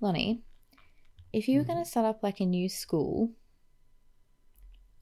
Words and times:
Lonnie, 0.00 0.42
if 1.32 1.48
you 1.48 1.58
were 1.58 1.64
mm-hmm. 1.64 1.72
going 1.72 1.84
to 1.84 1.90
set 1.90 2.04
up 2.04 2.22
like 2.22 2.40
a 2.40 2.46
new 2.46 2.68
school, 2.68 3.30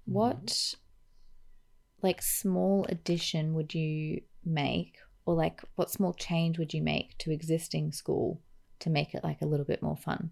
what 0.04 0.46
mm-hmm. 0.46 2.06
like 2.06 2.22
small 2.22 2.86
addition 2.88 3.54
would 3.54 3.74
you 3.74 4.22
make 4.44 4.98
or 5.26 5.34
like 5.34 5.62
what 5.76 5.90
small 5.90 6.12
change 6.12 6.58
would 6.58 6.74
you 6.74 6.82
make 6.82 7.16
to 7.18 7.32
existing 7.32 7.92
school 7.92 8.40
to 8.80 8.90
make 8.90 9.14
it 9.14 9.24
like 9.24 9.40
a 9.42 9.46
little 9.46 9.66
bit 9.66 9.82
more 9.82 9.96
fun? 9.96 10.30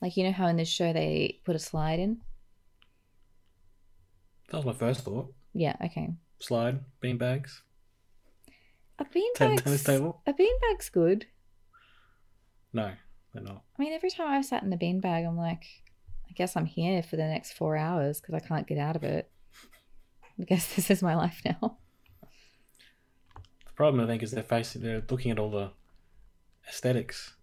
Like 0.00 0.16
you 0.16 0.24
know 0.24 0.32
how 0.32 0.46
in 0.46 0.56
this 0.56 0.68
show 0.68 0.92
they 0.92 1.40
put 1.44 1.56
a 1.56 1.58
slide 1.58 1.98
in? 1.98 2.18
That 4.50 4.58
was 4.58 4.66
my 4.66 4.72
first 4.72 5.02
thought. 5.02 5.32
Yeah, 5.52 5.76
okay. 5.84 6.14
Slide, 6.40 6.80
bean 7.00 7.18
bags. 7.18 7.62
A 8.98 9.04
Ten- 9.34 9.56
tennis 9.56 9.84
table? 9.84 10.22
a 10.26 10.32
beanbag's 10.32 10.88
good. 10.88 11.26
No, 12.72 12.92
they're 13.32 13.42
not. 13.42 13.62
I 13.78 13.82
mean, 13.82 13.92
every 13.92 14.10
time 14.10 14.28
I've 14.28 14.44
sat 14.44 14.62
in 14.62 14.72
a 14.72 14.76
beanbag, 14.76 15.26
I'm 15.26 15.36
like, 15.36 15.64
I 16.28 16.32
guess 16.34 16.56
I'm 16.56 16.66
here 16.66 17.02
for 17.02 17.16
the 17.16 17.26
next 17.26 17.52
four 17.52 17.76
hours 17.76 18.20
because 18.20 18.34
I 18.34 18.40
can't 18.40 18.66
get 18.66 18.78
out 18.78 18.96
of 18.96 19.04
it. 19.04 19.30
I 20.40 20.44
guess 20.44 20.74
this 20.76 20.90
is 20.90 21.02
my 21.02 21.14
life 21.14 21.42
now. 21.44 21.78
The 23.66 23.72
problem 23.74 24.02
I 24.02 24.06
think 24.06 24.22
is 24.22 24.32
they're 24.32 24.42
facing 24.42 24.82
they're 24.82 25.02
looking 25.08 25.30
at 25.30 25.38
all 25.38 25.50
the 25.50 25.70
aesthetics. 26.68 27.34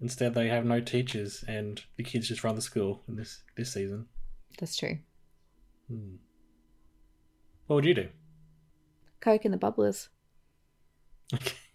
Instead 0.00 0.34
they 0.34 0.48
have 0.48 0.64
no 0.64 0.80
teachers 0.80 1.44
and 1.46 1.82
the 1.96 2.02
kids 2.02 2.28
just 2.28 2.42
run 2.42 2.56
the 2.56 2.62
school 2.62 3.02
in 3.06 3.16
this 3.16 3.42
this 3.56 3.72
season. 3.72 4.06
That's 4.58 4.76
true. 4.76 4.98
Hmm. 5.88 6.16
What 7.66 7.76
would 7.76 7.84
you 7.84 7.94
do? 7.94 8.08
Coke 9.20 9.44
and 9.44 9.54
the 9.54 9.58
bubblers. 9.58 10.08
Okay. 11.32 11.54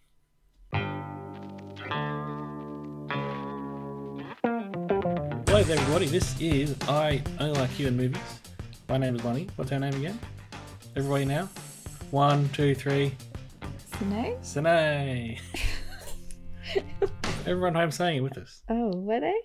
Everybody. 5.69 6.05
This 6.05 6.33
is 6.39 6.73
I 6.87 7.21
Only 7.41 7.59
Like 7.59 7.77
You 7.77 7.87
in 7.87 7.97
Movies. 7.97 8.21
My 8.87 8.97
name 8.97 9.17
is 9.17 9.23
Lonnie. 9.25 9.49
What's 9.57 9.69
our 9.73 9.79
name 9.79 9.95
again? 9.95 10.17
Everybody 10.95 11.25
now? 11.25 11.49
One, 12.11 12.47
two, 12.53 12.73
three. 12.73 13.13
No? 14.05 14.37
Sine. 14.41 15.37
Everyone 17.45 17.75
home 17.75 17.91
saying 17.91 18.19
it 18.19 18.21
with 18.21 18.37
us. 18.37 18.61
Oh, 18.69 18.95
were 18.95 19.19
they? 19.19 19.35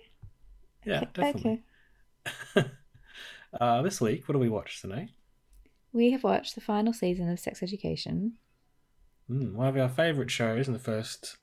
Yeah, 0.85 1.03
definitely. 1.13 1.61
Okay. 2.55 2.69
uh, 3.59 3.81
this 3.81 3.99
week, 3.99 4.25
what 4.25 4.31
do 4.31 4.39
we 4.39 4.47
watch, 4.47 4.79
Sine? 4.79 5.09
We 5.91 6.11
have 6.11 6.23
watched 6.23 6.55
the 6.55 6.61
final 6.61 6.93
season 6.93 7.29
of 7.29 7.37
Sex 7.37 7.61
Education. 7.61 8.35
Mm, 9.29 9.55
one 9.55 9.67
of 9.67 9.75
our 9.75 9.89
favourite 9.89 10.31
shows 10.31 10.67
in 10.67 10.73
the 10.73 10.79
first, 10.79 11.35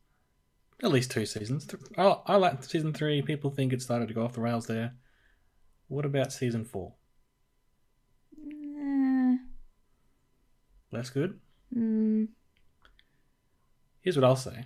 at 0.83 0.91
least 0.91 1.11
two 1.11 1.27
seasons. 1.27 1.69
I, 1.97 2.17
I 2.27 2.37
like 2.37 2.65
season 2.65 2.93
three. 2.93 3.23
People 3.23 3.51
think 3.51 3.73
it 3.73 3.83
started 3.83 4.09
to 4.09 4.15
go 4.15 4.25
off 4.25 4.35
the 4.35 4.41
rails 4.41 4.67
there. 4.67 4.95
What 5.89 6.05
about 6.07 6.33
season 6.33 6.65
four? 6.65 6.95
Uh, 8.37 9.37
Less 10.93 11.11
good? 11.11 11.39
mm, 11.75 12.29
Here's 14.01 14.17
what 14.17 14.25
I'll 14.25 14.37
say. 14.37 14.65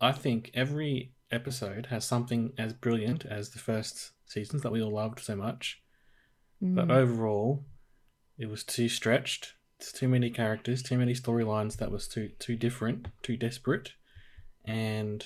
I 0.00 0.12
think 0.12 0.50
every 0.54 1.12
episode 1.30 1.86
has 1.86 2.04
something 2.04 2.52
as 2.58 2.72
brilliant 2.72 3.24
as 3.26 3.50
the 3.50 3.58
first 3.58 4.12
seasons 4.26 4.62
that 4.62 4.72
we 4.72 4.82
all 4.82 4.92
loved 4.92 5.20
so 5.20 5.36
much. 5.36 5.82
But 6.60 6.88
mm. 6.88 6.92
overall, 6.92 7.64
it 8.38 8.48
was 8.48 8.64
too 8.64 8.88
stretched. 8.88 9.54
It's 9.78 9.92
too 9.92 10.08
many 10.08 10.30
characters, 10.30 10.82
too 10.82 10.96
many 10.96 11.12
storylines 11.12 11.76
that 11.76 11.90
was 11.90 12.08
too 12.08 12.30
too 12.38 12.56
different, 12.56 13.08
too 13.22 13.36
desperate, 13.36 13.92
and 14.64 15.24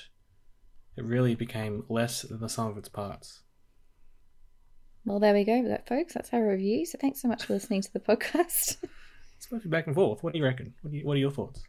it 0.97 1.04
really 1.04 1.34
became 1.34 1.84
less 1.88 2.22
than 2.22 2.41
the 2.41 2.49
sum 2.49 2.69
of 2.69 2.78
its 2.78 2.88
parts. 2.88 3.43
Well, 5.04 5.21
there 5.21 5.34
we 5.34 5.44
go, 5.44 5.66
that 5.69 5.88
folks. 5.88 6.15
That's 6.15 6.32
our 6.32 6.47
review. 6.47 6.84
So 6.84 6.99
thanks 7.00 7.22
so 7.22 7.28
much 7.28 7.44
for 7.44 7.54
listening 7.54 7.82
to 7.82 7.93
the 7.93 8.00
podcast. 8.00 8.77
It's 9.41 9.53
mostly 9.53 9.71
back 9.71 9.87
and 9.87 9.94
forth. 9.94 10.25
What 10.25 10.32
do 10.32 10.41
you 10.41 10.44
reckon? 10.44 10.75
What, 10.82 10.91
do 10.91 10.97
you, 10.98 11.06
what 11.06 11.12
are 11.15 11.21
your 11.21 11.31
thoughts? 11.31 11.62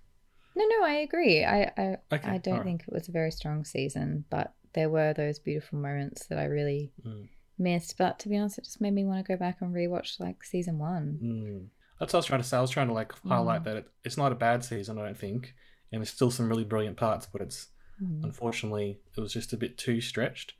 no, 0.56 0.66
no, 0.66 0.84
I 0.84 0.94
agree. 1.08 1.46
I, 1.46 1.72
I, 1.78 1.98
Okay, 2.12 2.28
I 2.28 2.38
don't 2.40 2.54
alright. 2.56 2.66
think 2.66 2.82
it 2.88 2.92
was 2.92 3.08
a 3.08 3.12
very 3.12 3.30
strong 3.30 3.64
season, 3.64 4.26
but 4.32 4.54
there 4.74 4.90
were 4.90 5.14
those 5.14 5.38
beautiful 5.38 5.78
moments 5.78 6.26
that 6.30 6.40
I 6.40 6.46
really 6.46 6.92
Mm. 7.06 7.28
missed. 7.60 7.96
But 8.00 8.18
to 8.20 8.30
be 8.30 8.38
honest, 8.38 8.58
it 8.58 8.64
just 8.64 8.82
made 8.82 8.96
me 8.96 9.06
want 9.06 9.24
to 9.24 9.32
go 9.32 9.38
back 9.38 9.58
and 9.62 9.72
rewatch 9.72 10.20
like 10.20 10.44
season 10.44 10.80
one. 10.80 11.20
Mm. 11.24 11.68
That's 12.00 12.12
what 12.12 12.18
I 12.18 12.22
was 12.22 12.26
trying 12.26 12.42
to 12.42 12.48
say. 12.48 12.58
I 12.58 12.62
was 12.62 12.72
trying 12.72 12.88
to 12.88 12.94
like 12.94 13.14
highlight 13.24 13.62
Mm. 13.62 13.66
that 13.66 13.78
it, 13.78 13.88
it's 14.04 14.18
not 14.18 14.32
a 14.32 14.36
bad 14.36 14.64
season, 14.66 14.98
I 14.98 15.06
don't 15.06 15.16
think, 15.18 15.54
and 15.92 16.02
there's 16.02 16.10
still 16.10 16.32
some 16.32 16.50
really 16.50 16.64
brilliant 16.64 16.98
parts, 16.98 17.26
but 17.32 17.42
it's 17.42 17.68
Mm. 18.02 18.24
unfortunately 18.24 18.98
it 19.18 19.20
was 19.20 19.34
just 19.34 19.52
a 19.52 19.58
bit 19.58 19.78
too 19.78 20.00
stretched. 20.00 20.54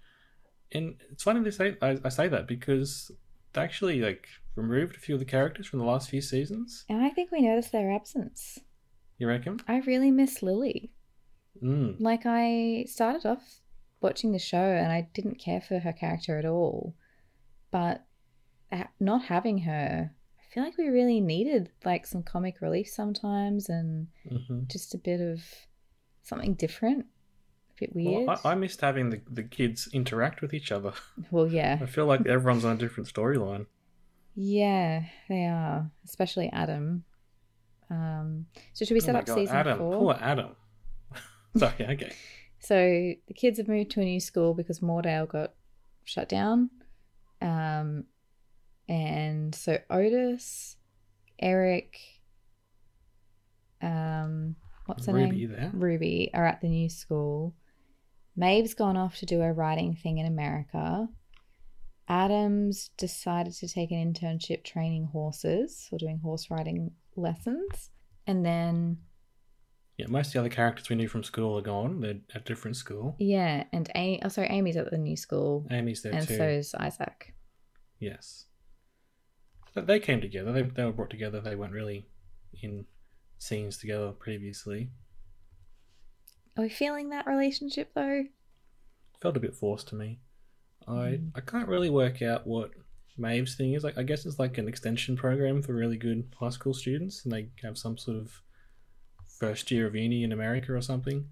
And 0.74 1.02
it's 1.10 1.24
funny 1.24 1.40
they 1.40 1.52
say 1.52 1.78
I, 1.82 1.98
I 2.04 2.10
say 2.10 2.28
that 2.28 2.48
because 2.48 3.12
they 3.54 3.62
actually 3.62 4.02
like 4.02 4.28
removed 4.56 4.98
a 4.98 5.00
few 5.00 5.16
of 5.16 5.20
the 5.20 5.26
characters 5.26 5.66
from 5.66 5.80
the 5.80 5.86
last 5.86 6.10
few 6.10 6.20
seasons. 6.20 6.84
And 6.90 7.02
I 7.02 7.10
think 7.12 7.32
we 7.32 7.40
noticed 7.40 7.72
their 7.72 7.92
absence. 7.94 8.60
You 9.18 9.28
reckon? 9.30 9.62
I 9.70 9.78
really 9.80 10.12
miss 10.12 10.44
Lily. 10.44 10.92
Mm. 11.64 11.96
Like 12.02 12.24
I 12.26 12.86
started 12.90 13.26
off 13.26 13.62
watching 14.02 14.34
the 14.34 14.40
show 14.40 14.58
and 14.58 14.92
I 14.92 15.08
didn't 15.14 15.40
care 15.40 15.62
for 15.62 15.80
her 15.80 15.94
character 15.94 16.38
at 16.38 16.46
all, 16.46 16.94
but 17.72 18.06
not 19.00 19.24
having 19.26 19.60
her, 19.60 20.12
feel 20.50 20.64
like 20.64 20.78
we 20.78 20.88
really 20.88 21.22
needed 21.22 21.70
like 21.86 22.06
some 22.08 22.24
comic 22.24 22.62
relief 22.62 22.88
sometimes 22.88 23.70
and 23.70 24.08
hmm 24.28 24.64
just 24.68 24.94
a 24.94 24.98
bit 24.98 25.22
of 25.22 25.44
something 26.24 26.54
different, 26.56 27.06
a 27.78 27.80
bit 27.80 27.96
weird. 27.96 28.28
Well, 28.28 28.42
I, 28.44 28.52
I 28.52 28.56
missed 28.56 28.82
having 28.82 29.10
the, 29.10 29.22
the 29.30 29.44
kids 29.44 29.88
interact 29.94 30.42
with 30.42 30.54
each 30.54 30.72
other. 30.72 30.94
well, 31.32 31.48
yeah, 31.48 31.78
I 31.82 31.86
feel 31.86 32.06
like 32.06 32.26
everyone's 32.28 32.66
on 32.66 32.76
a 32.76 32.80
different 32.80 33.12
storyline. 33.14 33.66
yeah, 34.36 35.04
they 35.28 35.46
are, 35.46 35.90
especially 36.06 36.50
Adam. 36.52 37.04
Um, 37.90 38.46
so 38.74 38.86
should 38.86 38.94
we 38.94 39.02
Oh 39.02 39.06
set 39.06 39.14
my 39.14 39.20
up 39.20 39.26
God, 39.26 39.36
season 39.36 39.56
Adam, 39.56 39.78
four? 39.80 39.94
poor 39.98 40.18
Adam. 40.20 40.56
Sorry, 41.58 41.74
okay. 41.80 42.14
So 42.60 42.76
the 43.28 43.34
kids 43.34 43.58
have 43.58 43.68
moved 43.68 43.92
to 43.92 44.02
a 44.02 44.06
new 44.06 44.20
school 44.20 44.54
because 44.54 44.80
Moordale 44.82 45.28
got 45.28 45.54
shut 46.04 46.30
down. 46.30 46.70
Um, 47.42 48.06
and 48.90 49.56
so 49.56 49.78
Otis, 49.90 50.76
Eric, 51.40 51.98
um, 53.82 54.56
what's 54.86 55.06
her 55.06 55.14
Ruby 55.14 55.46
name? 55.48 55.52
there. 55.52 55.72
Ruby 55.74 56.32
are 56.34 56.46
at 56.46 56.62
the 56.62 56.68
new 56.68 56.90
school. 56.90 57.56
Maeve's 58.36 58.74
gone 58.74 58.98
off 58.98 59.18
to 59.18 59.26
do 59.26 59.42
a 59.42 59.52
writing 59.54 59.96
thing 59.96 60.18
in 60.18 60.26
America. 60.26 61.08
Adams 62.08 62.90
decided 62.98 63.54
to 63.54 63.68
take 63.68 63.92
an 63.92 64.14
internship 64.14 64.64
training 64.64 65.06
horses 65.12 65.88
or 65.92 65.98
doing 66.00 66.20
horse 66.24 66.50
riding 66.50 66.92
lessons. 67.16 67.92
And 68.26 68.44
then 68.46 68.98
Yeah, 69.98 70.08
most 70.10 70.28
of 70.28 70.34
the 70.34 70.40
other 70.40 70.50
characters 70.50 70.90
we 70.90 70.96
knew 70.96 71.08
from 71.08 71.24
school 71.24 71.58
are 71.58 71.62
gone. 71.62 72.02
They're 72.02 72.16
at 72.34 72.46
different 72.46 72.78
school. 72.78 73.16
Yeah, 73.20 73.66
and 73.72 73.90
Amy, 73.96 74.22
oh, 74.24 74.30
sorry, 74.30 74.48
Amy's 74.48 74.78
at 74.78 74.90
the 74.90 74.98
new 74.98 75.16
school, 75.18 75.68
Amy's 75.70 76.02
there 76.02 76.14
too. 76.14 76.18
and 76.18 76.28
too. 76.28 76.36
so's 76.38 76.74
Isaac. 76.76 77.36
Yes. 78.00 78.46
They 79.76 80.00
came 80.00 80.22
together. 80.22 80.52
They, 80.52 80.62
they 80.64 80.84
were 80.86 80.92
brought 80.92 81.10
together. 81.10 81.40
They 81.42 81.56
weren't 81.56 81.74
really 81.74 82.06
in 82.62 82.86
scenes 83.38 83.78
together 83.78 84.12
previously. 84.12 84.90
Are 86.58 86.64
we 86.64 86.70
feeling 86.70 87.10
that 87.10 87.28
relationship 87.28 87.92
though? 87.94 88.24
Felt 89.22 89.38
a 89.38 89.40
bit 89.40 89.56
forced 89.56 89.88
to 89.90 89.96
me. 89.96 90.20
I 90.88 90.92
Mm. 90.92 91.32
I 91.36 91.42
can't 91.42 91.68
really 91.70 91.90
work 91.90 92.22
out 92.22 92.48
what 92.48 92.72
Maeve's 93.18 93.56
thing 93.56 93.74
is. 93.74 93.84
Like 93.84 93.98
I 93.98 94.04
guess 94.04 94.26
it's 94.26 94.40
like 94.40 94.58
an 94.58 94.68
extension 94.68 95.16
program 95.16 95.62
for 95.62 95.74
really 95.74 95.98
good 95.98 96.34
high 96.40 96.50
school 96.50 96.74
students, 96.74 97.24
and 97.24 97.32
they 97.34 97.50
have 97.64 97.78
some 97.78 97.98
sort 97.98 98.18
of 98.18 98.42
first 99.40 99.72
year 99.72 99.88
of 99.88 99.96
uni 99.96 100.24
in 100.24 100.32
America 100.32 100.74
or 100.74 100.82
something. 100.82 101.28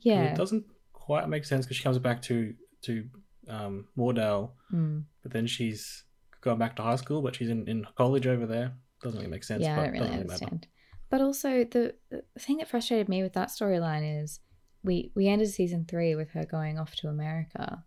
Yeah. 0.00 0.24
It 0.24 0.36
doesn't 0.36 0.66
quite 0.92 1.28
make 1.28 1.44
sense 1.44 1.64
because 1.64 1.76
she 1.78 1.82
comes 1.82 1.98
back 1.98 2.20
to 2.22 2.54
to 2.82 3.08
um, 3.48 3.88
Moordale, 3.96 4.50
Mm. 4.72 5.04
but 5.22 5.32
then 5.32 5.46
she's 5.46 6.04
gone 6.40 6.58
back 6.58 6.76
to 6.76 6.82
high 6.82 6.96
school, 6.96 7.22
but 7.22 7.34
she's 7.36 7.48
in, 7.50 7.66
in 7.68 7.86
college 7.96 8.26
over 8.26 8.46
there. 8.46 8.72
Doesn't 9.02 9.18
really 9.18 9.30
make 9.30 9.44
sense. 9.44 9.62
yeah, 9.62 9.76
but 9.76 9.80
I 9.82 9.84
don't 9.86 9.92
really 9.94 10.06
doesn't 10.06 10.26
matter. 10.28 10.44
understand. 10.44 10.66
But 11.10 11.20
also 11.22 11.64
the, 11.64 11.94
the 12.10 12.22
thing 12.38 12.58
that 12.58 12.68
frustrated 12.68 13.08
me 13.08 13.22
with 13.22 13.32
that 13.34 13.48
storyline 13.48 14.22
is 14.22 14.40
we 14.82 15.10
we 15.14 15.26
ended 15.28 15.48
season 15.50 15.86
three 15.88 16.14
with 16.14 16.30
her 16.32 16.44
going 16.44 16.78
off 16.78 16.94
to 16.96 17.08
America, 17.08 17.84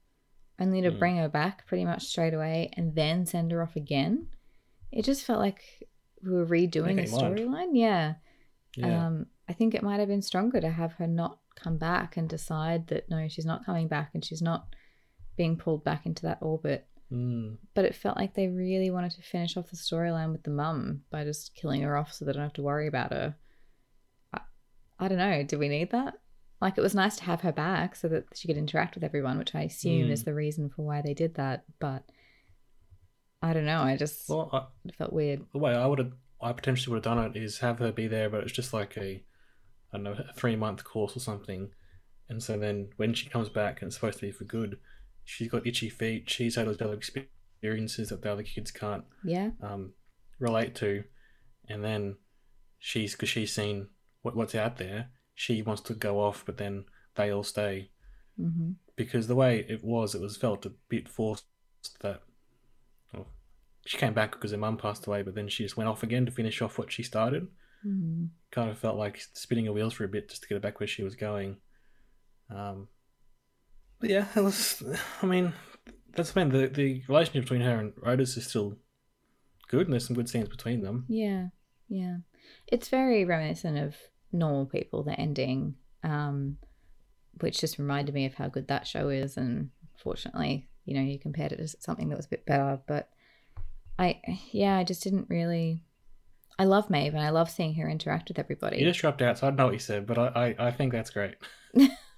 only 0.59 0.81
to 0.81 0.92
Mm. 0.92 1.00
bring 1.00 1.18
her 1.18 1.30
back 1.30 1.65
pretty 1.68 1.86
much 1.86 2.03
straight 2.06 2.33
away 2.33 2.71
and 2.77 2.95
then 2.95 3.25
send 3.25 3.51
her 3.51 3.62
off 3.62 3.75
again. 3.75 4.27
It 4.92 5.06
just 5.06 5.24
felt 5.25 5.39
like 5.39 5.62
we 6.24 6.31
were 6.31 6.45
redoing 6.45 6.92
a 6.92 6.94
Make 6.95 7.13
up 7.13 7.38
your 7.38 7.50
mind. 7.50 7.69
storyline. 7.69 7.69
Yeah. 7.74 8.13
Yeah. 8.75 9.07
Um, 9.07 9.25
I 9.50 9.53
think 9.53 9.74
it 9.75 9.83
might 9.83 10.00
have 10.00 10.07
been 10.09 10.21
stronger 10.21 10.59
to 10.62 10.69
have 10.69 10.94
her 10.94 11.07
not 11.07 11.39
come 11.56 11.77
back 11.77 12.15
and 12.18 12.27
decide 12.30 12.88
that 12.88 13.09
no, 13.09 13.27
she's 13.27 13.45
not 13.45 13.65
coming 13.65 13.88
back 13.88 14.12
and 14.13 14.24
she's 14.24 14.42
not 14.42 14.68
being 15.36 15.57
pulled 15.57 15.83
back 15.83 16.06
into 16.06 16.24
that 16.24 16.38
orbit. 16.42 16.88
Mm. 17.11 17.57
But 17.73 17.85
it 17.85 17.95
felt 17.95 18.17
like 18.17 18.33
they 18.33 18.47
really 18.47 18.89
wanted 18.89 19.11
to 19.11 19.21
finish 19.21 19.57
off 19.57 19.69
the 19.69 19.75
storyline 19.75 20.31
with 20.31 20.43
the 20.43 20.49
mum 20.51 21.01
by 21.11 21.23
just 21.25 21.53
killing 21.55 21.81
her 21.81 21.97
off 21.97 22.13
so 22.13 22.23
they 22.25 22.31
don't 22.31 22.41
have 22.41 22.53
to 22.53 22.61
worry 22.61 22.87
about 22.87 23.11
her. 23.11 23.35
I, 24.33 24.39
I 24.99 25.07
don't 25.09 25.17
know. 25.17 25.43
Do 25.43 25.59
we 25.59 25.67
need 25.67 25.91
that? 25.91 26.15
Like, 26.61 26.77
it 26.77 26.81
was 26.81 26.95
nice 26.95 27.15
to 27.17 27.23
have 27.23 27.41
her 27.41 27.51
back 27.51 27.95
so 27.95 28.07
that 28.07 28.25
she 28.35 28.47
could 28.47 28.55
interact 28.57 28.95
with 28.95 29.03
everyone, 29.03 29.37
which 29.39 29.55
I 29.55 29.63
assume 29.63 30.07
Mm. 30.07 30.11
is 30.11 30.23
the 30.23 30.33
reason 30.33 30.69
for 30.69 30.83
why 30.83 31.01
they 31.01 31.13
did 31.13 31.35
that. 31.35 31.63
But 31.79 32.03
I 33.41 33.53
don't 33.53 33.65
know. 33.65 33.81
I 33.81 33.97
just 33.97 34.29
Well, 34.29 34.49
I, 34.53 34.65
it 34.87 34.95
felt 34.95 35.11
weird. 35.11 35.41
the 35.51 35.57
way 35.57 35.73
I 35.73 35.85
would 35.87 35.99
have, 35.99 36.13
I 36.39 36.53
potentially 36.53 36.93
would 36.93 37.03
have 37.03 37.15
done 37.17 37.25
it 37.25 37.35
is 37.35 37.59
have 37.59 37.79
her 37.79 37.91
be 37.91 38.07
there, 38.07 38.29
but 38.29 38.43
it's 38.43 38.51
just 38.51 38.73
like 38.73 38.95
a, 38.97 39.23
I 39.91 39.97
don't 39.97 40.03
know, 40.03 40.13
a 40.13 40.33
three 40.33 40.55
month 40.55 40.83
course 40.83 41.17
or 41.17 41.19
something. 41.19 41.71
And 42.29 42.41
so 42.41 42.57
then 42.57 42.89
when 42.97 43.13
she 43.15 43.27
comes 43.27 43.49
back 43.49 43.81
and 43.81 43.87
it's 43.87 43.95
supposed 43.95 44.19
to 44.19 44.25
be 44.27 44.31
for 44.31 44.43
good, 44.45 44.77
she's 45.23 45.47
got 45.50 45.65
itchy 45.68 45.89
feet. 45.89 46.29
She's 46.29 46.56
had 46.56 46.68
those 46.68 46.81
other 46.81 46.94
experiences 46.95 48.09
that 48.09 48.21
the 48.21 48.31
other 48.31 48.44
kids 48.44 48.71
can't 48.71 49.03
Yeah. 49.23 49.51
um, 49.62 49.94
relate 50.39 50.75
to. 50.75 51.03
And 51.69 51.83
then 51.83 52.18
she's, 52.79 53.13
because 53.13 53.29
she's 53.29 53.53
seen 53.53 53.88
what, 54.21 54.35
what's 54.35 54.56
out 54.56 54.77
there, 54.77 55.09
she 55.35 55.62
wants 55.62 55.81
to 55.83 55.94
go 55.94 56.19
off, 56.19 56.44
but 56.45 56.57
then 56.57 56.85
they 57.15 57.31
all 57.31 57.44
stay. 57.44 57.91
hmm 58.38 58.71
Because 58.95 59.27
the 59.27 59.35
way 59.35 59.65
it 59.69 59.83
was, 59.83 60.13
it 60.15 60.21
was 60.21 60.38
felt 60.38 60.65
a 60.65 60.73
bit 60.89 61.07
forced 61.07 61.45
that. 62.01 62.21
Well, 63.13 63.27
she 63.85 63.97
came 63.97 64.13
back 64.13 64.31
because 64.33 64.51
her 64.51 64.57
mum 64.57 64.77
passed 64.77 65.07
away, 65.07 65.21
but 65.24 65.35
then 65.35 65.47
she 65.47 65.63
just 65.63 65.77
went 65.77 65.89
off 65.89 66.03
again 66.03 66.25
to 66.25 66.31
finish 66.31 66.62
off 66.62 66.77
what 66.77 66.91
she 66.91 67.03
started. 67.03 67.47
hmm 67.83 68.25
Kind 68.51 68.69
of 68.69 68.77
felt 68.77 68.97
like 68.97 69.21
spinning 69.33 69.65
her 69.67 69.71
wheels 69.74 69.94
for 69.94 70.03
a 70.03 70.09
bit 70.09 70.27
just 70.29 70.41
to 70.44 70.47
get 70.50 70.56
her 70.56 70.59
back 70.59 70.79
where 70.81 70.88
she 70.88 71.03
was 71.03 71.15
going. 71.15 71.56
Um, 72.53 72.89
but 74.01 74.09
yeah, 74.09 74.25
it 74.36 74.42
was. 74.42 74.83
I 75.21 75.25
mean, 75.25 75.53
that's 76.13 76.36
when 76.36 76.50
the 76.50 76.68
the 76.68 77.03
relationship 77.07 77.44
between 77.44 77.62
her 77.62 77.77
and 77.77 77.94
Otis 78.06 78.36
is 78.36 78.48
still 78.48 78.75
good, 79.69 79.88
and 79.88 79.94
there's 79.94 80.06
some 80.06 80.15
good 80.15 80.27
scenes 80.27 80.50
between 80.50 80.81
them. 80.81 81.06
Yeah, 81.07 81.48
yeah. 81.88 82.18
It's 82.68 82.89
very 82.89 83.24
reminiscent 83.24 83.77
of 83.77 83.95
normal 84.31 84.65
people, 84.65 85.03
the 85.03 85.18
ending, 85.19 85.75
um, 86.03 86.57
which 87.39 87.59
just 87.59 87.77
reminded 87.77 88.13
me 88.13 88.25
of 88.25 88.33
how 88.33 88.48
good 88.48 88.68
that 88.68 88.88
show 88.88 89.09
is. 89.09 89.38
And 89.38 89.69
fortunately, 89.98 90.68
you 90.86 90.95
know, 90.95 91.01
you 91.01 91.19
compared 91.19 91.51
it 91.51 91.57
to 91.57 91.68
something 91.68 92.09
that 92.09 92.18
was 92.18 92.25
a 92.25 92.30
bit 92.30 92.45
better. 92.45 92.80
But 92.88 93.09
I, 94.00 94.19
yeah, 94.51 94.77
I 94.77 94.83
just 94.83 95.03
didn't 95.03 95.30
really. 95.30 95.83
I 96.59 96.65
love 96.65 96.89
Maeve 96.89 97.13
and 97.13 97.24
I 97.24 97.30
love 97.30 97.50
seeing 97.50 97.74
her 97.75 97.89
interact 97.89 98.27
with 98.27 98.38
everybody. 98.38 98.77
You 98.77 98.86
just 98.86 99.00
dropped 99.00 99.21
out, 99.21 99.38
so 99.38 99.48
I 99.48 99.50
don't 99.50 99.57
know 99.57 99.65
what 99.65 99.74
you 99.74 99.80
said, 99.80 100.06
but 100.06 100.18
I, 100.18 100.56
I, 100.59 100.68
I 100.68 100.71
think 100.71 100.92
that's 100.92 101.09
great. 101.09 101.36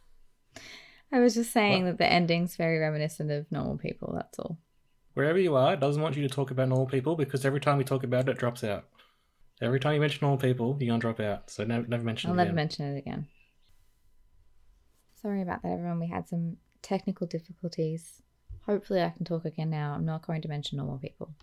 I 1.13 1.19
was 1.19 1.36
just 1.36 1.54
saying 1.54 1.83
What? 1.86 1.92
that 1.92 1.98
the 2.00 2.12
ending's 2.12 2.56
very 2.56 2.80
reminiscent 2.80 3.30
of 3.31 3.50
normal 3.51 3.77
people. 3.77 4.12
That's 4.15 4.38
all. 4.39 4.57
Wherever 5.13 5.38
you 5.39 5.56
are, 5.56 5.74
it 5.75 5.80
doesn't 5.80 6.01
want 6.01 6.18
you 6.18 6.27
to 6.27 6.33
talk 6.33 6.50
about 6.51 6.68
normal 6.69 6.88
people 6.88 7.15
because 7.15 7.45
every 7.45 7.60
time 7.62 7.77
we 7.77 7.83
talk 7.83 8.04
about 8.04 8.27
it, 8.27 8.31
it 8.31 8.38
drops 8.39 8.63
out. 8.63 8.86
Every 9.62 9.80
time 9.80 9.94
you 9.94 10.00
mention 10.01 10.19
normal 10.24 10.39
people, 10.39 10.75
you're 10.80 10.89
gonna 10.89 11.00
drop 11.00 11.19
out. 11.19 11.50
So 11.51 11.63
never, 11.63 11.86
never 11.88 12.04
mention 12.04 12.30
it. 12.30 12.31
I'll 12.31 12.36
never 12.38 12.48
again. 12.48 12.56
mention 12.56 12.86
it 12.94 12.98
again. 12.98 13.27
Sorry 15.21 15.42
about 15.42 15.62
that, 15.62 15.71
everyone. 15.74 16.00
We 16.00 16.07
had 16.07 16.27
some 16.27 16.57
technical 16.81 17.27
difficulties. 17.27 18.21
Hopefully, 18.65 19.01
I 19.01 19.10
can 19.10 19.24
talk 19.25 19.45
again 19.45 19.69
now. 19.69 19.94
I'm 19.94 20.06
not 20.06 20.25
going 20.25 20.42
to 20.42 20.48
mention 20.48 20.77
normal 20.77 20.98
people. 20.98 21.33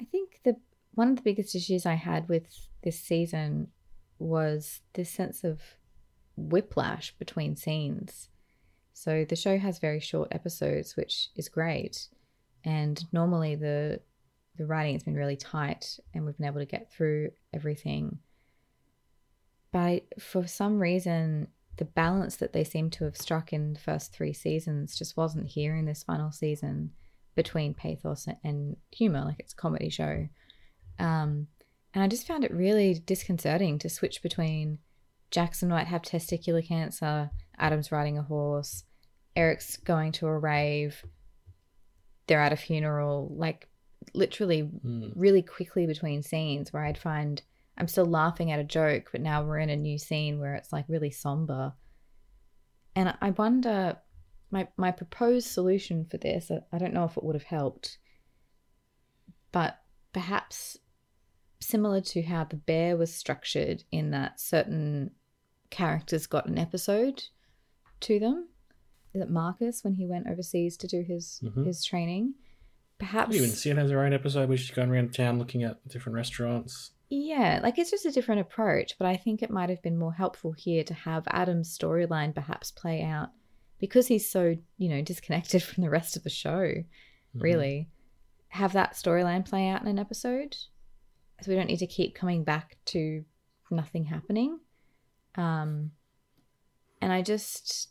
I 0.00 0.04
think 0.04 0.40
the 0.44 0.56
one 0.94 1.10
of 1.10 1.16
the 1.16 1.22
biggest 1.22 1.54
issues 1.54 1.86
I 1.86 1.94
had 1.94 2.28
with 2.28 2.46
this 2.82 2.98
season 2.98 3.68
was 4.18 4.80
this 4.94 5.08
sense 5.10 5.44
of 5.44 5.60
whiplash 6.36 7.14
between 7.18 7.54
scenes. 7.56 8.28
So 8.98 9.24
the 9.24 9.36
show 9.36 9.56
has 9.58 9.78
very 9.78 10.00
short 10.00 10.30
episodes, 10.32 10.96
which 10.96 11.28
is 11.36 11.48
great, 11.48 12.08
and 12.64 13.00
normally 13.12 13.54
the 13.54 14.00
the 14.56 14.66
writing 14.66 14.94
has 14.94 15.04
been 15.04 15.14
really 15.14 15.36
tight, 15.36 16.00
and 16.12 16.26
we've 16.26 16.36
been 16.36 16.48
able 16.48 16.58
to 16.58 16.66
get 16.66 16.90
through 16.90 17.30
everything. 17.54 18.18
But 19.70 20.02
for 20.20 20.48
some 20.48 20.80
reason 20.80 21.46
the 21.76 21.84
balance 21.84 22.34
that 22.36 22.52
they 22.52 22.64
seem 22.64 22.90
to 22.90 23.04
have 23.04 23.16
struck 23.16 23.52
in 23.52 23.74
the 23.74 23.78
first 23.78 24.12
three 24.12 24.32
seasons 24.32 24.98
just 24.98 25.16
wasn't 25.16 25.46
here 25.46 25.76
in 25.76 25.84
this 25.84 26.02
final 26.02 26.32
season 26.32 26.90
between 27.36 27.74
pathos 27.74 28.26
and, 28.42 28.76
humor 28.90 29.20
like 29.20 29.38
it's 29.38 29.52
a 29.52 29.56
comedy 29.56 29.90
show. 29.90 30.26
Um, 30.98 31.46
and 31.94 32.02
i 32.02 32.08
just 32.08 32.26
found 32.26 32.42
it 32.42 32.52
really 32.52 32.94
disconcerting 32.94 33.78
to 33.78 33.88
switch 33.88 34.22
between 34.22 34.78
jackson 35.30 35.68
might 35.68 35.86
have 35.86 36.02
testicular 36.02 36.66
cancer 36.66 37.30
adam's 37.58 37.90
riding 37.92 38.18
a 38.18 38.22
horse 38.22 38.84
eric's 39.36 39.76
going 39.76 40.12
to 40.12 40.26
a 40.26 40.38
rave 40.38 41.04
they're 42.26 42.40
at 42.40 42.52
a 42.52 42.56
funeral 42.56 43.32
like 43.36 43.68
literally 44.14 44.62
Mm. 44.62 45.12
really 45.16 45.42
quickly 45.42 45.86
between 45.86 46.22
scenes 46.22 46.72
where 46.72 46.84
I'd 46.84 46.98
find 46.98 47.42
I'm 47.76 47.88
still 47.88 48.06
laughing 48.06 48.50
at 48.50 48.58
a 48.58 48.64
joke, 48.64 49.10
but 49.12 49.20
now 49.20 49.44
we're 49.44 49.58
in 49.58 49.70
a 49.70 49.76
new 49.76 49.98
scene 49.98 50.40
where 50.40 50.54
it's 50.54 50.72
like 50.72 50.86
really 50.88 51.10
somber. 51.12 51.74
And 52.96 53.14
I 53.20 53.30
wonder, 53.30 53.98
my 54.50 54.66
my 54.76 54.90
proposed 54.90 55.46
solution 55.48 56.04
for 56.04 56.16
this, 56.16 56.50
I- 56.50 56.62
I 56.72 56.78
don't 56.78 56.92
know 56.94 57.04
if 57.04 57.16
it 57.16 57.22
would 57.22 57.36
have 57.36 57.44
helped, 57.44 57.98
but 59.52 59.80
perhaps 60.12 60.78
similar 61.60 62.00
to 62.00 62.22
how 62.22 62.44
the 62.44 62.56
bear 62.56 62.96
was 62.96 63.14
structured, 63.14 63.84
in 63.92 64.10
that 64.10 64.40
certain 64.40 65.12
characters 65.70 66.26
got 66.26 66.46
an 66.46 66.58
episode 66.58 67.24
to 68.00 68.18
them. 68.18 68.48
Is 69.14 69.22
it 69.22 69.30
Marcus 69.30 69.82
when 69.84 69.94
he 69.94 70.06
went 70.06 70.26
overseas 70.28 70.76
to 70.78 70.86
do 70.86 71.02
his 71.02 71.40
Mhm. 71.42 71.66
his 71.66 71.84
training? 71.84 72.34
Perhaps 72.98 73.30
we 73.30 73.36
Even 73.38 73.50
Sia 73.50 73.74
has 73.76 73.90
her 73.90 74.02
own 74.04 74.12
episode 74.12 74.48
where 74.48 74.58
she's 74.58 74.74
going 74.74 74.90
around 74.90 75.14
town 75.14 75.38
looking 75.38 75.62
at 75.62 75.86
different 75.88 76.14
restaurants. 76.16 76.92
Yeah, 77.10 77.60
like 77.62 77.78
it's 77.78 77.90
just 77.90 78.04
a 78.06 78.10
different 78.12 78.40
approach, 78.42 78.98
but 78.98 79.06
I 79.06 79.16
think 79.16 79.42
it 79.42 79.50
might 79.50 79.70
have 79.70 79.80
been 79.82 79.96
more 79.96 80.12
helpful 80.12 80.52
here 80.52 80.84
to 80.84 80.94
have 80.94 81.24
Adam's 81.28 81.76
storyline 81.76 82.34
perhaps 82.34 82.70
play 82.70 83.02
out 83.02 83.30
because 83.78 84.08
he's 84.08 84.28
so, 84.30 84.56
you 84.76 84.88
know, 84.88 85.00
disconnected 85.00 85.62
from 85.62 85.82
the 85.84 85.90
rest 85.90 86.16
of 86.16 86.24
the 86.24 86.28
show, 86.30 86.60
Mhm. 86.66 86.84
really. 87.34 87.88
Have 88.48 88.72
that 88.74 88.92
storyline 88.94 89.44
play 89.48 89.68
out 89.68 89.80
in 89.82 89.88
an 89.88 89.98
episode. 89.98 90.56
So 91.40 91.50
we 91.50 91.54
don't 91.56 91.66
need 91.68 91.78
to 91.78 91.86
keep 91.86 92.14
coming 92.14 92.42
back 92.44 92.76
to 92.86 93.24
nothing 93.70 94.04
happening. 94.04 94.58
Um 95.36 95.92
and 97.00 97.12
I 97.12 97.22
just 97.22 97.88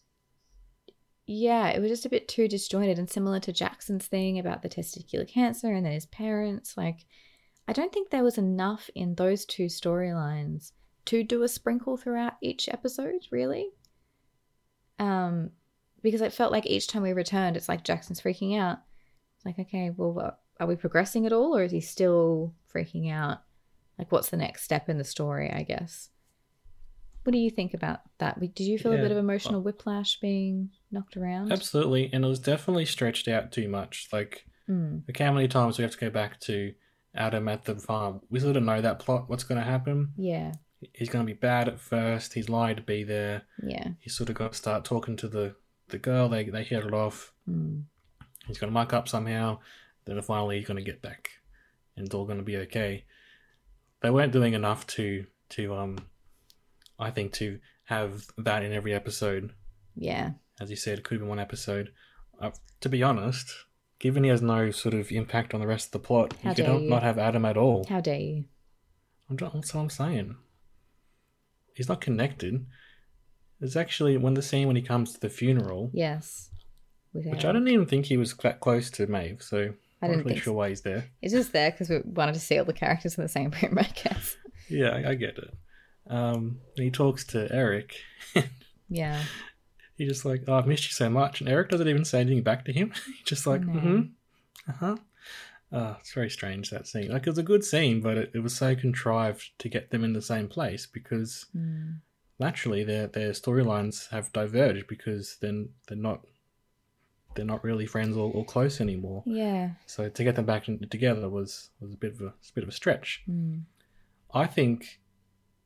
yeah, 1.27 1.67
it 1.67 1.81
was 1.81 1.89
just 1.89 2.05
a 2.05 2.09
bit 2.09 2.29
too 2.29 2.47
disjointed 2.47 2.97
and 2.97 3.09
similar 3.09 3.41
to 3.41 3.51
Jackson's 3.51 4.07
thing 4.07 4.39
about 4.39 4.61
the 4.61 4.69
testicular 4.69 5.27
cancer 5.27 5.73
and 5.73 5.85
then 5.85 5.91
his 5.91 6.05
parents. 6.05 6.77
Like, 6.77 7.05
I 7.67 7.73
don't 7.73 7.91
think 7.91 8.09
there 8.09 8.23
was 8.23 8.37
enough 8.37 8.89
in 8.95 9.15
those 9.15 9.45
two 9.45 9.65
storylines 9.65 10.71
to 11.05 11.23
do 11.23 11.43
a 11.43 11.49
sprinkle 11.49 11.97
throughout 11.97 12.35
each 12.41 12.69
episode, 12.69 13.27
really. 13.29 13.71
Um, 14.99 15.51
because 16.01 16.21
it 16.21 16.31
felt 16.31 16.53
like 16.53 16.65
each 16.65 16.87
time 16.87 17.01
we 17.01 17.11
returned, 17.11 17.57
it's 17.57 17.67
like 17.67 17.83
Jackson's 17.83 18.21
freaking 18.21 18.57
out. 18.57 18.79
It's 19.35 19.45
like, 19.45 19.59
okay, 19.59 19.91
well, 19.95 20.13
what, 20.13 20.39
are 20.61 20.67
we 20.67 20.77
progressing 20.77 21.25
at 21.25 21.33
all, 21.33 21.57
or 21.57 21.63
is 21.63 21.73
he 21.73 21.81
still 21.81 22.53
freaking 22.73 23.11
out? 23.11 23.39
Like, 23.99 24.13
what's 24.13 24.29
the 24.29 24.37
next 24.37 24.63
step 24.63 24.87
in 24.87 24.97
the 24.97 25.03
story? 25.03 25.51
I 25.51 25.63
guess. 25.63 26.09
What 27.27 27.33
do 27.33 27.39
you 27.39 27.49
think 27.49 27.73
about 27.73 27.99
that? 28.19 28.39
Did 28.39 28.59
you 28.63 28.79
feel 28.79 28.93
a 28.93 28.97
bit 28.97 29.11
of 29.11 29.17
emotional 29.17 29.61
whiplash 29.61 30.17
being 30.21 30.69
knocked 30.93 31.17
around? 31.17 31.51
Absolutely, 31.51 32.09
and 32.13 32.23
it 32.23 32.27
was 32.27 32.39
definitely 32.39 32.85
stretched 32.85 33.27
out 33.27 33.51
too 33.51 33.67
much. 33.67 34.07
Like, 34.13 34.45
Mm, 34.69 35.03
look 35.05 35.17
how 35.17 35.33
many 35.33 35.49
times 35.49 35.77
we 35.77 35.81
have 35.83 35.91
to 35.91 35.97
go 35.97 36.09
back 36.09 36.39
to 36.41 36.73
Adam 37.13 37.49
at 37.49 37.65
the 37.65 37.75
farm. 37.75 38.21
We 38.29 38.39
sort 38.39 38.55
of 38.55 38.63
know 38.63 38.79
that 38.79 38.99
plot, 38.99 39.29
what's 39.29 39.43
going 39.43 39.59
to 39.59 39.69
happen. 39.69 40.13
yeah, 40.17 40.53
He's 40.93 41.09
going 41.09 41.25
to 41.25 41.33
be 41.33 41.37
bad 41.37 41.67
at 41.67 41.79
first. 41.81 42.33
He's 42.33 42.47
lying 42.49 42.75
to 42.77 42.81
be 42.81 43.03
there. 43.03 43.41
yeah. 43.61 43.89
He's 43.99 44.15
sort 44.15 44.29
of 44.29 44.35
got 44.35 44.53
to 44.53 44.57
start 44.57 44.85
talking 44.85 45.17
to 45.17 45.27
the, 45.27 45.55
the 45.89 45.97
girl. 45.97 46.29
They 46.29 46.45
they 46.45 46.63
hit 46.63 46.85
it 46.85 46.93
off. 46.93 47.33
Mm, 47.49 47.83
He's 48.45 48.57
going 48.57 48.69
to 48.69 48.73
muck 48.73 48.93
up 48.93 49.07
somehow. 49.09 49.59
Then 50.05 50.21
finally 50.21 50.59
he's 50.59 50.67
going 50.67 50.83
to 50.83 50.91
get 50.91 51.01
back, 51.01 51.29
and 51.97 52.05
it's 52.05 52.15
all 52.15 52.23
going 52.25 52.37
to 52.39 52.43
be 52.43 52.55
okay. 52.57 53.03
They 54.01 54.11
weren't 54.11 54.31
doing 54.31 54.53
enough 54.53 54.87
to 54.87 55.25
to 55.49 55.75
um, 55.75 55.97
I 56.99 57.11
think 57.11 57.33
to 57.33 57.59
have 57.85 58.25
that 58.37 58.63
in 58.63 58.71
every 58.73 58.93
episode. 58.93 59.53
yeah. 59.95 60.31
As 60.59 60.71
you 60.71 60.75
said, 60.75 60.97
it 60.97 61.03
could 61.03 61.15
have 61.15 61.21
been 61.21 61.29
one 61.29 61.39
episode. 61.39 61.91
Uh, 62.41 62.49
to 62.81 62.89
be 62.89 63.03
honest, 63.03 63.51
given 63.99 64.23
he 64.23 64.29
has 64.31 64.41
no 64.41 64.71
sort 64.71 64.95
of 64.95 65.11
impact 65.11 65.53
on 65.53 65.59
the 65.59 65.67
rest 65.67 65.87
of 65.87 65.91
the 65.91 65.99
plot, 65.99 66.33
How 66.43 66.49
you 66.49 66.55
could 66.55 66.67
not, 66.67 66.81
you. 66.81 66.89
not 66.89 67.03
have 67.03 67.19
Adam 67.19 67.45
at 67.45 67.57
all. 67.57 67.85
How 67.87 68.01
dare 68.01 68.19
you? 68.19 68.45
I'm, 69.29 69.37
ju- 69.37 69.49
that's 69.53 69.73
what 69.75 69.81
I'm 69.81 69.89
saying. 69.91 70.35
he's 71.75 71.87
not 71.89 72.01
connected. 72.01 72.65
It's 73.61 73.75
actually 73.75 74.17
when 74.17 74.33
the 74.33 74.41
scene 74.41 74.65
when 74.67 74.75
he 74.75 74.81
comes 74.81 75.13
to 75.13 75.19
the 75.19 75.29
funeral, 75.29 75.91
Yes. 75.93 76.49
With 77.13 77.25
which 77.25 77.45
I 77.45 77.51
didn't 77.51 77.67
even 77.69 77.85
think 77.85 78.05
he 78.05 78.17
was 78.17 78.33
that 78.37 78.59
close 78.59 78.89
to 78.91 79.07
Maeve, 79.07 79.41
so 79.41 79.73
I'm 80.01 80.11
not 80.11 80.25
really 80.25 80.35
sure 80.35 80.51
so. 80.51 80.53
why 80.53 80.69
he's 80.69 80.81
there. 80.81 81.05
It's 81.21 81.33
just 81.33 81.51
there 81.53 81.71
because 81.71 81.89
we 81.89 81.99
wanted 82.03 82.33
to 82.33 82.39
see 82.39 82.57
all 82.59 82.65
the 82.65 82.73
characters 82.73 83.15
in 83.17 83.23
the 83.23 83.29
same 83.29 83.51
room, 83.61 83.77
I 83.79 83.89
guess. 84.03 84.37
Yeah, 84.69 84.89
I, 84.89 85.11
I 85.11 85.15
get 85.15 85.37
it. 85.37 85.53
Um, 86.09 86.59
and 86.75 86.83
he 86.85 86.91
talks 86.91 87.23
to 87.25 87.47
Eric. 87.51 87.95
Yeah. 88.89 89.21
He's 89.97 90.07
just 90.07 90.23
like, 90.23 90.43
"Oh, 90.47 90.53
I've 90.53 90.65
missed 90.67 90.85
you 90.85 90.91
so 90.93 91.09
much," 91.09 91.41
and 91.41 91.49
Eric 91.49 91.67
doesn't 91.69 91.89
even 91.89 92.05
say 92.05 92.21
anything 92.21 92.41
back 92.41 92.63
to 92.65 92.71
him. 92.71 92.93
He's 93.05 93.21
just 93.25 93.45
like, 93.45 93.61
No. 93.65 93.73
"Mm-hmm, 93.73 94.01
uh 94.69 94.73
huh." 94.79 94.95
Uh, 95.73 95.95
it's 95.99 96.13
very 96.13 96.29
strange 96.29 96.69
that 96.69 96.87
scene. 96.87 97.11
Like 97.11 97.23
it 97.27 97.29
was 97.29 97.37
a 97.37 97.43
good 97.43 97.65
scene, 97.65 97.99
but 97.99 98.17
it, 98.17 98.31
it 98.33 98.39
was 98.39 98.55
so 98.55 98.75
contrived 98.77 99.49
to 99.59 99.67
get 99.67 99.91
them 99.91 100.05
in 100.05 100.13
the 100.13 100.21
same 100.21 100.47
place 100.47 100.85
because 100.85 101.47
Mm. 101.53 101.97
naturally 102.39 102.85
their 102.85 103.07
their 103.07 103.31
storylines 103.31 104.09
have 104.11 104.31
diverged 104.31 104.87
because 104.87 105.35
then 105.41 105.69
they're 105.89 105.97
not 105.97 106.21
they're 107.35 107.43
not 107.43 107.63
really 107.65 107.85
friends 107.85 108.15
or, 108.15 108.31
or 108.31 108.45
close 108.45 108.79
anymore. 108.79 109.23
Yeah. 109.25 109.71
So 109.85 110.07
to 110.07 110.23
get 110.23 110.37
them 110.37 110.45
back 110.45 110.69
in, 110.69 110.79
together 110.87 111.27
was 111.27 111.71
was 111.81 111.91
a 111.91 111.97
bit 111.97 112.13
of 112.13 112.21
a, 112.21 112.27
a 112.27 112.33
bit 112.55 112.63
of 112.63 112.69
a 112.69 112.73
stretch. 112.73 113.23
Mm. 113.29 113.63
I 114.33 114.47
think 114.47 115.01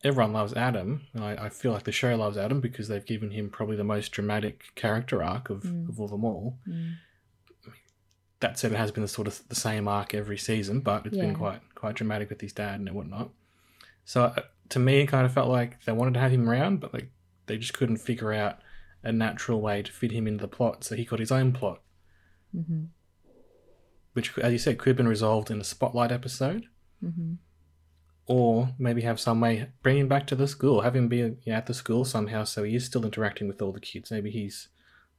everyone 0.03 0.34
loves 0.34 0.53
Adam, 0.53 1.01
I, 1.20 1.36
I 1.46 1.50
feel 1.50 1.72
like 1.72 1.84
the 1.84 1.91
show 1.91 2.15
loves 2.15 2.38
Adam 2.38 2.60
because 2.60 2.88
they've 2.88 3.05
given 3.05 3.31
him 3.31 3.50
probably 3.50 3.75
the 3.75 3.84
most 3.84 4.12
dramatic 4.12 4.63
character 4.75 5.22
arc 5.24 5.50
of, 5.50 5.63
Mm. 5.63 5.89
of 5.89 6.00
all 6.00 6.08
them 6.08 6.25
all. 6.25 6.58
Mm. 6.67 6.96
That 8.39 8.58
said, 8.58 8.72
it 8.72 8.77
has 8.77 8.91
been 8.91 9.03
the 9.03 9.08
sort 9.08 9.27
of 9.27 9.39
the 9.50 9.55
same 9.55 9.88
arc 9.88 10.15
every 10.15 10.38
season, 10.38 10.79
but 10.79 11.05
it's 11.05 11.15
been 11.17 11.36
quite 11.36 11.62
quite 11.75 11.93
dramatic 11.96 12.29
with 12.29 12.41
his 12.41 12.53
dad 12.53 12.79
and 12.79 12.89
whatnot. 12.91 13.29
So 14.03 14.24
uh, 14.25 14.41
to 14.70 14.79
me, 14.79 15.01
it 15.01 15.08
kind 15.08 15.25
of 15.27 15.34
felt 15.34 15.48
like 15.50 15.84
they 15.86 15.91
wanted 15.91 16.15
to 16.15 16.20
have 16.22 16.31
him 16.31 16.50
around, 16.50 16.79
but 16.79 16.91
like 16.93 17.12
they 17.46 17.58
just 17.58 17.74
couldn't 17.75 17.98
figure 17.98 18.34
out 18.34 18.58
a 19.03 19.12
natural 19.12 19.62
way 19.62 19.84
to 19.84 19.91
fit 19.91 20.12
him 20.12 20.25
into 20.27 20.41
the 20.41 20.48
plot. 20.48 20.84
So 20.84 20.96
he 20.96 21.05
got 21.05 21.20
his 21.20 21.31
own 21.31 21.51
plot, 21.53 21.81
Mm-hmm. 22.55 22.86
which, 24.13 24.36
as 24.39 24.51
you 24.51 24.58
said, 24.60 24.77
could 24.79 24.89
have 24.89 24.98
been 24.98 25.08
resolved 25.08 25.51
in 25.51 25.62
a 25.62 25.63
spotlight 25.63 26.12
episode. 26.12 26.65
Mm-hmm. 27.03 27.34
Or 28.28 28.70
maybe 28.80 29.01
have 29.01 29.20
some 29.20 29.42
way 29.42 29.68
bring 29.84 29.98
him 29.98 30.08
back 30.08 30.28
to 30.28 30.36
the 30.36 30.48
school, 30.48 30.82
have 30.82 30.96
him 30.96 31.08
be 31.08 31.36
at 31.48 31.66
the 31.66 31.74
school 31.74 32.06
somehow, 32.06 32.44
so 32.44 32.63
he 32.63 32.75
is 32.75 32.86
still 32.86 33.04
interacting 33.06 33.48
with 33.48 33.62
all 33.62 33.72
the 33.72 33.80
kids. 33.80 34.12
Maybe 34.12 34.30
he's, 34.32 34.70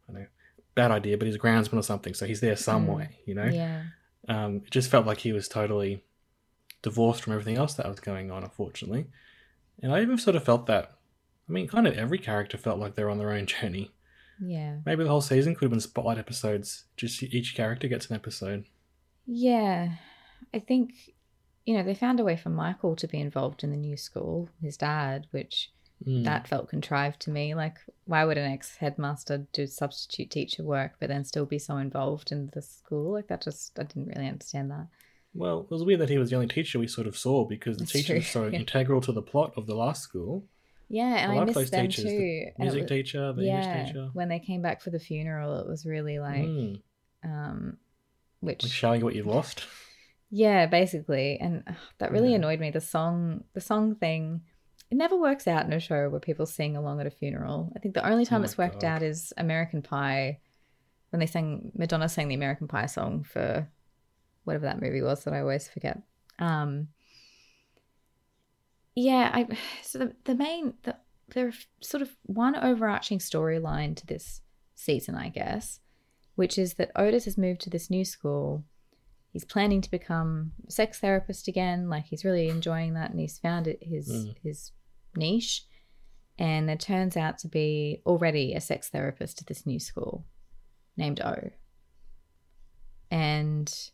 I 0.08 0.12
don't 0.12 0.20
know, 0.22 0.28
bad 0.74 0.90
idea, 0.90 1.18
but 1.18 1.26
he's 1.26 1.34
a 1.36 1.38
groundsman 1.40 1.74
or 1.78 1.82
something, 1.82 2.14
so 2.14 2.26
he's 2.26 2.40
there 2.40 2.56
some 2.56 2.86
Mm. 2.86 2.96
way, 2.96 3.18
you 3.26 3.34
know. 3.34 3.44
Yeah. 3.44 3.84
Um, 4.28 4.56
it 4.64 4.70
just 4.70 4.90
felt 4.90 5.06
like 5.06 5.18
he 5.18 5.32
was 5.32 5.48
totally 5.48 6.02
divorced 6.82 7.22
from 7.22 7.32
everything 7.32 7.56
else 7.56 7.74
that 7.74 7.88
was 7.88 8.00
going 8.00 8.30
on, 8.30 8.42
unfortunately. 8.44 9.06
And 9.82 9.92
I 9.92 10.00
even 10.00 10.16
sort 10.18 10.36
of 10.36 10.44
felt 10.44 10.66
that. 10.66 10.92
I 11.48 11.52
mean, 11.52 11.66
kind 11.68 11.86
of 11.86 11.98
every 11.98 12.18
character 12.18 12.56
felt 12.56 12.78
like 12.78 12.94
they're 12.94 13.10
on 13.10 13.18
their 13.18 13.32
own 13.32 13.46
journey. 13.54 13.90
Yeah. 14.40 14.78
Maybe 14.86 15.02
the 15.04 15.10
whole 15.10 15.20
season 15.20 15.54
could 15.54 15.66
have 15.66 15.70
been 15.70 15.80
spotlight 15.80 16.18
episodes. 16.18 16.84
Just 16.96 17.22
each 17.22 17.54
character 17.54 17.88
gets 17.88 18.06
an 18.08 18.16
episode. 18.16 18.64
Yeah. 19.26 19.96
I 20.54 20.58
think, 20.60 20.92
you 21.64 21.74
know, 21.76 21.82
they 21.82 21.94
found 21.94 22.18
a 22.20 22.24
way 22.24 22.36
for 22.36 22.48
Michael 22.50 22.96
to 22.96 23.06
be 23.08 23.20
involved 23.20 23.62
in 23.64 23.70
the 23.70 23.76
new 23.76 23.96
school, 23.96 24.48
his 24.60 24.76
dad, 24.76 25.26
which 25.30 25.70
Mm. 26.06 26.24
that 26.24 26.48
felt 26.48 26.68
contrived 26.68 27.20
to 27.20 27.30
me. 27.30 27.54
Like, 27.54 27.76
why 28.06 28.24
would 28.24 28.36
an 28.36 28.50
ex 28.50 28.76
headmaster 28.78 29.46
do 29.52 29.68
substitute 29.68 30.30
teacher 30.32 30.64
work 30.64 30.94
but 30.98 31.08
then 31.08 31.24
still 31.24 31.46
be 31.46 31.60
so 31.60 31.76
involved 31.76 32.32
in 32.32 32.50
the 32.54 32.60
school? 32.62 33.12
Like, 33.12 33.28
that 33.28 33.42
just, 33.42 33.78
I 33.78 33.84
didn't 33.84 34.08
really 34.08 34.26
understand 34.26 34.72
that. 34.72 34.88
Well, 35.32 35.60
it 35.60 35.70
was 35.70 35.84
weird 35.84 36.00
that 36.00 36.10
he 36.10 36.18
was 36.18 36.30
the 36.30 36.34
only 36.36 36.48
teacher 36.48 36.80
we 36.80 36.88
sort 36.88 37.06
of 37.06 37.16
saw 37.16 37.44
because 37.44 37.76
the 37.76 37.84
That's 37.84 37.92
teacher 37.92 38.14
was 38.16 38.26
so 38.26 38.46
yeah. 38.48 38.58
integral 38.62 39.00
to 39.02 39.12
the 39.12 39.22
plot 39.22 39.52
of 39.56 39.68
the 39.68 39.76
last 39.76 40.02
school. 40.02 40.44
Yeah, 40.88 41.04
and 41.18 41.30
a 41.30 41.34
I 41.34 41.38
lot 41.38 41.42
of 41.42 41.46
missed 41.54 41.58
those 41.60 41.70
them 41.70 41.86
teachers, 41.86 42.04
too. 42.04 42.18
the 42.58 42.62
music 42.64 42.80
was- 42.82 42.88
teacher, 42.90 43.32
the 43.32 43.44
yeah, 43.44 43.62
English 43.62 43.86
teacher, 43.92 44.10
when 44.12 44.28
they 44.28 44.40
came 44.40 44.60
back 44.60 44.82
for 44.82 44.90
the 44.90 44.98
funeral, 44.98 45.60
it 45.60 45.68
was 45.68 45.86
really 45.86 46.18
like, 46.18 46.42
Mm. 46.42 46.82
um, 47.22 47.76
which 48.40 48.64
like 48.64 48.72
showing 48.72 49.04
what 49.04 49.14
you've 49.14 49.26
lost. 49.26 49.66
Yeah, 50.34 50.64
basically, 50.64 51.38
and 51.38 51.62
ugh, 51.66 51.74
that 51.98 52.10
really 52.10 52.30
Yeah. 52.30 52.36
annoyed 52.36 52.58
me. 52.58 52.70
The 52.70 52.80
song, 52.80 53.44
the 53.52 53.60
song 53.60 53.94
thing, 53.94 54.40
it 54.90 54.94
never 54.96 55.14
works 55.20 55.46
out 55.46 55.66
in 55.66 55.72
a 55.74 55.78
show 55.78 56.08
where 56.08 56.20
people 56.20 56.46
sing 56.46 56.74
along 56.74 57.00
at 57.00 57.06
a 57.06 57.10
funeral. 57.10 57.70
I 57.76 57.80
think 57.80 57.92
the 57.94 58.08
only 58.08 58.24
time 58.24 58.40
Oh 58.40 58.44
it's 58.44 58.56
worked 58.56 58.80
God. 58.80 58.86
out 58.88 59.02
is 59.02 59.34
American 59.36 59.82
Pie, 59.82 60.40
when 61.10 61.20
they 61.20 61.26
sang 61.26 61.70
Madonna 61.74 62.08
sang 62.08 62.28
the 62.28 62.34
American 62.34 62.66
Pie 62.66 62.86
song 62.86 63.24
for 63.24 63.68
whatever 64.44 64.64
that 64.64 64.80
movie 64.80 65.02
was 65.02 65.22
that 65.24 65.34
I 65.34 65.40
always 65.40 65.68
forget. 65.68 66.00
Um, 66.38 66.88
yeah, 68.94 69.30
I 69.34 69.46
so 69.82 69.98
the 69.98 70.16
the 70.24 70.34
main 70.34 70.74
the 70.84 70.96
there's 71.28 71.66
sort 71.80 72.02
of 72.02 72.16
one 72.24 72.56
overarching 72.56 73.18
storyline 73.18 73.96
to 73.96 74.06
this 74.06 74.40
season, 74.74 75.14
I 75.14 75.28
guess, 75.28 75.80
which 76.36 76.56
is 76.58 76.74
that 76.74 76.90
Otis 76.96 77.24
has 77.26 77.36
moved 77.38 77.60
to 77.62 77.70
this 77.70 77.88
new 77.90 78.04
school 78.04 78.64
he's 79.32 79.44
planning 79.44 79.80
to 79.80 79.90
become 79.90 80.52
a 80.68 80.70
sex 80.70 80.98
therapist 80.98 81.48
again 81.48 81.88
like 81.88 82.04
he's 82.04 82.24
really 82.24 82.48
enjoying 82.48 82.94
that 82.94 83.10
and 83.10 83.18
he's 83.20 83.38
found 83.38 83.66
it 83.66 83.78
his 83.82 84.08
Mm. 84.08 84.36
his 84.42 84.72
niche 85.16 85.64
and 86.38 86.68
there 86.68 86.76
turns 86.76 87.16
out 87.16 87.38
to 87.38 87.48
be 87.48 88.00
already 88.06 88.54
a 88.54 88.60
sex 88.60 88.88
therapist 88.88 89.40
at 89.40 89.46
this 89.46 89.66
new 89.66 89.78
school 89.78 90.24
named 90.96 91.20
o 91.20 91.50
and 93.10 93.90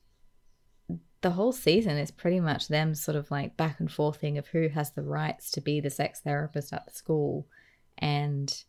the 1.21 1.30
whole 1.30 1.52
season 1.52 1.97
is 1.99 2.11
pretty 2.12 2.38
much 2.40 2.68
them 2.68 2.95
sort 2.95 3.16
of 3.16 3.30
like 3.30 3.57
back 3.57 3.80
and 3.80 3.90
forth 3.90 4.18
thing 4.21 4.38
of 4.38 4.47
who 4.49 4.68
has 4.68 4.92
the 4.92 5.02
rights 5.02 5.50
to 5.50 5.61
be 5.61 5.80
the 5.80 5.90
sex 5.90 6.21
therapist 6.21 6.73
at 6.73 6.87
the 6.87 6.92
school 6.92 7.47
and 7.99 8.64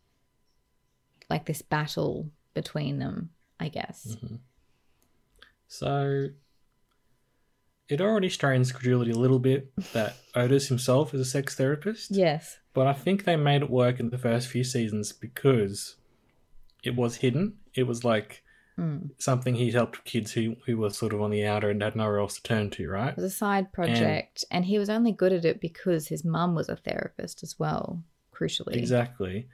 like 1.28 1.46
this 1.46 1.62
battle 1.62 2.28
between 2.54 2.98
them 2.98 3.30
i 3.60 3.68
guess 3.68 4.16
Mhm. 4.22 4.38
So 5.68 6.28
it 7.90 8.00
already 8.00 8.28
strains 8.28 8.72
credulity 8.72 9.10
a 9.10 9.16
little 9.18 9.38
bit 9.38 9.72
that 9.92 10.16
Otis 10.34 10.68
himself 10.68 11.12
is 11.14 11.20
a 11.20 11.24
sex 11.24 11.54
therapist. 11.54 12.10
yes 12.10 12.58
But 12.74 12.86
I 12.86 12.92
think 12.92 13.24
they 13.24 13.36
made 13.36 13.62
it 13.62 13.70
work 13.70 13.98
in 14.00 14.10
the 14.10 14.18
first 14.18 14.48
few 14.48 14.64
seasons 14.64 15.12
because 15.12 15.96
it 16.82 16.94
was 16.96 17.16
hidden. 17.16 17.58
It 17.74 17.84
was 17.86 18.04
like 18.04 18.42
Mm. 18.78 19.10
something 19.18 19.56
he 19.56 19.72
helped 19.72 20.04
kids 20.04 20.32
who, 20.32 20.56
who 20.64 20.78
were 20.78 20.88
sort 20.88 21.12
of 21.12 21.20
on 21.20 21.30
the 21.30 21.44
outer 21.44 21.68
and 21.68 21.82
had 21.82 21.94
nowhere 21.96 22.18
else 22.20 22.36
to 22.36 22.42
turn 22.42 22.70
to, 22.70 22.88
right? 22.88 23.10
It 23.10 23.16
was 23.16 23.24
a 23.24 23.30
side 23.30 23.72
project, 23.72 24.44
and, 24.50 24.64
he 24.64 24.78
was 24.78 24.88
only 24.88 25.12
good 25.12 25.32
at 25.34 25.44
it 25.44 25.60
because 25.60 26.08
his 26.08 26.24
mum 26.24 26.54
was 26.54 26.70
a 26.70 26.76
therapist 26.76 27.42
as 27.42 27.58
well. 27.58 28.02
Crucially, 28.32 28.76
Exactly. 28.76 29.48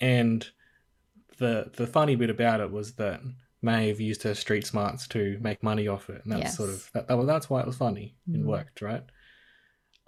And 0.00 0.48
the 1.36 1.70
the 1.76 1.86
funny 1.86 2.16
bit 2.16 2.30
about 2.30 2.60
it 2.60 2.70
was 2.70 2.94
that 2.94 3.20
Maeve 3.62 4.00
used 4.00 4.22
her 4.22 4.34
street 4.34 4.66
smarts 4.66 5.06
to 5.08 5.38
make 5.40 5.62
money 5.62 5.86
off 5.88 6.08
it, 6.08 6.22
and 6.24 6.32
that's 6.32 6.42
Yes. 6.42 6.56
sort 6.56 6.70
of 6.70 6.90
that, 6.94 7.08
that 7.08 7.26
that's 7.26 7.50
why 7.50 7.60
it 7.60 7.66
was 7.66 7.76
funny. 7.76 8.16
It 8.32 8.40
Mm. 8.40 8.44
worked, 8.44 8.80
right? 8.80 9.04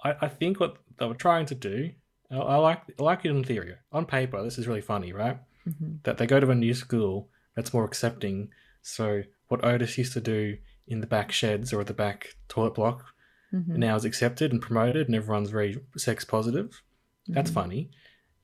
I, 0.04 0.14
I 0.22 0.28
think 0.28 0.58
what 0.60 0.78
they 0.98 1.06
were 1.06 1.14
trying 1.14 1.46
to 1.46 1.54
do, 1.54 1.90
I, 2.30 2.36
I 2.36 2.56
like 2.56 2.82
I 2.98 3.02
like 3.02 3.24
it 3.24 3.30
in 3.30 3.44
theory. 3.44 3.74
On 3.92 4.06
paper, 4.06 4.42
this 4.42 4.58
is 4.58 4.66
really 4.68 4.80
funny, 4.80 5.12
right? 5.12 5.38
hmm 5.64 5.96
That 6.04 6.18
they 6.18 6.26
go 6.26 6.40
to 6.40 6.50
a 6.50 6.54
new 6.54 6.74
school 6.74 7.28
that's 7.54 7.72
more 7.74 7.84
accepting. 7.84 8.50
So 8.82 9.22
what 9.48 9.64
Otis 9.64 9.98
used 9.98 10.14
to 10.14 10.20
do 10.20 10.56
in 10.86 11.00
the 11.00 11.06
back 11.06 11.30
sheds 11.30 11.72
or 11.72 11.84
the 11.84 11.94
back 11.94 12.34
toilet 12.48 12.74
block 12.74 13.04
hmm 13.50 13.78
now 13.78 13.94
is 13.96 14.04
accepted 14.06 14.50
and 14.52 14.60
promoted, 14.62 15.06
and 15.08 15.14
everyone's 15.14 15.50
very 15.50 15.78
sex 15.96 16.24
positive. 16.24 16.82
That's 17.28 17.50
Mhm. 17.50 17.54
funny. 17.54 17.90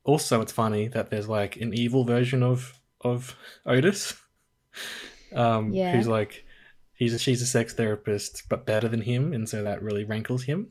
Also, 0.04 0.40
it's 0.40 0.52
funny 0.52 0.88
that 0.88 1.10
there's 1.10 1.28
like 1.28 1.56
an 1.56 1.72
evil 1.74 2.04
version 2.04 2.42
of 2.42 2.80
of 3.00 3.36
Otis, 3.66 4.14
um, 5.34 5.72
Yeah. 5.72 5.92
who's 5.92 6.08
like 6.08 6.44
he's 6.94 7.14
a, 7.14 7.18
she's 7.18 7.42
a 7.42 7.46
sex 7.46 7.74
therapist 7.74 8.44
but 8.48 8.66
better 8.66 8.88
than 8.88 9.02
him, 9.02 9.32
and 9.32 9.48
so 9.48 9.62
that 9.62 9.82
really 9.82 10.04
rankles 10.04 10.44
him, 10.44 10.68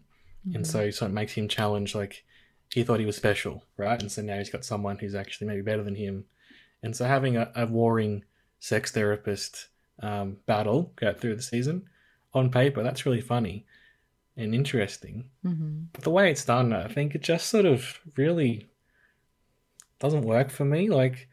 and 0.54 0.64
Mhm. 0.64 0.68
so 0.68 0.90
so 0.92 1.06
it 1.06 1.12
makes 1.12 1.34
him 1.34 1.48
challenge 1.48 1.96
like 1.96 2.24
he 2.74 2.84
thought 2.84 3.00
he 3.00 3.06
was 3.06 3.16
special, 3.16 3.64
right? 3.78 4.02
And 4.02 4.12
so 4.12 4.22
now 4.22 4.38
he's 4.38 4.50
got 4.50 4.66
someone 4.66 4.98
who's 4.98 5.16
actually 5.16 5.48
maybe 5.48 5.62
better 5.62 5.84
than 5.84 5.96
him, 5.96 6.26
and 6.84 6.96
so 6.96 7.06
having 7.06 7.38
a, 7.38 7.52
a 7.56 7.66
warring 7.66 8.24
sex 8.60 8.92
therapist 8.92 9.68
um, 10.00 10.38
battle 10.46 10.92
go 10.96 11.14
through 11.14 11.36
the 11.36 11.42
season 11.42 11.88
on 12.34 12.52
paper 12.52 12.84
that's 12.84 13.06
really 13.06 13.22
funny 13.22 13.66
and 14.36 14.54
interesting. 14.54 15.30
Mhm. 15.46 15.88
But 15.94 16.04
the 16.04 16.12
way 16.12 16.30
it's 16.30 16.46
done, 16.46 16.72
I 16.74 16.88
think 16.88 17.16
it 17.16 17.22
just 17.24 17.48
sort 17.50 17.66
of 17.66 18.00
really 18.16 18.68
doesn't 20.00 20.22
work 20.24 20.50
for 20.52 20.66
me. 20.66 20.90
Like, 20.90 21.28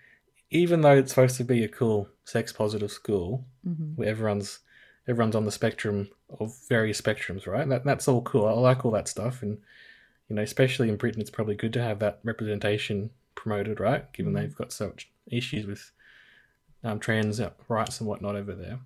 even 0.54 0.80
though 0.80 0.96
it's 0.96 1.11
supposed 1.12 1.37
to 1.37 1.44
be 1.44 1.64
a 1.64 1.68
cool 1.68 2.08
sex 2.25 2.52
positive 2.52 2.90
school 2.90 3.44
Mhm. 3.66 3.96
where 3.96 4.08
everyone's 4.08 4.61
everyone's 5.06 5.37
on 5.37 5.44
the 5.44 5.52
spectrum 5.52 6.08
of 6.40 6.56
various 6.68 6.99
spectrums, 6.99 7.46
right? 7.46 7.68
That 7.68 7.84
that's 7.84 8.08
all 8.08 8.23
cool. 8.23 8.46
I 8.46 8.52
like 8.52 8.84
all 8.87 8.92
that 8.92 9.08
stuff, 9.08 9.42
and 9.42 9.58
you 10.28 10.37
know, 10.37 10.42
especially 10.42 10.88
in 10.88 10.96
Britain, 10.96 11.20
it's 11.20 11.30
probably 11.30 11.54
good 11.56 11.75
to 11.75 11.82
have 11.82 11.99
that 11.99 12.20
representation 12.25 13.11
promoted, 13.34 13.80
right? 13.80 14.11
Given 14.14 14.32
Mhm. 14.32 14.37
they've 14.37 14.56
got 14.56 14.73
so 14.73 14.87
much 14.88 15.11
issues 15.26 15.66
with 15.66 15.90
um, 16.82 17.00
trans 17.00 17.40
rights 17.68 17.99
and 18.00 18.06
whatnot 18.08 18.37
over 18.37 18.54
there. 18.54 18.78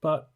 But 0.00 0.30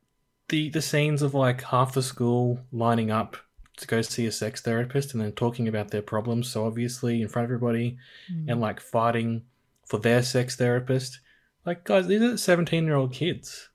the 0.48 0.68
the 0.70 0.82
scenes 0.82 1.20
of 1.22 1.34
like 1.34 1.62
half 1.62 1.94
the 1.94 2.02
school 2.02 2.60
lining 2.72 3.10
up 3.10 3.36
to 3.78 3.86
go 3.86 4.00
see 4.02 4.26
a 4.26 4.32
sex 4.32 4.60
therapist 4.60 5.12
and 5.12 5.20
then 5.22 5.32
talking 5.32 5.66
about 5.66 5.88
their 5.90 6.02
problems 6.02 6.48
so 6.48 6.64
obviously 6.66 7.20
in 7.22 7.28
front 7.28 7.44
of 7.44 7.50
everybody 7.50 7.98
Mm. 8.30 8.48
and 8.50 8.60
like 8.60 8.80
fighting 8.80 9.44
for 9.86 9.98
their 9.98 10.22
sex 10.22 10.56
therapist. 10.56 11.20
Like, 11.64 11.84
guys, 11.84 12.06
these 12.06 12.22
are 12.22 12.36
17 12.36 12.84
year 12.84 12.96
old 12.96 13.12
kids. 13.12 13.70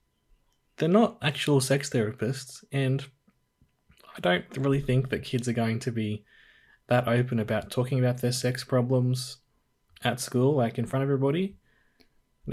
They're 0.76 0.88
not 0.88 1.18
actual 1.22 1.60
sex 1.60 1.90
therapists. 1.90 2.64
And 2.70 3.04
I 4.16 4.20
don't 4.20 4.44
really 4.56 4.80
think 4.80 5.10
that 5.10 5.22
kids 5.22 5.48
are 5.48 5.52
going 5.52 5.78
to 5.80 5.92
be 5.92 6.24
that 6.88 7.08
open 7.08 7.38
about 7.38 7.70
talking 7.70 7.98
about 7.98 8.20
their 8.20 8.32
sex 8.32 8.64
problems 8.64 9.38
at 10.02 10.20
school, 10.20 10.56
like 10.56 10.78
in 10.78 10.86
front 10.86 11.02
of 11.02 11.08
everybody. 11.08 11.56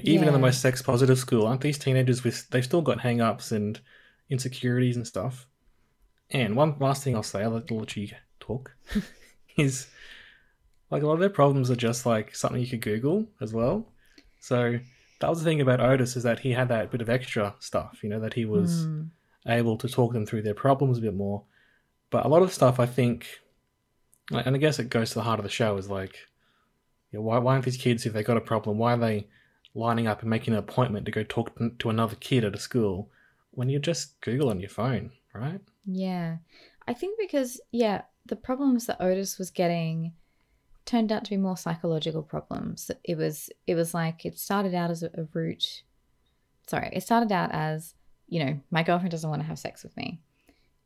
Even 0.03 0.27
in 0.27 0.33
the 0.33 0.39
most 0.39 0.62
sex 0.62 0.81
positive 0.81 1.17
school, 1.17 1.47
aren't 1.47 1.62
these 1.62 1.77
teenagers 1.77 2.24
with, 2.24 2.50
they've 2.50 2.65
still 2.65 2.81
got 2.81 3.00
hang 3.00 3.21
ups 3.21 3.53
and 3.53 3.79
insecurities 4.29 4.97
and 4.97 5.07
stuff. 5.07 5.47
And 6.31 6.55
one 6.55 6.75
last 6.79 7.03
thing 7.03 7.15
I'll 7.15 7.24
say, 7.24 7.43
I'll 7.43 7.51
let, 7.51 7.71
I'll 7.71 7.77
let 7.77 7.95
you 7.95 8.09
talk, 8.41 8.75
is 9.57 9.88
like 10.92 11.04
a 11.04 11.08
lot 11.08 11.13
of 11.13 11.20
their 11.20 11.30
problems 11.30 11.70
are 11.72 11.75
just 11.75 12.06
like 12.06 12.36
something 12.36 12.62
you 12.62 12.68
could 12.68 12.82
Google 12.82 13.25
as 13.42 13.54
well. 13.54 13.88
So 14.39 14.80
that 15.20 15.30
was 15.30 15.39
the 15.39 15.46
thing 15.46 15.62
about 15.62 15.80
Otis 15.80 16.15
is 16.15 16.24
that 16.24 16.39
he 16.39 16.51
had 16.51 16.68
that 16.70 16.92
bit 16.92 17.01
of 17.01 17.10
extra 17.10 17.56
stuff, 17.60 18.00
you 18.04 18.10
know, 18.10 18.20
that 18.20 18.34
he 18.34 18.46
was 18.46 18.86
Mm. 18.86 19.10
able 19.48 19.77
to 19.77 19.88
talk 19.88 20.13
them 20.13 20.25
through 20.25 20.44
their 20.44 20.54
problems 20.54 20.98
a 20.98 21.01
bit 21.01 21.15
more. 21.15 21.44
But 22.12 22.25
a 22.25 22.30
lot 22.30 22.44
of 22.44 22.54
stuff, 22.54 22.80
I 22.80 22.86
think, 22.86 23.25
like, 24.30 24.46
and 24.46 24.56
I 24.56 24.60
guess 24.60 24.80
it 24.80 24.89
goes 24.89 25.10
to 25.10 25.15
the 25.15 25.24
heart 25.24 25.39
of 25.39 25.44
the 25.44 25.50
show, 25.50 25.77
is 25.77 25.89
like, 25.89 26.15
you 27.12 27.20
know, 27.20 27.24
why, 27.24 27.38
why 27.39 27.54
aren't 27.54 27.65
these 27.65 27.77
kids, 27.77 28.06
if 28.06 28.13
they 28.13 28.24
got 28.24 28.38
a 28.38 28.42
problem, 28.42 28.77
why 28.77 28.94
are 28.94 28.98
they 28.98 29.27
lining 29.74 30.08
up 30.08 30.22
and 30.22 30.30
making 30.30 30.54
an 30.54 30.60
appointment 30.60 31.06
to 31.06 31.12
go 31.12 31.24
talk 31.24 31.58
to- 31.58 31.72
to 31.80 31.89
another 31.89 32.15
kid 32.20 32.44
at 32.44 32.56
a 32.56 32.60
school 32.60 33.10
when 33.51 33.70
you 33.70 33.80
just 33.80 34.20
Google 34.22 34.50
on 34.50 34.60
your 34.60 34.70
phone, 34.70 35.12
right? 35.34 35.62
Yeah. 35.86 36.38
I 36.88 36.94
think 36.94 37.18
because, 37.20 37.60
yeah, 37.72 38.04
the 38.25 38.36
problems 38.36 38.86
that 38.86 39.01
Otis 39.01 39.38
was 39.39 39.50
getting 39.51 40.13
turned 40.86 41.12
out 41.12 41.24
to 41.25 41.32
be 41.32 41.38
more 41.38 41.58
psychological 41.58 42.24
problems. 42.24 42.92
It 43.04 43.18
was 43.18 43.50
it 43.68 43.75
was 43.75 43.94
like 43.94 44.25
it 44.25 44.38
started 44.38 44.74
out 44.74 44.92
as 44.92 45.04
a, 45.04 45.08
a 45.15 45.27
root 45.34 45.84
sorry, 46.68 46.89
it 46.94 47.04
started 47.04 47.32
out 47.32 47.51
as, 47.54 47.94
you 48.27 48.44
know, 48.44 48.60
my 48.72 48.84
girlfriend 48.84 49.12
doesn't 49.12 49.30
want 49.30 49.42
to 49.42 49.48
have 49.48 49.60
sex 49.60 49.84
with 49.84 49.96
me. 49.98 50.20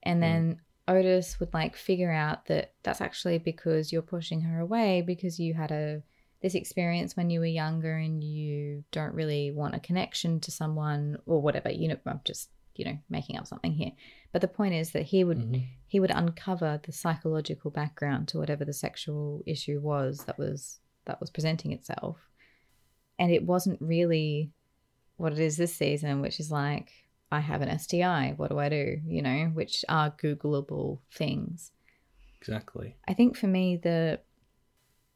And 0.04 0.18
mm. 0.18 0.22
then 0.22 0.62
Otis 0.88 1.40
would 1.40 1.54
like 1.54 1.76
figure 1.76 2.12
out 2.12 2.46
that 2.48 2.74
that's 2.84 3.02
actually 3.02 3.38
because 3.38 3.92
you're 3.92 4.02
pushing 4.02 4.42
her 4.42 4.60
away 4.60 5.02
because 5.02 5.40
you 5.40 5.54
had 5.54 5.72
a 5.72 6.02
this 6.42 6.56
experience 6.56 7.18
when 7.18 7.30
you 7.30 7.42
were 7.42 7.46
younger 7.46 7.98
and 7.98 8.24
you 8.24 8.86
don't 8.92 9.14
really 9.14 9.52
want 9.52 9.76
a 9.76 9.80
connection 9.80 10.40
to 10.40 10.52
someone 10.52 11.18
or 11.26 11.42
whatever. 11.42 11.70
You 11.70 11.90
know, 11.90 11.98
I'm 12.06 12.22
just, 12.24 12.50
you 12.80 12.86
know, 12.86 12.98
making 13.10 13.38
up 13.38 13.46
something 13.46 13.74
here. 13.74 13.92
But 14.32 14.42
the 14.42 14.48
point 14.48 14.74
is 14.74 14.92
that 14.92 15.04
he 15.04 15.24
would 15.24 15.38
Mhm. 15.38 15.68
he 15.86 16.00
would 16.00 16.12
uncover 16.12 16.80
the 16.84 16.92
psychological 16.92 17.70
background 17.72 18.28
to 18.30 18.38
whatever 18.40 18.64
the 18.66 18.74
sexual 18.74 19.44
issue 19.46 19.80
was 19.82 20.24
that 20.26 20.38
was 20.40 20.80
that 21.06 21.20
was 21.20 21.30
presenting 21.30 21.72
itself. 21.74 22.18
And 23.18 23.32
it 23.32 23.44
wasn't 23.46 23.82
really 23.82 24.52
what 25.18 25.34
it 25.34 25.40
is 25.40 25.58
this 25.58 25.76
season, 25.76 26.22
which 26.22 26.40
is 26.40 26.50
like, 26.52 26.92
I 27.32 27.42
have 27.42 27.62
an 27.62 27.70
STI, 27.70 28.34
what 28.38 28.50
do 28.50 28.58
I 28.60 28.70
do? 28.70 29.02
You 29.06 29.22
know, 29.22 29.46
which 29.54 29.84
are 29.90 30.12
Googleable 30.12 31.00
things. 31.12 31.72
Exactly. 32.40 32.96
I 33.08 33.14
think 33.14 33.36
for 33.36 33.48
me, 33.48 33.76
the 33.76 34.22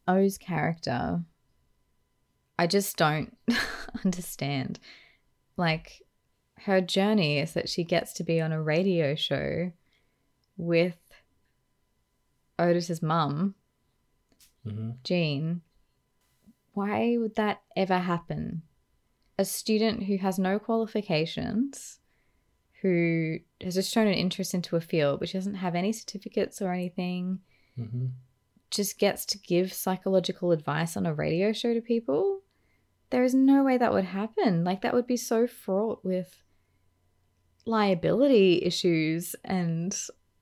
O's 0.07 0.37
character, 0.37 1.23
I 2.59 2.67
just 2.67 2.97
don't 2.97 3.37
understand. 4.03 4.79
Like, 5.55 6.01
her 6.65 6.81
journey 6.81 7.39
is 7.39 7.53
that 7.53 7.69
she 7.69 7.83
gets 7.83 8.13
to 8.13 8.23
be 8.23 8.41
on 8.41 8.51
a 8.51 8.61
radio 8.61 9.15
show 9.15 9.71
with 10.57 10.97
Otis's 12.59 13.01
mum, 13.01 13.55
hmm 14.63 14.91
Jean. 15.03 15.61
Why 16.73 17.17
would 17.17 17.35
that 17.35 17.61
ever 17.75 17.99
happen? 17.99 18.63
A 19.37 19.45
student 19.45 20.03
who 20.03 20.17
has 20.17 20.39
no 20.39 20.59
qualifications, 20.59 21.99
who 22.81 23.37
has 23.61 23.75
just 23.75 23.91
shown 23.91 24.07
an 24.07 24.13
interest 24.13 24.53
into 24.53 24.75
a 24.75 24.81
field, 24.81 25.19
but 25.19 25.29
she 25.29 25.37
doesn't 25.37 25.55
have 25.55 25.75
any 25.75 25.91
certificates 25.91 26.61
or 26.61 26.71
anything 26.71 27.39
hmm 27.75 28.07
just 28.71 28.97
gets 28.97 29.23
to 29.27 29.37
give 29.37 29.71
psychological 29.71 30.51
advice 30.51 30.97
on 30.97 31.05
a 31.05 31.13
radio 31.13 31.53
show 31.53 31.75
to 31.75 31.81
people. 31.81 32.41
There 33.11 33.23
is 33.23 33.35
no 33.35 33.63
way 33.63 33.77
that 33.77 33.93
would 33.93 34.05
happen. 34.05 34.63
Like, 34.63 34.81
that 34.81 34.95
would 34.95 35.05
be 35.05 35.15
so 35.15 35.45
fraught 35.45 36.03
with 36.03 36.42
liability 37.65 38.61
issues. 38.63 39.35
And 39.43 39.97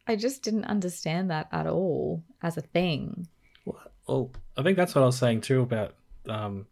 I 0.08 0.16
just 0.16 0.44
didn't 0.44 0.66
understand 0.66 1.30
that 1.32 1.48
at 1.52 1.68
all 1.68 2.24
as 2.42 2.58
a 2.58 2.62
thing. 2.62 3.28
Well, 3.66 4.32
I 4.58 4.64
think 4.64 4.78
that's 4.78 4.96
what 4.96 5.04
I 5.04 5.06
was 5.06 5.18
saying 5.18 5.42
too 5.42 5.62
about 5.62 5.96
um, 6.28 6.68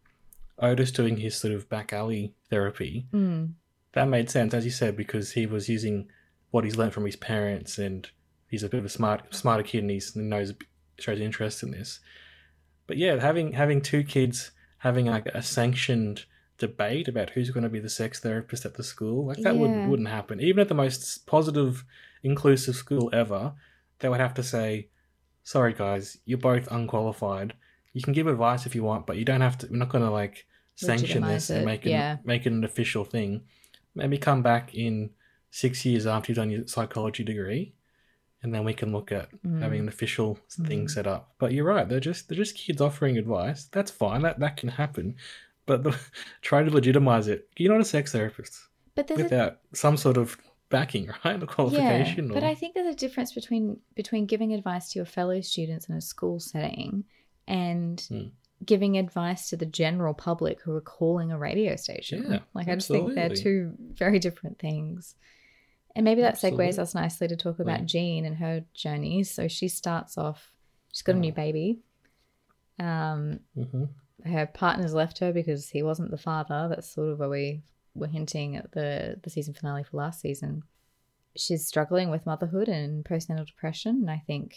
Otis 0.57 0.91
doing 0.91 1.17
his 1.17 1.38
sort 1.38 1.53
of 1.53 1.69
back 1.69 1.93
alley 1.93 2.33
therapy. 2.49 3.05
Mm, 3.13 3.53
That 3.93 4.07
made 4.07 4.29
sense, 4.29 4.53
as 4.53 4.65
you 4.65 4.71
said, 4.71 4.97
because 4.97 5.31
he 5.31 5.45
was 5.45 5.69
using 5.69 6.09
what 6.51 6.63
he's 6.63 6.77
learned 6.77 6.93
from 6.93 7.05
his 7.05 7.15
parents, 7.15 7.77
and 7.77 8.09
he's 8.49 8.63
a 8.63 8.69
bit 8.69 8.79
of 8.79 8.85
a 8.85 8.89
smart, 8.89 9.33
smarter 9.33 9.63
kid, 9.63 9.83
and 9.83 9.91
he's, 9.91 10.13
he 10.13 10.21
knows 10.21 10.53
shows 10.99 11.19
interest 11.19 11.63
in 11.63 11.71
this. 11.71 11.99
But 12.88 12.97
yeah, 12.97 13.19
having 13.21 13.53
having 13.53 13.81
two 13.81 14.03
kids 14.03 14.51
having 14.79 15.05
like 15.05 15.27
a 15.27 15.41
sanctioned 15.43 16.25
debate 16.59 17.07
about 17.07 17.31
who's 17.31 17.49
going 17.49 17.63
to 17.63 17.69
be 17.69 17.79
the 17.79 17.89
sex 17.89 18.19
therapist 18.19 18.65
at 18.65 18.75
the 18.75 18.83
school, 18.83 19.25
like 19.27 19.37
that 19.37 19.55
Yeah. 19.55 19.59
would 19.61 19.89
wouldn't 19.89 20.09
happen. 20.09 20.39
Even 20.41 20.59
at 20.61 20.67
the 20.67 20.75
most 20.75 21.25
positive, 21.25 21.83
inclusive 22.23 22.75
school 22.75 23.09
ever, 23.13 23.53
they 23.99 24.09
would 24.09 24.19
have 24.19 24.33
to 24.35 24.43
say, 24.43 24.89
"Sorry, 25.43 25.73
guys, 25.73 26.17
you're 26.25 26.37
both 26.37 26.67
unqualified. 26.71 27.53
You 27.93 28.01
can 28.01 28.13
give 28.13 28.27
advice 28.27 28.65
if 28.65 28.75
you 28.75 28.83
want, 28.83 29.07
but 29.07 29.17
you 29.17 29.25
don't 29.25 29.41
have 29.41 29.57
to. 29.59 29.67
We're 29.67 29.77
not 29.77 29.89
going 29.89 30.03
to 30.03 30.11
like 30.11 30.45
sanction 30.75 31.23
this 31.23 31.49
and 31.49 31.65
make 31.65 31.85
it 31.85 31.89
yeah. 31.89 32.17
make 32.23 32.45
it 32.45 32.53
an 32.53 32.63
official 32.63 33.03
thing. 33.03 33.41
Maybe 33.95 34.17
come 34.17 34.41
back 34.41 34.73
in 34.75 35.09
six 35.51 35.83
years 35.85 36.05
after 36.05 36.31
you've 36.31 36.37
done 36.37 36.51
your 36.51 36.67
psychology 36.67 37.23
degree, 37.23 37.73
and 38.43 38.53
then 38.53 38.63
we 38.63 38.73
can 38.73 38.91
look 38.91 39.11
at 39.11 39.29
Mm. 39.43 39.61
having 39.61 39.79
an 39.81 39.87
official 39.89 40.39
thing 40.67 40.85
Mm. 40.85 40.89
set 40.91 41.07
up. 41.07 41.33
But 41.39 41.51
you're 41.53 41.65
right; 41.65 41.87
they're 41.89 41.99
just 42.11 42.27
they're 42.29 42.37
just 42.37 42.55
kids 42.57 42.79
offering 42.81 43.17
advice. 43.17 43.65
That's 43.65 43.91
fine. 43.91 44.21
That 44.21 44.39
that 44.39 44.55
can 44.57 44.69
happen. 44.69 45.15
But 45.69 45.84
the, 45.84 45.97
try 46.41 46.63
to 46.63 46.69
legitimize 46.71 47.27
it. 47.27 47.47
You're 47.58 47.71
not 47.71 47.82
a 47.82 47.86
sex 47.86 48.12
therapist 48.12 48.53
but 48.95 49.08
there's 49.08 49.19
a 49.19 49.23
without 49.23 49.60
some 49.73 49.95
sort 49.97 50.17
of 50.17 50.36
backing, 50.69 51.10
right? 51.25 51.41
A 51.41 51.47
qualification. 51.47 52.25
Yeah, 52.25 52.32
or, 52.32 52.41
but 52.41 52.43
I 52.43 52.55
think 52.55 52.73
there's 52.73 52.93
a 52.93 52.97
difference 53.05 53.32
between 53.34 53.79
between 53.95 54.25
giving 54.25 54.53
advice 54.53 54.91
to 54.91 54.99
your 54.99 55.05
fellow 55.05 55.39
students 55.41 55.88
in 55.89 55.95
a 55.95 56.01
school 56.01 56.39
setting 56.39 57.03
and 57.47 57.99
Hmm. 58.10 58.27
giving 58.65 58.97
advice 58.97 59.49
to 59.49 59.55
the 59.58 59.65
general 59.65 60.13
public 60.13 60.62
who 60.62 60.75
are 60.75 60.82
calling 60.97 61.32
a 61.32 61.38
radio 61.38 61.75
station. 61.75 62.25
Yeah, 62.29 62.39
like 62.53 62.67
I 62.67 62.75
just 62.75 62.88
think 62.89 63.13
they're 63.15 63.29
two 63.29 63.73
very 64.03 64.19
different 64.19 64.60
things. 64.60 65.15
And 65.95 66.03
maybe 66.05 66.21
that 66.21 66.36
segues 66.36 66.77
us 66.77 66.93
nicely 66.93 67.27
to 67.29 67.36
talk 67.36 67.60
about 67.60 67.79
Right. 67.79 67.86
Jean 67.86 68.25
and 68.25 68.36
her 68.38 68.63
journey. 68.73 69.23
So 69.23 69.47
she 69.47 69.67
starts 69.69 70.17
off, 70.17 70.51
she's 70.93 71.01
got 71.01 71.15
a 71.15 71.19
new 71.19 71.32
Oh. 71.32 71.36
baby. 71.45 71.79
Um, 72.79 73.39
Mhm. 73.58 73.89
Her 74.25 74.45
partner's 74.45 74.93
left 74.93 75.19
her 75.19 75.32
because 75.32 75.69
he 75.69 75.84
wasn't 75.84 76.12
the 76.12 76.17
father. 76.17 76.67
That's 76.69 76.91
sort 76.91 77.10
of 77.10 77.19
where 77.19 77.29
we 77.29 77.63
were 77.95 78.08
hinting 78.08 78.55
at 78.55 78.71
the 78.71 79.19
the 79.23 79.29
season 79.29 79.53
finale 79.53 79.84
for 79.84 79.97
last 79.97 80.21
season. 80.21 80.63
She's 81.36 81.67
struggling 81.67 82.10
with 82.10 82.25
motherhood 82.25 82.67
and 82.67 83.05
postnatal 83.05 83.45
depression, 83.45 83.97
and 84.01 84.12
I 84.12 84.23
think, 84.25 84.55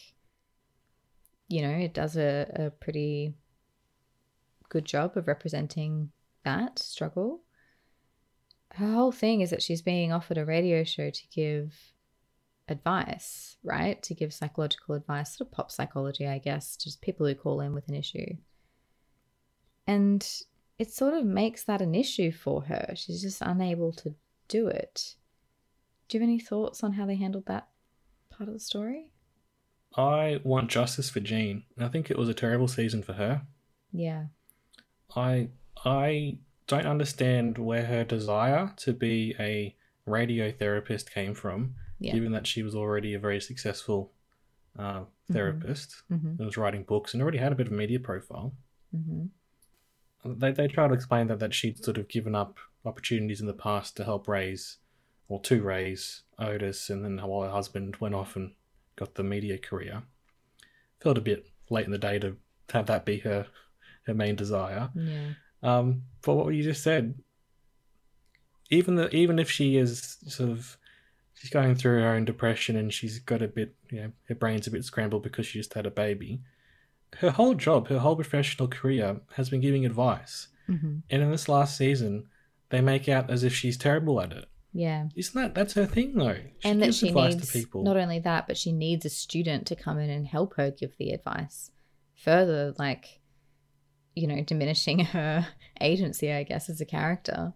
you 1.48 1.62
know, 1.62 1.70
it 1.70 1.94
does 1.94 2.16
a, 2.16 2.50
a 2.54 2.70
pretty 2.70 3.34
good 4.68 4.84
job 4.84 5.16
of 5.16 5.28
representing 5.28 6.10
that 6.44 6.78
struggle. 6.78 7.42
Her 8.72 8.92
whole 8.92 9.12
thing 9.12 9.42
is 9.42 9.50
that 9.50 9.62
she's 9.62 9.82
being 9.82 10.12
offered 10.12 10.38
a 10.38 10.46
radio 10.46 10.82
show 10.82 11.10
to 11.10 11.22
give 11.30 11.74
advice, 12.68 13.58
right? 13.62 14.02
To 14.02 14.14
give 14.14 14.32
psychological 14.32 14.94
advice, 14.94 15.36
sort 15.36 15.48
of 15.48 15.52
pop 15.52 15.70
psychology, 15.70 16.26
I 16.26 16.38
guess, 16.38 16.76
just 16.76 17.02
people 17.02 17.26
who 17.26 17.34
call 17.34 17.60
in 17.60 17.74
with 17.74 17.86
an 17.88 17.94
issue. 17.94 18.36
And 19.86 20.26
it 20.78 20.92
sort 20.92 21.14
of 21.14 21.24
makes 21.24 21.64
that 21.64 21.80
an 21.82 21.94
issue 21.94 22.32
for 22.32 22.62
her. 22.62 22.92
She's 22.96 23.22
just 23.22 23.40
unable 23.42 23.92
to 23.94 24.14
do 24.48 24.66
it. 24.68 25.14
Do 26.08 26.16
you 26.16 26.20
have 26.20 26.28
any 26.28 26.38
thoughts 26.40 26.82
on 26.82 26.92
how 26.92 27.06
they 27.06 27.16
handled 27.16 27.46
that 27.46 27.68
part 28.30 28.48
of 28.48 28.54
the 28.54 28.60
story? 28.60 29.10
I 29.96 30.40
want 30.44 30.70
justice 30.70 31.10
for 31.10 31.20
Jean. 31.20 31.64
I 31.78 31.88
think 31.88 32.10
it 32.10 32.18
was 32.18 32.28
a 32.28 32.34
terrible 32.34 32.68
season 32.68 33.02
for 33.02 33.12
her. 33.14 33.42
Yeah. 33.92 34.26
I 35.14 35.48
I 35.84 36.38
don't 36.66 36.86
understand 36.86 37.58
where 37.58 37.84
her 37.86 38.04
desire 38.04 38.72
to 38.78 38.92
be 38.92 39.34
a 39.38 39.74
radio 40.06 40.50
therapist 40.50 41.12
came 41.12 41.34
from, 41.34 41.74
Yeah. 41.98 42.12
given 42.14 42.32
that 42.32 42.46
she 42.46 42.62
was 42.62 42.74
already 42.74 43.12
a 43.14 43.18
very 43.18 43.40
successful 43.40 44.12
uh, 44.78 45.04
therapist 45.30 46.02
Mm-hmm. 46.10 46.28
and 46.28 46.38
was 46.46 46.56
writing 46.56 46.84
books 46.84 47.12
and 47.12 47.22
already 47.22 47.38
had 47.38 47.52
a 47.52 47.56
bit 47.56 47.66
of 47.66 47.72
a 47.72 47.76
media 47.76 48.00
profile. 48.00 48.54
Mm-hmm. 48.96 49.26
They 50.24 50.52
they 50.52 50.68
try 50.68 50.88
to 50.88 50.94
explain 50.94 51.26
that 51.28 51.40
that 51.40 51.54
she'd 51.54 51.84
sort 51.84 51.98
of 51.98 52.08
given 52.08 52.34
up 52.34 52.58
opportunities 52.84 53.40
in 53.40 53.46
the 53.46 53.52
past 53.52 53.96
to 53.96 54.04
help 54.04 54.28
raise 54.28 54.78
or 55.28 55.40
to 55.40 55.62
raise 55.62 56.22
Otis, 56.38 56.90
and 56.90 57.04
then 57.04 57.18
while 57.18 57.42
her 57.42 57.54
husband 57.54 57.96
went 57.96 58.14
off 58.14 58.36
and 58.36 58.52
got 58.96 59.14
the 59.14 59.22
media 59.22 59.58
career. 59.58 60.02
Felt 61.00 61.18
a 61.18 61.22
bit 61.22 61.46
late 61.70 61.86
in 61.86 61.92
the 61.92 61.98
day 61.98 62.18
to 62.18 62.36
have 62.72 62.86
that 62.86 63.04
be 63.04 63.18
her 63.20 63.46
her 64.06 64.14
main 64.14 64.36
desire. 64.36 64.90
Yeah. 64.94 65.30
Um, 65.62 66.02
but 66.22 66.34
what 66.34 66.54
you 66.54 66.62
just 66.62 66.82
said, 66.82 67.14
even 68.70 68.96
the 68.96 69.14
even 69.14 69.38
if 69.38 69.50
she 69.50 69.76
is 69.76 70.18
sort 70.26 70.50
of 70.50 70.76
she's 71.34 71.50
going 71.50 71.74
through 71.74 72.00
her 72.00 72.08
own 72.08 72.24
depression 72.24 72.76
and 72.76 72.92
she's 72.92 73.18
got 73.18 73.42
a 73.42 73.48
bit, 73.48 73.74
you 73.90 74.00
know, 74.00 74.12
her 74.28 74.34
brain's 74.34 74.66
a 74.66 74.70
bit 74.70 74.84
scrambled 74.84 75.22
because 75.22 75.46
she 75.46 75.58
just 75.58 75.74
had 75.74 75.86
a 75.86 75.90
baby. 75.90 76.40
Her 77.18 77.30
whole 77.30 77.54
job, 77.54 77.88
her 77.88 77.98
whole 77.98 78.16
professional 78.16 78.68
career 78.68 79.20
has 79.36 79.50
been 79.50 79.60
giving 79.60 79.84
advice. 79.86 80.48
hmm 80.66 80.98
And 81.10 81.22
in 81.22 81.30
this 81.30 81.48
last 81.48 81.76
season, 81.76 82.28
they 82.70 82.80
make 82.80 83.08
out 83.08 83.30
as 83.30 83.44
if 83.44 83.54
she's 83.54 83.76
terrible 83.76 84.20
at 84.20 84.32
it. 84.32 84.46
Yeah. 84.72 85.08
Isn't 85.14 85.40
that 85.40 85.54
that's 85.54 85.74
her 85.74 85.84
thing 85.86 86.14
though? 86.14 86.34
She 86.60 86.68
and 86.68 86.80
that 86.80 86.86
gives 86.86 86.98
she 86.98 87.08
advice 87.08 87.34
needs 87.34 87.46
to 87.46 87.52
people. 87.52 87.82
not 87.84 87.96
only 87.98 88.18
that, 88.20 88.46
but 88.46 88.56
she 88.56 88.72
needs 88.72 89.04
a 89.04 89.10
student 89.10 89.66
to 89.66 89.76
come 89.76 89.98
in 89.98 90.08
and 90.08 90.26
help 90.26 90.54
her 90.56 90.70
give 90.70 90.96
the 90.96 91.10
advice. 91.10 91.70
Further, 92.14 92.72
like, 92.78 93.20
you 94.14 94.26
know, 94.26 94.42
diminishing 94.42 95.00
her 95.16 95.46
agency, 95.80 96.32
I 96.32 96.44
guess, 96.44 96.70
as 96.70 96.80
a 96.80 96.86
character. 96.86 97.52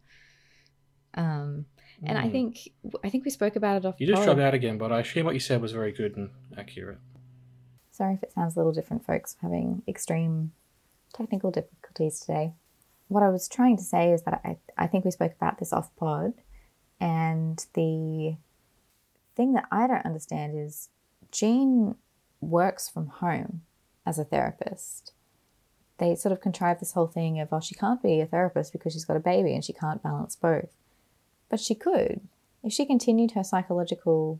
Um, 1.14 1.66
and 2.02 2.18
I 2.18 2.28
Mm. 2.28 2.32
think 2.32 2.68
I 3.02 3.08
think 3.08 3.24
we 3.24 3.30
spoke 3.30 3.56
about 3.56 3.78
it 3.78 3.86
off. 3.86 3.94
you 3.98 4.06
just 4.06 4.22
dropped 4.24 4.40
out 4.40 4.52
again, 4.54 4.76
but 4.76 4.92
I 4.92 5.00
assume 5.00 5.24
what 5.24 5.34
you 5.34 5.40
said 5.40 5.62
was 5.62 5.72
very 5.72 5.92
good 5.92 6.16
and 6.16 6.28
accurate. 6.58 6.98
Sorry 7.96 8.12
if 8.12 8.22
it 8.22 8.32
sounds 8.32 8.54
a 8.54 8.58
little 8.58 8.72
different, 8.72 9.06
folks. 9.06 9.36
Having 9.40 9.82
extreme 9.88 10.52
technical 11.14 11.50
difficulties 11.50 12.20
today. 12.20 12.52
What 13.08 13.22
I 13.22 13.30
was 13.30 13.48
trying 13.48 13.78
to 13.78 13.82
say 13.82 14.12
is 14.12 14.22
that 14.24 14.42
I, 14.44 14.58
I 14.76 14.86
think 14.86 15.06
we 15.06 15.10
spoke 15.10 15.32
about 15.32 15.58
this 15.58 15.72
off 15.72 15.94
pod, 15.96 16.34
and 17.00 17.64
the 17.72 18.36
thing 19.34 19.54
that 19.54 19.64
I 19.72 19.86
don't 19.86 20.04
understand 20.04 20.58
is 20.58 20.90
Jean 21.32 21.94
works 22.42 22.86
from 22.86 23.06
home 23.06 23.62
as 24.04 24.18
a 24.18 24.24
therapist. 24.24 25.12
They 25.96 26.16
sort 26.16 26.32
of 26.32 26.42
contrive 26.42 26.80
this 26.80 26.92
whole 26.92 27.06
thing 27.06 27.40
of, 27.40 27.48
oh, 27.50 27.60
she 27.60 27.74
can't 27.74 28.02
be 28.02 28.20
a 28.20 28.26
therapist 28.26 28.72
because 28.72 28.92
she's 28.92 29.06
got 29.06 29.16
a 29.16 29.20
baby 29.20 29.54
and 29.54 29.64
she 29.64 29.72
can't 29.72 30.02
balance 30.02 30.36
both. 30.36 30.68
But 31.48 31.60
she 31.60 31.74
could. 31.74 32.20
If 32.62 32.74
she 32.74 32.84
continued 32.84 33.30
her 33.30 33.42
psychological 33.42 34.38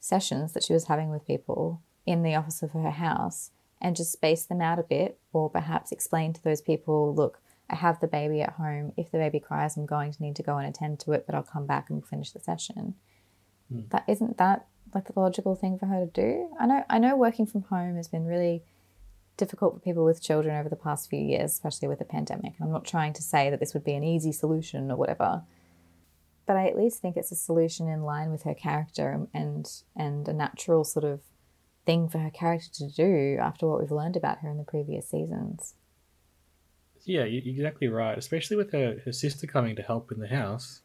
sessions 0.00 0.54
that 0.54 0.64
she 0.64 0.72
was 0.72 0.86
having 0.86 1.10
with 1.10 1.24
people 1.24 1.82
in 2.06 2.22
the 2.22 2.34
office 2.34 2.62
of 2.62 2.70
her 2.72 2.90
house 2.90 3.50
and 3.80 3.96
just 3.96 4.12
space 4.12 4.44
them 4.44 4.60
out 4.60 4.78
a 4.78 4.82
bit, 4.82 5.18
or 5.32 5.48
perhaps 5.48 5.92
explain 5.92 6.32
to 6.32 6.42
those 6.42 6.60
people, 6.60 7.14
look, 7.14 7.40
I 7.68 7.76
have 7.76 8.00
the 8.00 8.08
baby 8.08 8.42
at 8.42 8.54
home. 8.54 8.92
If 8.96 9.10
the 9.10 9.18
baby 9.18 9.40
cries, 9.40 9.76
I'm 9.76 9.86
going 9.86 10.12
to 10.12 10.22
need 10.22 10.36
to 10.36 10.42
go 10.42 10.58
and 10.58 10.68
attend 10.68 11.00
to 11.00 11.12
it, 11.12 11.24
but 11.24 11.34
I'll 11.34 11.42
come 11.42 11.66
back 11.66 11.88
and 11.88 12.04
finish 12.04 12.32
the 12.32 12.40
session. 12.40 12.94
Hmm. 13.72 13.82
That 13.90 14.04
isn't 14.08 14.38
that 14.38 14.66
like 14.94 15.06
the 15.06 15.18
logical 15.18 15.54
thing 15.54 15.78
for 15.78 15.86
her 15.86 16.04
to 16.04 16.10
do? 16.10 16.48
I 16.58 16.66
know 16.66 16.84
I 16.90 16.98
know 16.98 17.16
working 17.16 17.46
from 17.46 17.62
home 17.62 17.96
has 17.96 18.08
been 18.08 18.26
really 18.26 18.64
difficult 19.36 19.74
for 19.74 19.80
people 19.80 20.04
with 20.04 20.22
children 20.22 20.56
over 20.56 20.68
the 20.68 20.76
past 20.76 21.08
few 21.08 21.20
years, 21.20 21.52
especially 21.52 21.88
with 21.88 22.00
the 22.00 22.04
pandemic. 22.04 22.54
I'm 22.60 22.72
not 22.72 22.84
trying 22.84 23.12
to 23.14 23.22
say 23.22 23.48
that 23.48 23.60
this 23.60 23.72
would 23.72 23.84
be 23.84 23.94
an 23.94 24.04
easy 24.04 24.32
solution 24.32 24.90
or 24.90 24.96
whatever 24.96 25.44
but 26.50 26.56
I 26.56 26.66
at 26.66 26.76
least 26.76 27.00
think 27.00 27.16
it's 27.16 27.30
a 27.30 27.36
solution 27.36 27.86
in 27.86 28.02
line 28.02 28.32
with 28.32 28.42
her 28.42 28.54
character 28.54 29.24
and 29.32 29.70
and 29.94 30.26
a 30.26 30.32
natural 30.32 30.82
sort 30.82 31.04
of 31.04 31.20
thing 31.86 32.08
for 32.08 32.18
her 32.18 32.30
character 32.30 32.68
to 32.74 32.88
do 32.90 33.38
after 33.40 33.66
what 33.66 33.80
we've 33.80 33.90
learned 33.90 34.16
about 34.16 34.38
her 34.38 34.50
in 34.50 34.58
the 34.58 34.64
previous 34.64 35.08
seasons. 35.08 35.74
Yeah, 37.04 37.24
you're 37.24 37.42
exactly 37.44 37.88
right. 37.88 38.16
Especially 38.16 38.56
with 38.56 38.72
her, 38.72 38.98
her 39.04 39.12
sister 39.12 39.46
coming 39.46 39.74
to 39.76 39.82
help 39.82 40.12
in 40.12 40.20
the 40.20 40.28
house. 40.28 40.82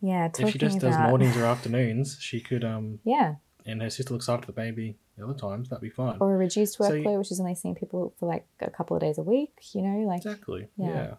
Yeah, 0.00 0.28
talking 0.28 0.46
if 0.46 0.52
she 0.52 0.58
just 0.58 0.78
about 0.78 0.90
does 0.98 1.08
mornings 1.10 1.36
or 1.36 1.44
afternoons, 1.54 2.16
she 2.20 2.40
could 2.40 2.64
um 2.64 3.00
yeah, 3.04 3.34
and 3.66 3.82
her 3.82 3.90
sister 3.90 4.14
looks 4.14 4.28
after 4.28 4.46
the 4.46 4.52
baby 4.52 4.96
the 5.18 5.24
other 5.24 5.34
times, 5.38 5.68
that'd 5.68 5.82
be 5.82 5.90
fine. 5.90 6.16
or 6.20 6.34
a 6.34 6.38
reduced 6.38 6.78
So 6.78 6.84
workload, 6.90 7.12
you- 7.12 7.18
which 7.18 7.30
is 7.30 7.38
only 7.40 7.54
seeing 7.54 7.74
people 7.74 8.14
for 8.18 8.26
like 8.26 8.46
a 8.60 8.70
couple 8.70 8.96
of 8.96 9.02
days 9.02 9.18
a 9.18 9.22
week. 9.22 9.52
You 9.74 9.82
know, 9.82 9.98
like 10.08 10.24
Exactly. 10.24 10.68
Yeah. 10.78 10.86
Yeah. 10.88 11.14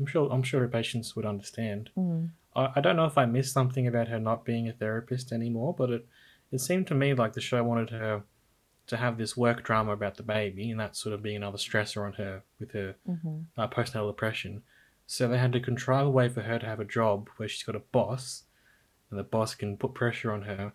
I'm 0.00 0.06
sure 0.06 0.32
I'm 0.32 0.42
sure 0.42 0.60
her 0.60 0.68
patients 0.68 1.14
would 1.14 1.26
understand. 1.26 1.90
mm, 1.96 2.30
I, 2.56 2.70
I 2.76 2.80
don't 2.80 2.96
know 2.96 3.04
if 3.04 3.18
I 3.18 3.26
missed 3.26 3.52
something 3.52 3.86
about 3.86 4.08
her 4.08 4.18
not 4.18 4.46
being 4.46 4.66
a 4.66 4.72
therapist 4.72 5.30
anymore, 5.32 5.74
but 5.76 5.90
it 5.90 6.06
it 6.50 6.60
seemed 6.60 6.86
to 6.86 6.94
me 6.94 7.12
like 7.12 7.34
the 7.34 7.40
show 7.42 7.62
wanted 7.62 7.90
her 7.90 8.22
to 8.86 8.96
have 8.96 9.16
this 9.16 9.36
work 9.36 9.62
drama 9.62 9.92
about 9.92 10.16
the 10.16 10.22
baby, 10.22 10.70
and 10.70 10.80
that 10.80 10.96
sort 10.96 11.14
of 11.14 11.22
being 11.22 11.36
another 11.36 11.58
stressor 11.58 12.04
on 12.04 12.14
her 12.14 12.42
with 12.58 12.72
her 12.72 12.96
mhm. 13.08 13.44
uh, 13.56 13.68
postnatal 13.68 14.10
depression. 14.10 14.62
So 15.06 15.28
they 15.28 15.38
had 15.38 15.52
to 15.52 15.60
contrive 15.60 16.06
a 16.06 16.10
way 16.10 16.28
for 16.28 16.42
her 16.42 16.58
to 16.58 16.66
have 16.66 16.80
a 16.80 16.84
job 16.84 17.28
where 17.36 17.48
she's 17.48 17.62
got 17.62 17.76
a 17.76 17.80
boss, 17.80 18.44
and 19.10 19.18
the 19.18 19.24
boss 19.24 19.54
can 19.54 19.76
put 19.76 19.94
pressure 19.94 20.32
on 20.32 20.42
her, 20.42 20.72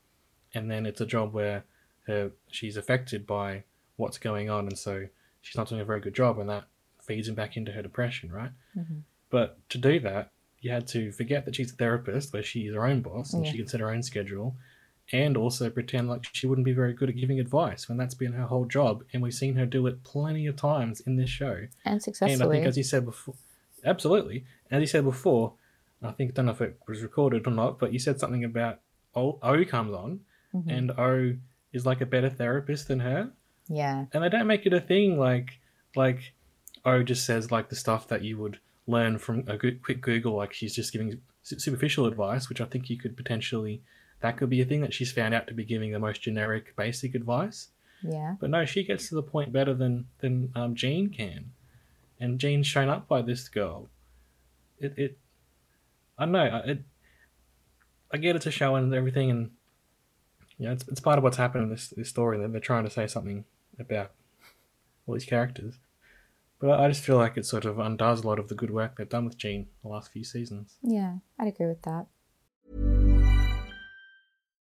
and 0.53 0.69
then 0.69 0.85
it's 0.85 1.01
a 1.01 1.05
job 1.05 1.33
where 1.33 1.65
her 2.07 2.31
she's 2.49 2.77
affected 2.77 3.27
by 3.27 3.63
what's 3.97 4.17
going 4.17 4.49
on, 4.49 4.67
and 4.67 4.77
so 4.77 5.07
she's 5.41 5.57
not 5.57 5.67
doing 5.69 5.81
a 5.81 5.85
very 5.85 5.99
good 5.99 6.15
job, 6.15 6.39
and 6.39 6.49
that 6.49 6.65
feeds 7.01 7.27
him 7.27 7.35
back 7.35 7.57
into 7.57 7.71
her 7.71 7.81
depression, 7.81 8.31
right? 8.31 8.51
Mhm. 8.77 9.01
But 9.29 9.57
to 9.69 9.77
do 9.77 9.99
that, 10.01 10.31
you 10.61 10.71
had 10.71 10.87
to 10.87 11.11
forget 11.11 11.45
that 11.45 11.55
she's 11.55 11.71
a 11.73 11.75
therapist, 11.75 12.31
where 12.33 12.43
she's 12.43 12.73
her 12.73 12.85
own 12.85 13.01
boss 13.01 13.33
and 13.33 13.45
Yeah. 13.45 13.51
she 13.51 13.57
can 13.57 13.67
set 13.67 13.79
her 13.79 13.89
own 13.91 14.03
schedule, 14.03 14.55
and 15.11 15.37
also 15.37 15.69
pretend 15.69 16.09
like 16.09 16.25
she 16.33 16.47
wouldn't 16.47 16.65
be 16.65 16.73
very 16.73 16.93
good 16.93 17.09
at 17.09 17.15
giving 17.15 17.39
advice 17.39 17.87
when 17.87 17.97
that's 17.97 18.13
been 18.15 18.33
her 18.33 18.45
whole 18.47 18.65
job, 18.65 19.03
and 19.13 19.21
we've 19.23 19.33
seen 19.33 19.55
her 19.55 19.65
do 19.65 19.87
it 19.87 20.03
plenty 20.03 20.47
of 20.47 20.55
times 20.55 20.99
in 21.01 21.15
this 21.15 21.29
show. 21.29 21.67
and 21.85 22.01
successfully 22.03 22.33
And 22.33 22.43
I 22.43 22.49
think, 22.55 22.65
as 22.67 22.77
you 22.77 22.83
said 22.83 23.05
before, 23.05 23.35
absolutely. 23.85 24.45
As 24.69 24.81
you 24.81 24.87
said 24.87 25.03
before, 25.05 25.53
I 26.03 26.11
think 26.11 26.31
I 26.31 26.33
don't 26.33 26.45
know 26.47 26.51
if 26.51 26.61
it 26.61 26.77
was 26.87 27.01
recorded 27.01 27.47
or 27.47 27.51
not, 27.51 27.79
but 27.79 27.93
you 27.93 27.99
said 27.99 28.19
something 28.19 28.43
about 28.43 28.79
O, 29.15 29.39
o 29.41 29.63
comes 29.65 29.93
on, 29.93 30.19
Mhm. 30.53 30.65
and 30.69 30.91
O 30.91 31.35
is 31.73 31.85
like 31.85 32.01
a 32.01 32.05
better 32.05 32.29
therapist 32.29 32.87
than 32.87 32.99
her, 32.99 33.31
yeah, 33.67 34.05
and 34.13 34.23
they 34.23 34.29
don't 34.29 34.47
make 34.47 34.65
it 34.65 34.73
a 34.73 34.81
thing 34.81 35.17
like 35.17 35.59
like 35.95 36.33
O 36.85 37.01
just 37.03 37.25
says 37.25 37.51
like 37.51 37.69
the 37.69 37.75
stuff 37.75 38.07
that 38.09 38.23
you 38.23 38.37
would 38.37 38.59
learn 38.85 39.17
from 39.17 39.43
a 39.47 39.57
quick 39.57 40.01
Google, 40.01 40.35
like 40.35 40.53
she's 40.53 40.75
just 40.75 40.93
giving 40.93 41.19
superficial 41.43 42.05
advice, 42.05 42.47
which 42.49 42.61
I 42.61 42.65
think 42.65 42.89
you 42.89 42.97
could 42.97 43.15
potentially 43.17 43.81
that 44.21 44.37
could 44.37 44.49
be 44.49 44.61
a 44.61 44.65
thing 44.65 44.81
that 44.81 44.93
she's 44.93 45.11
found 45.11 45.33
out 45.33 45.47
to 45.47 45.53
be 45.53 45.63
giving 45.65 45.91
the 45.91 45.99
most 45.99 46.21
generic, 46.21 46.75
basic 46.75 47.13
advice. 47.15 47.69
yeah, 48.03 48.35
But 48.39 48.49
no, 48.49 48.65
she 48.65 48.83
gets 48.83 49.09
to 49.09 49.15
the 49.15 49.23
point 49.23 49.51
better 49.51 49.73
than 49.73 50.07
than 50.19 50.51
um, 50.55 50.75
Jean 50.75 51.09
can, 51.09 51.51
and 52.19 52.39
Jean's 52.39 52.67
shown 52.67 52.89
up 52.89 53.07
by 53.07 53.21
this 53.21 53.47
girl. 53.49 53.89
It 54.79 54.93
it, 54.97 55.17
I 56.17 56.25
don't 56.25 56.31
know. 56.33 56.39
I- 56.39 56.69
It, 56.71 56.79
I 58.11 58.17
get 58.17 58.35
it's 58.37 58.45
a 58.45 58.51
show 58.51 58.75
and 58.75 58.93
everything, 58.93 59.29
and 59.29 59.51
you 60.57 60.65
know, 60.67 60.71
it's 60.73 60.87
it's 60.87 60.99
part 61.01 61.17
of 61.17 61.23
what's 61.23 61.37
happened 61.37 61.63
in 61.65 61.69
this 61.69 61.89
this 61.89 62.09
story. 62.09 62.37
That 62.39 62.51
they're 62.51 62.61
trying 62.61 62.85
to 62.85 62.89
say 62.89 63.05
something 63.07 63.43
about 63.79 64.11
all 65.05 65.13
these 65.13 65.25
characters, 65.25 65.75
but 66.59 66.69
I, 66.69 66.85
I 66.85 66.87
just 66.87 67.03
feel 67.03 67.17
like 67.17 67.35
it 67.37 67.45
sort 67.45 67.65
of 67.65 67.77
undoes 67.79 68.23
a 68.23 68.27
lot 68.27 68.39
of 68.39 68.47
the 68.47 68.55
good 68.55 68.71
work 68.71 68.97
they've 68.97 69.09
done 69.09 69.25
with 69.25 69.37
Jean 69.37 69.67
the 69.83 69.89
last 69.89 70.11
few 70.11 70.23
seasons. 70.23 70.75
yeah. 70.81 71.17
I'd 71.39 71.47
agree 71.49 71.67
with 71.67 71.81
that. 71.83 72.07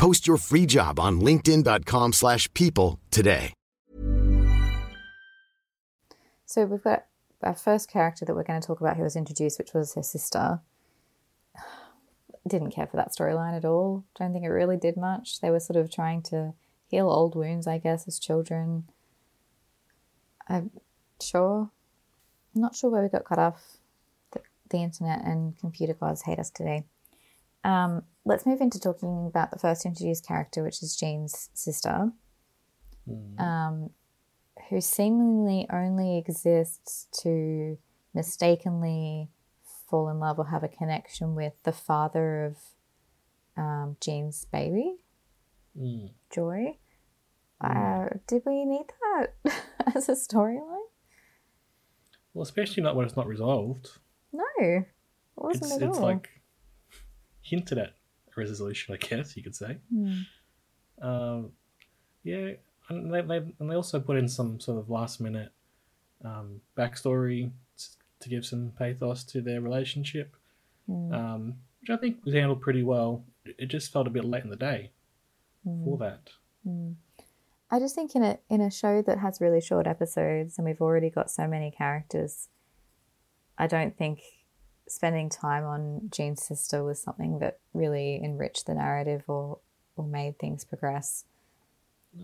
Post 0.00 0.26
your 0.26 0.38
free 0.38 0.66
job 0.66 0.98
on 0.98 1.20
linkedin.com/people 1.20 2.12
slash 2.12 2.52
people 2.54 2.98
today. 3.10 3.52
So 6.46 6.64
we've 6.64 6.82
got 6.82 7.04
our 7.42 7.54
first 7.54 7.88
character 7.88 8.24
that 8.24 8.34
we're 8.34 8.42
going 8.42 8.60
to 8.60 8.66
talk 8.66 8.80
about 8.80 8.96
who 8.96 9.04
was 9.04 9.14
introduced, 9.14 9.58
which 9.58 9.72
was 9.72 9.94
her 9.94 10.02
sister. 10.02 10.60
Didn't 12.48 12.72
care 12.72 12.88
for 12.88 12.96
that 12.96 13.12
storyline 13.12 13.56
at 13.56 13.64
all. 13.64 14.04
Don't 14.18 14.32
think 14.32 14.44
it 14.44 14.48
really 14.48 14.76
did 14.76 14.96
much. 14.96 15.40
They 15.40 15.50
were 15.50 15.60
sort 15.60 15.76
of 15.76 15.92
trying 15.92 16.22
to 16.22 16.54
heal 16.88 17.08
old 17.08 17.36
wounds, 17.36 17.68
I 17.68 17.78
guess, 17.78 18.08
as 18.08 18.18
children. 18.18 18.88
I'm 20.48 20.72
sure. 21.22 21.70
I'm 22.54 22.60
not 22.60 22.74
sure 22.74 22.90
where 22.90 23.02
we 23.02 23.08
got 23.08 23.24
cut 23.24 23.38
off. 23.38 23.76
The, 24.32 24.40
the 24.70 24.78
internet 24.78 25.24
and 25.24 25.56
computer 25.58 25.94
gods 25.94 26.22
hate 26.22 26.40
us 26.40 26.50
today. 26.50 26.84
Um, 27.62 28.02
let's 28.30 28.46
move 28.46 28.60
into 28.60 28.78
talking 28.80 29.26
about 29.26 29.50
the 29.50 29.58
first 29.58 29.84
introduced 29.84 30.26
character, 30.26 30.62
which 30.62 30.82
is 30.82 30.96
Jean's 30.96 31.50
sister, 31.52 32.12
um, 33.38 33.90
who 34.68 34.80
seemingly 34.80 35.66
only 35.72 36.16
exists 36.18 37.08
to 37.22 37.76
mistakenly 38.14 39.28
fall 39.88 40.08
in 40.08 40.18
love 40.20 40.38
or 40.38 40.46
have 40.46 40.62
a 40.62 40.68
connection 40.68 41.34
with 41.34 41.54
the 41.64 41.72
father 41.72 42.44
of 42.46 42.56
um, 43.56 43.96
Jean's 44.00 44.44
baby, 44.46 44.96
Mm. 45.78 46.10
Joy. 46.30 46.78
Uh, 47.60 48.08
did 48.26 48.42
we 48.44 48.64
need 48.64 48.86
that 49.00 49.34
as 49.94 50.08
a 50.08 50.12
storyline? 50.12 50.86
Well, 52.34 52.42
especially 52.42 52.82
not 52.82 52.96
when 52.96 53.06
it's 53.06 53.16
not 53.16 53.26
resolved. 53.28 53.88
No, 54.32 54.44
it 54.58 54.84
wasn't 55.36 55.64
It's 55.66 55.72
at 55.74 55.82
it's 55.82 55.98
all. 55.98 56.02
like 56.04 56.28
hinted 57.42 57.78
at 57.78 57.90
resolution, 58.40 58.94
I 58.94 58.98
guess 58.98 59.36
you 59.36 59.42
could 59.42 59.54
say. 59.54 59.78
Hmm. 59.92 60.20
Um, 61.00 61.52
yeah, 62.24 62.52
and 62.88 63.12
they, 63.14 63.20
they 63.22 63.36
and 63.58 63.70
they 63.70 63.74
also 63.74 64.00
put 64.00 64.16
in 64.16 64.28
some 64.28 64.60
sort 64.60 64.78
of 64.78 64.90
last 64.90 65.20
minute 65.20 65.52
um, 66.24 66.60
backstory 66.76 67.50
to 68.20 68.28
give 68.28 68.44
some 68.44 68.72
pathos 68.78 69.24
to 69.24 69.40
their 69.40 69.60
relationship, 69.60 70.36
Hmm. 70.86 71.12
um, 71.14 71.54
which 71.80 71.90
I 71.90 71.96
think 71.96 72.24
was 72.24 72.34
handled 72.34 72.60
pretty 72.60 72.82
well. 72.82 73.24
It 73.44 73.66
just 73.66 73.92
felt 73.92 74.06
a 74.06 74.10
bit 74.10 74.24
late 74.24 74.44
in 74.44 74.50
the 74.50 74.56
day 74.56 74.90
Hmm. 75.64 75.84
for 75.84 75.96
that. 75.98 76.30
I 77.72 77.78
just 77.78 77.94
think 77.94 78.14
in 78.14 78.22
a 78.22 78.38
in 78.50 78.60
a 78.60 78.70
show 78.70 79.00
that 79.02 79.18
has 79.18 79.40
really 79.40 79.60
short 79.60 79.86
episodes 79.86 80.58
and 80.58 80.66
we've 80.66 80.80
already 80.82 81.08
got 81.10 81.30
so 81.30 81.46
many 81.46 81.70
characters, 81.70 82.48
I 83.56 83.66
don't 83.66 83.96
think 83.96 84.20
spending 84.90 85.28
time 85.28 85.64
on 85.64 86.10
Jean's 86.10 86.42
sister 86.42 86.82
was 86.84 87.00
something 87.00 87.38
that 87.38 87.58
really 87.72 88.20
enriched 88.22 88.66
the 88.66 88.74
narrative 88.74 89.24
or 89.28 89.58
or 89.96 90.04
made 90.04 90.38
things 90.38 90.64
progress. 90.64 91.24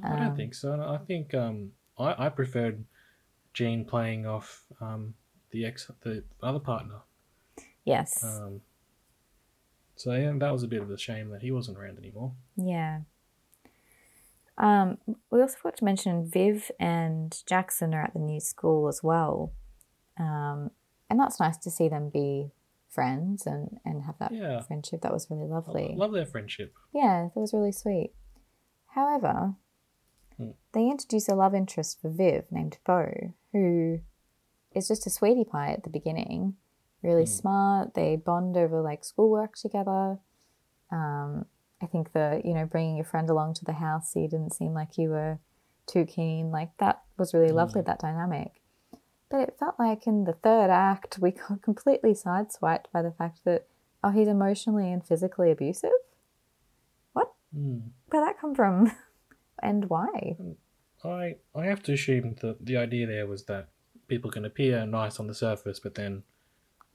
I 0.02 0.08
Um, 0.12 0.18
don't 0.18 0.36
think 0.36 0.54
so. 0.54 0.80
I 0.80 0.98
think 0.98 1.34
um, 1.34 1.72
I, 1.98 2.26
I 2.26 2.28
preferred 2.28 2.84
Jean 3.52 3.84
playing 3.84 4.26
off 4.26 4.64
um, 4.80 5.14
the 5.50 5.64
ex 5.64 5.90
the 6.02 6.24
other 6.42 6.58
partner. 6.58 7.00
Yes. 7.84 8.22
Um, 8.24 8.60
so 9.94 10.12
yeah, 10.12 10.32
that 10.36 10.52
was 10.52 10.62
a 10.62 10.68
bit 10.68 10.82
of 10.82 10.90
a 10.90 10.98
shame 10.98 11.30
that 11.30 11.42
he 11.42 11.50
wasn't 11.52 11.78
around 11.78 11.98
anymore. 11.98 12.32
Yeah. 12.56 13.00
Um, 14.58 14.98
we 15.30 15.40
also 15.40 15.56
forgot 15.56 15.76
to 15.78 15.84
mention 15.84 16.28
Viv 16.28 16.70
and 16.80 17.42
Jackson 17.46 17.94
are 17.94 18.02
at 18.02 18.14
the 18.14 18.18
new 18.20 18.40
school 18.40 18.88
as 18.88 19.02
well. 19.02 19.52
Um, 20.18 20.70
and 21.10 21.20
that's 21.20 21.38
nice 21.38 21.58
to 21.58 21.70
see 21.70 21.88
them 21.88 22.08
be 22.08 22.50
friends 22.96 23.46
and, 23.46 23.78
and 23.84 24.02
have 24.08 24.18
that 24.18 24.32
Yeah. 24.32 24.60
friendship. 24.62 25.02
That 25.02 25.12
was 25.12 25.30
really 25.30 25.44
I 25.50 25.54
lovely. 25.56 25.94
love 25.96 26.12
their 26.12 26.26
friendship. 26.34 26.74
Yeah, 26.92 27.28
that 27.32 27.40
was 27.40 27.52
really 27.52 27.72
sweet. 27.72 28.10
However, 28.98 29.54
Hmm. 30.38 30.50
they 30.72 30.90
introduce 30.90 31.28
a 31.28 31.34
love 31.34 31.54
interest 31.54 32.00
for 32.00 32.10
Viv 32.10 32.50
named 32.50 32.78
Beau, 32.86 33.10
who 33.52 34.00
is 34.72 34.88
just 34.88 35.06
a 35.06 35.10
sweetie 35.10 35.44
pie 35.44 35.72
at 35.72 35.82
the 35.84 35.90
beginning. 35.98 36.56
Really 37.02 37.26
smart. 37.26 37.94
They 37.94 38.16
bond 38.16 38.56
over 38.56 38.80
like 38.82 39.04
schoolwork 39.04 39.56
together. 39.56 40.18
Um, 40.90 41.46
I 41.82 41.86
think 41.86 42.12
the 42.12 42.40
you 42.44 42.54
know 42.54 42.66
bringing 42.66 42.96
your 42.96 43.04
friend 43.12 43.28
along 43.30 43.54
to 43.54 43.64
the 43.64 43.74
house 43.86 44.12
so 44.12 44.20
you 44.20 44.28
didn't 44.28 44.54
seem 44.54 44.72
like 44.74 44.96
you 44.98 45.10
were 45.10 45.38
too 45.86 46.04
keen. 46.04 46.50
Like 46.50 46.70
that 46.78 47.02
was 47.18 47.32
really 47.34 47.52
lovely. 47.52 47.82
That 47.82 48.00
dynamic. 48.00 48.62
But 49.28 49.40
it 49.40 49.56
felt 49.58 49.74
like 49.78 50.06
in 50.06 50.24
the 50.24 50.32
third 50.32 50.70
act 50.70 51.18
we 51.20 51.32
got 51.32 51.62
completely 51.68 52.12
sideswiped 52.12 52.86
by 52.92 53.02
the 53.02 53.12
fact 53.12 53.40
that 53.44 53.66
oh 54.04 54.10
he's 54.10 54.28
emotionally 54.28 54.92
and 54.92 55.04
physically 55.04 55.50
abusive. 55.50 55.90
What? 57.12 57.32
Hmm. 57.54 57.78
Where'd 58.08 58.26
that 58.26 58.40
come 58.40 58.54
from? 58.54 58.92
and 59.62 59.88
why? 59.88 60.36
I 61.04 61.36
I 61.54 61.66
have 61.66 61.82
to 61.84 61.92
assume 61.92 62.36
that 62.40 62.64
the 62.64 62.76
idea 62.76 63.06
there 63.06 63.26
was 63.26 63.44
that 63.44 63.68
people 64.08 64.30
can 64.30 64.44
appear 64.44 64.86
nice 64.86 65.18
on 65.18 65.26
the 65.26 65.34
surface, 65.34 65.80
but 65.80 65.94
then 65.94 66.22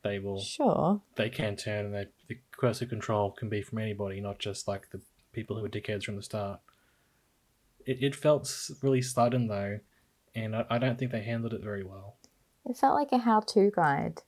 they 0.03 0.19
will 0.19 0.39
Sure. 0.39 1.01
they 1.15 1.29
can 1.29 1.55
turn, 1.55 1.85
and 1.85 1.93
they, 1.93 2.07
the 2.27 2.39
coercive 2.57 2.89
control 2.89 3.31
can 3.31 3.49
be 3.49 3.61
from 3.61 3.77
anybody, 3.77 4.19
not 4.19 4.39
just 4.39 4.67
like 4.67 4.89
the 4.89 5.01
people 5.31 5.55
who 5.55 5.61
were 5.61 5.69
dickheads 5.69 6.03
from 6.05 6.15
the 6.15 6.23
start. 6.23 6.59
It 7.85 8.01
it 8.01 8.15
felt 8.15 8.69
really 8.81 9.01
sudden 9.01 9.47
though, 9.47 9.79
and 10.33 10.55
I, 10.55 10.65
I 10.69 10.77
don't 10.77 10.97
think 10.97 11.11
they 11.11 11.23
handled 11.23 11.53
it 11.53 11.61
very 11.61 11.83
well. 11.83 12.15
It 12.65 12.77
felt 12.77 12.95
like 12.95 13.11
a 13.11 13.17
how 13.19 13.39
to 13.41 13.71
guide. 13.75 14.21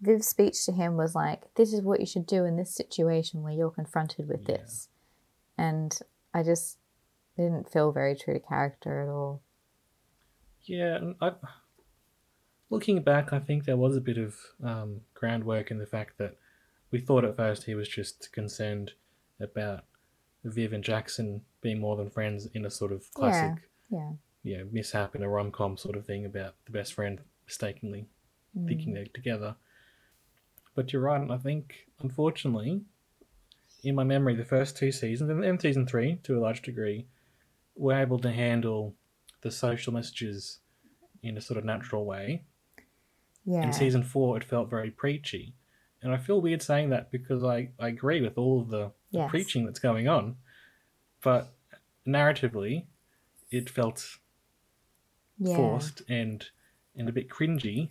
Viv's 0.00 0.28
speech 0.28 0.64
to 0.66 0.72
him 0.72 0.96
was 0.96 1.14
like, 1.14 1.54
This 1.54 1.72
is 1.72 1.82
what 1.82 2.00
you 2.00 2.06
should 2.06 2.26
do 2.26 2.44
in 2.44 2.56
this 2.56 2.74
situation 2.74 3.42
where 3.42 3.52
you're 3.52 3.70
confronted 3.70 4.28
with 4.28 4.42
Yeah. 4.48 4.56
this. 4.58 4.88
And 5.58 5.98
I 6.32 6.42
just 6.42 6.78
didn't 7.36 7.70
feel 7.70 7.92
very 7.92 8.14
true 8.14 8.34
to 8.34 8.40
character 8.40 9.00
at 9.02 9.08
all. 9.08 9.42
Yeah, 10.62 10.96
and 10.96 11.14
I, 11.20 11.32
looking 12.68 13.02
back, 13.02 13.32
I 13.32 13.38
think 13.40 13.64
there 13.64 13.76
was 13.76 13.96
a 13.96 14.00
bit 14.00 14.18
of 14.18 14.36
um, 14.62 15.00
groundwork 15.14 15.70
in 15.70 15.78
the 15.78 15.86
fact 15.86 16.18
that 16.18 16.36
we 16.90 17.00
thought 17.00 17.24
at 17.24 17.36
first 17.36 17.64
he 17.64 17.74
was 17.74 17.88
just 17.88 18.30
concerned 18.32 18.92
about 19.40 19.84
Viv 20.44 20.72
and 20.72 20.84
Jackson 20.84 21.42
being 21.60 21.78
more 21.80 21.96
than 21.96 22.10
friends 22.10 22.46
in 22.54 22.64
a 22.64 22.70
sort 22.70 22.92
of 22.92 23.12
classic, 23.14 23.68
Yeah. 23.90 24.12
you 24.42 24.58
know, 24.58 24.68
mishap 24.72 25.14
in 25.14 25.22
a 25.22 25.28
rom 25.28 25.50
com 25.50 25.76
sort 25.76 25.96
of 25.96 26.06
thing 26.06 26.24
about 26.24 26.54
the 26.64 26.72
best 26.72 26.94
friend 26.94 27.20
mistakenly 27.50 28.06
hmm. 28.56 28.66
thinking 28.66 28.94
they're 28.94 29.06
together. 29.12 29.56
But 30.76 30.92
you're 30.92 31.02
right, 31.02 31.20
and 31.20 31.32
I 31.32 31.36
think, 31.36 31.74
unfortunately, 32.00 32.82
in 33.82 33.94
my 33.96 34.04
memory, 34.04 34.36
the 34.36 34.44
first 34.44 34.76
two 34.76 34.92
seasons, 34.92 35.28
and, 35.30 35.44
and 35.44 35.60
season 35.60 35.86
three 35.86 36.20
to 36.22 36.38
a 36.38 36.40
large 36.40 36.62
degree, 36.62 37.06
were 37.74 38.00
able 38.00 38.18
to 38.20 38.30
handle 38.30 38.94
the 39.42 39.50
social 39.50 39.92
messages 39.92 40.60
in 41.22 41.36
a 41.36 41.40
sort 41.40 41.58
of 41.58 41.64
natural 41.64 42.04
way. 42.04 42.44
Yeah. 43.44 43.62
In 43.62 43.72
season 43.72 44.04
four, 44.04 44.36
it 44.36 44.44
felt 44.44 44.70
very 44.70 44.90
preachy. 44.90 45.54
And 46.02 46.12
I 46.12 46.18
feel 46.18 46.40
weird 46.40 46.62
saying 46.62 46.90
that 46.90 47.10
because 47.10 47.42
I, 47.42 47.70
I 47.78 47.88
agree 47.88 48.20
with 48.20 48.38
all 48.38 48.60
of 48.60 48.68
the, 48.68 48.92
the 49.10 49.18
Yes. 49.18 49.30
preaching 49.30 49.66
that's 49.66 49.80
going 49.80 50.08
on. 50.08 50.36
But 51.22 51.52
narratively, 52.06 52.86
it 53.50 53.68
felt 53.68 54.18
yeah. 55.38 55.56
forced 55.56 56.02
and 56.08 56.46
and 56.96 57.08
a 57.08 57.12
bit 57.12 57.28
cringy. 57.28 57.90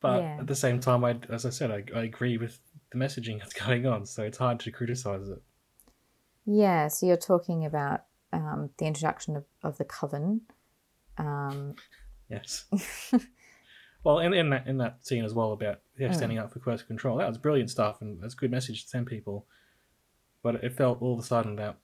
But 0.00 0.22
Yeah. 0.22 0.36
at 0.40 0.46
the 0.46 0.56
same 0.56 0.80
time, 0.80 1.04
I, 1.04 1.18
as 1.28 1.46
I 1.46 1.50
said, 1.50 1.70
I, 1.70 1.84
I 1.98 2.02
agree 2.04 2.36
with 2.36 2.58
the 2.90 2.98
messaging 2.98 3.38
that's 3.38 3.52
going 3.66 3.86
on, 3.86 4.04
so 4.06 4.22
it's 4.22 4.38
hard 4.38 4.58
to 4.60 4.70
criticize 4.70 5.28
it. 5.28 5.42
Yeah, 6.44 6.88
so 6.88 7.06
you're 7.06 7.16
talking 7.16 7.64
about 7.66 8.04
um, 8.32 8.70
the 8.78 8.86
introduction 8.86 9.36
of, 9.36 9.44
of 9.62 9.78
the 9.78 9.84
coven. 9.84 10.42
Um, 11.18 11.76
Yes. 12.28 12.64
well, 14.04 14.20
in, 14.20 14.32
in 14.32 14.48
that 14.50 14.66
in 14.66 14.78
that 14.78 15.04
scene 15.06 15.22
as 15.24 15.34
well 15.34 15.52
about 15.52 15.80
yeah, 15.98 16.08
Mm. 16.08 16.14
standing 16.14 16.38
up 16.38 16.50
for 16.52 16.60
coercive 16.60 16.86
control, 16.86 17.18
that 17.18 17.28
was 17.28 17.36
brilliant 17.36 17.68
stuff, 17.70 18.00
and 18.00 18.20
that's 18.22 18.32
a 18.32 18.36
good 18.38 18.50
message 18.50 18.84
to 18.84 18.88
send 18.88 19.06
people. 19.06 19.46
But 20.42 20.64
it 20.64 20.72
felt 20.72 21.02
all 21.02 21.12
of 21.12 21.20
a 21.20 21.22
sudden 21.22 21.56
that 21.56 21.76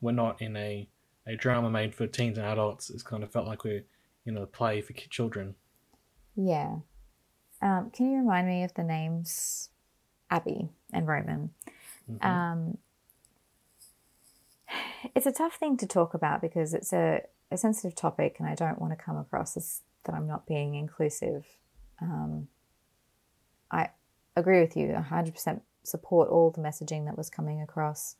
we're 0.00 0.12
not 0.12 0.40
in 0.40 0.56
a, 0.56 0.88
a 1.26 1.36
drama 1.36 1.68
made 1.70 1.94
for 1.94 2.06
teens 2.06 2.38
and 2.38 2.46
adults. 2.46 2.88
It's 2.88 3.02
kind 3.02 3.22
of 3.22 3.30
felt 3.30 3.46
like 3.46 3.62
we're 3.62 3.84
in 4.26 4.34
know, 4.34 4.46
play 4.46 4.80
for 4.80 4.92
children. 4.92 5.54
yeah. 6.36 6.76
Um, 7.62 7.90
can 7.90 8.10
you 8.10 8.18
remind 8.18 8.46
me 8.46 8.64
of 8.64 8.72
the 8.72 8.82
names 8.82 9.68
Abbi 10.30 10.70
and 10.92 11.06
Roman? 11.06 11.50
Um, 12.22 12.78
it's 15.14 15.26
a 15.26 15.32
tough 15.32 15.56
thing 15.56 15.76
to 15.78 15.86
talk 15.86 16.14
about 16.14 16.40
because 16.40 16.74
it's 16.74 16.92
a, 16.92 17.22
a 17.50 17.56
sensitive 17.56 17.94
topic, 17.94 18.36
and 18.38 18.48
I 18.48 18.54
don't 18.54 18.80
want 18.80 18.96
to 18.96 19.04
come 19.04 19.16
across 19.16 19.56
as 19.56 19.82
that 20.04 20.14
I'm 20.14 20.26
not 20.26 20.46
being 20.46 20.74
inclusive. 20.74 21.44
Um, 22.00 22.48
I 23.70 23.90
agree 24.36 24.60
with 24.60 24.76
you, 24.76 24.88
100% 24.88 25.60
support 25.82 26.28
all 26.28 26.50
the 26.50 26.60
messaging 26.60 27.06
that 27.06 27.16
was 27.16 27.30
coming 27.30 27.60
across. 27.60 28.16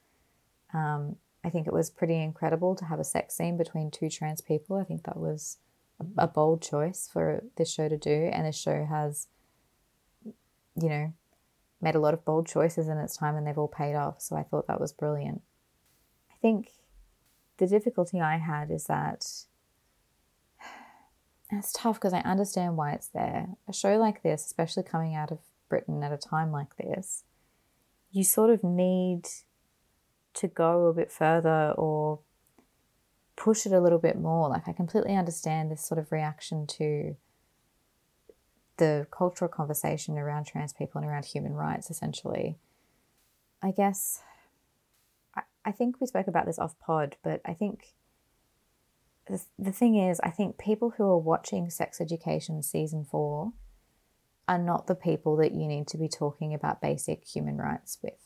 Um, 0.74 1.16
I 1.42 1.48
think 1.48 1.66
it 1.66 1.72
was 1.72 1.90
pretty 1.90 2.22
incredible 2.22 2.74
to 2.76 2.84
have 2.84 3.00
a 3.00 3.04
sex 3.04 3.36
scene 3.36 3.56
between 3.56 3.90
two 3.90 4.10
trans 4.10 4.40
people. 4.40 4.76
I 4.76 4.84
think 4.84 5.04
that 5.04 5.16
was 5.16 5.58
a, 6.18 6.26
bold 6.26 6.62
choice 6.62 7.08
for 7.12 7.44
this 7.56 7.72
show 7.72 7.88
to 7.88 7.96
do, 7.96 8.30
and 8.32 8.46
this 8.46 8.56
show 8.56 8.84
has, 8.84 9.28
you 10.24 10.88
know, 10.88 11.12
made 11.80 11.94
a 11.94 12.00
lot 12.00 12.14
of 12.14 12.24
bold 12.24 12.46
choices 12.46 12.88
in 12.88 12.98
its 12.98 13.16
time, 13.16 13.36
and 13.36 13.46
they've 13.46 13.58
all 13.58 13.68
paid 13.68 13.94
off. 13.94 14.20
So 14.20 14.36
I 14.36 14.42
thought 14.42 14.66
that 14.66 14.80
was 14.80 14.92
brilliant. 14.92 15.42
I 16.30 16.34
think 16.40 16.70
the 17.58 17.66
difficulty 17.66 18.20
I 18.20 18.38
had 18.38 18.70
is 18.70 18.84
that 18.84 19.26
it's 21.50 21.72
tough 21.72 21.96
because 21.96 22.12
I 22.14 22.20
understand 22.20 22.76
why 22.76 22.92
it's 22.92 23.08
there. 23.08 23.48
A 23.68 23.72
show 23.72 23.96
like 23.96 24.22
this, 24.22 24.44
especially 24.44 24.82
coming 24.82 25.14
out 25.14 25.30
of 25.30 25.38
Britain 25.68 26.02
at 26.02 26.12
a 26.12 26.16
time 26.16 26.50
like 26.50 26.76
this, 26.76 27.24
you 28.10 28.24
sort 28.24 28.50
of 28.50 28.64
need 28.64 29.26
to 30.34 30.48
go 30.48 30.86
a 30.86 30.94
bit 30.94 31.10
further 31.10 31.74
or 31.76 32.20
push 33.40 33.64
it 33.64 33.72
a 33.72 33.80
little 33.80 33.98
bit 33.98 34.18
more. 34.18 34.50
Like, 34.50 34.68
I 34.68 34.72
completely 34.72 35.16
understand 35.16 35.70
this 35.70 35.82
sort 35.82 35.98
of 35.98 36.12
reaction 36.12 36.66
to 36.78 37.16
the 38.76 39.06
cultural 39.10 39.48
conversation 39.48 40.18
around 40.18 40.44
trans 40.44 40.74
people 40.74 41.00
and 41.00 41.10
around 41.10 41.24
human 41.24 41.54
rights, 41.54 41.90
essentially. 41.90 42.58
I 43.62 43.70
guess 43.70 44.22
I, 45.34 45.42
I 45.64 45.72
think 45.72 46.00
we 46.00 46.06
spoke 46.06 46.26
about 46.26 46.44
this 46.44 46.58
off 46.58 46.78
pod, 46.78 47.16
but 47.22 47.40
I 47.46 47.54
think 47.54 47.94
the, 49.26 49.42
the 49.58 49.72
thing 49.72 49.96
is, 49.96 50.20
I 50.20 50.30
think 50.30 50.58
people 50.58 50.94
who 50.98 51.04
are 51.04 51.18
watching 51.18 51.70
Sex 51.70 51.98
Education 51.98 52.62
season 52.62 53.04
four 53.04 53.52
are 54.46 54.58
not 54.58 54.86
the 54.86 54.94
people 54.94 55.36
that 55.36 55.52
you 55.52 55.66
need 55.66 55.86
to 55.88 55.96
be 55.96 56.08
talking 56.08 56.52
about 56.52 56.82
basic 56.82 57.26
human 57.26 57.56
rights 57.56 57.98
with. 58.02 58.18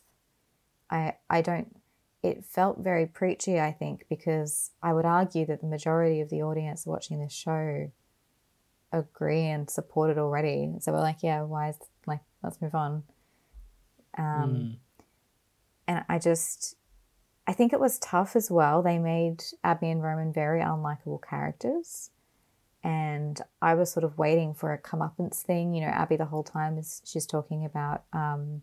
I 0.91 1.15
I 1.31 1.41
don't 1.41 1.77
it 2.25 2.43
felt 2.43 2.79
very 2.79 3.05
preachy, 3.05 3.61
I 3.61 3.71
think, 3.71 4.07
because 4.09 4.71
I 4.83 4.95
would 4.95 5.05
argue 5.05 5.45
that 5.45 5.61
the 5.61 5.67
majority 5.67 6.23
of 6.23 6.31
the 6.31 6.43
audience 6.43 6.87
watching 6.87 7.21
this 7.21 7.35
show 7.35 7.93
agree 8.91 9.43
and 9.43 9.69
support 9.69 10.09
it 10.09 10.17
already. 10.17 10.73
So 10.81 10.93
we're 10.93 11.01
like, 11.01 11.23
yeah, 11.23 11.43
why 11.43 11.69
is 11.69 11.77
like 12.07 12.21
let's 12.43 12.63
move 12.63 12.75
on. 12.75 13.03
Um, 14.17 14.25
mm. 14.25 14.77
and 15.87 16.05
I 16.09 16.19
just 16.19 16.77
I 17.47 17.53
think 17.53 17.75
it 17.75 17.81
was 17.81 17.99
tough 17.99 18.37
as 18.37 18.51
well. 18.51 18.81
They 18.81 18.99
made 18.99 19.45
Abbi 19.63 19.89
and 19.89 20.03
Roman 20.03 20.33
very 20.33 20.61
unlikable 20.61 21.23
characters. 21.23 22.09
And 22.83 23.39
I 23.61 23.75
was 23.75 23.93
sort 23.93 24.05
of 24.05 24.17
waiting 24.17 24.55
for 24.55 24.73
a 24.73 24.81
comeuppance 24.81 25.43
thing. 25.43 25.75
You 25.75 25.83
know, 25.83 25.93
Abbi 25.93 26.17
the 26.17 26.25
whole 26.25 26.43
time 26.43 26.79
is 26.79 27.03
she's 27.05 27.27
talking 27.27 27.67
about, 27.67 28.05
um, 28.15 28.63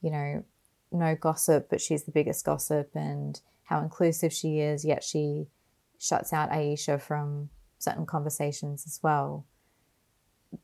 you 0.00 0.10
know, 0.10 0.44
no 0.92 1.14
gossip, 1.14 1.68
but 1.70 1.80
she's 1.80 2.04
the 2.04 2.12
biggest 2.12 2.44
gossip 2.44 2.90
and 2.94 3.40
how 3.64 3.80
inclusive 3.80 4.32
she 4.32 4.58
is, 4.58 4.84
yet 4.84 5.02
she 5.02 5.46
shuts 5.98 6.32
out 6.32 6.50
Aisha 6.50 7.00
from 7.00 7.48
certain 7.78 8.06
conversations 8.06 8.84
as 8.86 9.00
well. 9.02 9.46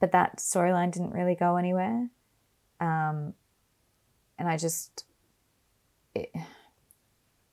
But 0.00 0.12
that 0.12 0.38
storyline 0.38 0.92
didn't 0.92 1.12
really 1.12 1.34
go 1.34 1.56
anywhere. 1.56 2.08
Um, 2.80 3.34
and 4.38 4.48
I 4.48 4.56
just, 4.56 5.04
it, 6.14 6.30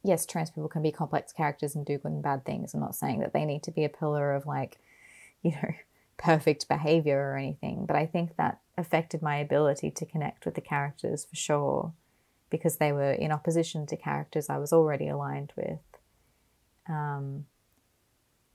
yes, 0.04 0.26
trans 0.26 0.52
people 0.52 0.70
can 0.70 0.82
be 0.82 0.92
complex 0.92 1.32
characters 1.32 1.76
and 1.76 1.86
do 1.86 1.98
good 1.98 2.12
and 2.12 2.24
bad 2.24 2.46
things. 2.46 2.74
I'm 2.74 2.82
not 2.82 2.96
saying 2.96 3.20
that 3.20 3.34
they 3.34 3.46
need 3.46 3.64
to 3.64 3.72
be 3.72 3.86
a 3.86 3.90
pillar 3.90 4.34
of 4.34 4.46
like, 4.46 4.78
you 5.42 5.52
know, 5.52 5.74
perfect 6.18 6.68
behavior 6.68 7.20
or 7.20 7.38
anything, 7.38 7.86
but 7.86 7.96
I 7.96 8.06
think 8.06 8.38
that 8.38 8.60
affected 8.78 9.22
my 9.22 9.38
ability 9.38 9.92
to 9.92 10.06
connect 10.06 10.46
with 10.46 10.56
the 10.56 10.62
characters 10.62 11.26
for 11.26 11.36
sure 11.36 11.94
because 12.56 12.78
they 12.78 12.92
were 12.92 13.12
in 13.12 13.32
opposition 13.32 13.86
to 13.88 13.98
characters 13.98 14.50
I 14.50 14.58
was 14.58 14.74
already 14.74 15.08
aligned 15.08 15.54
with. 15.56 15.80
Um, 16.88 17.46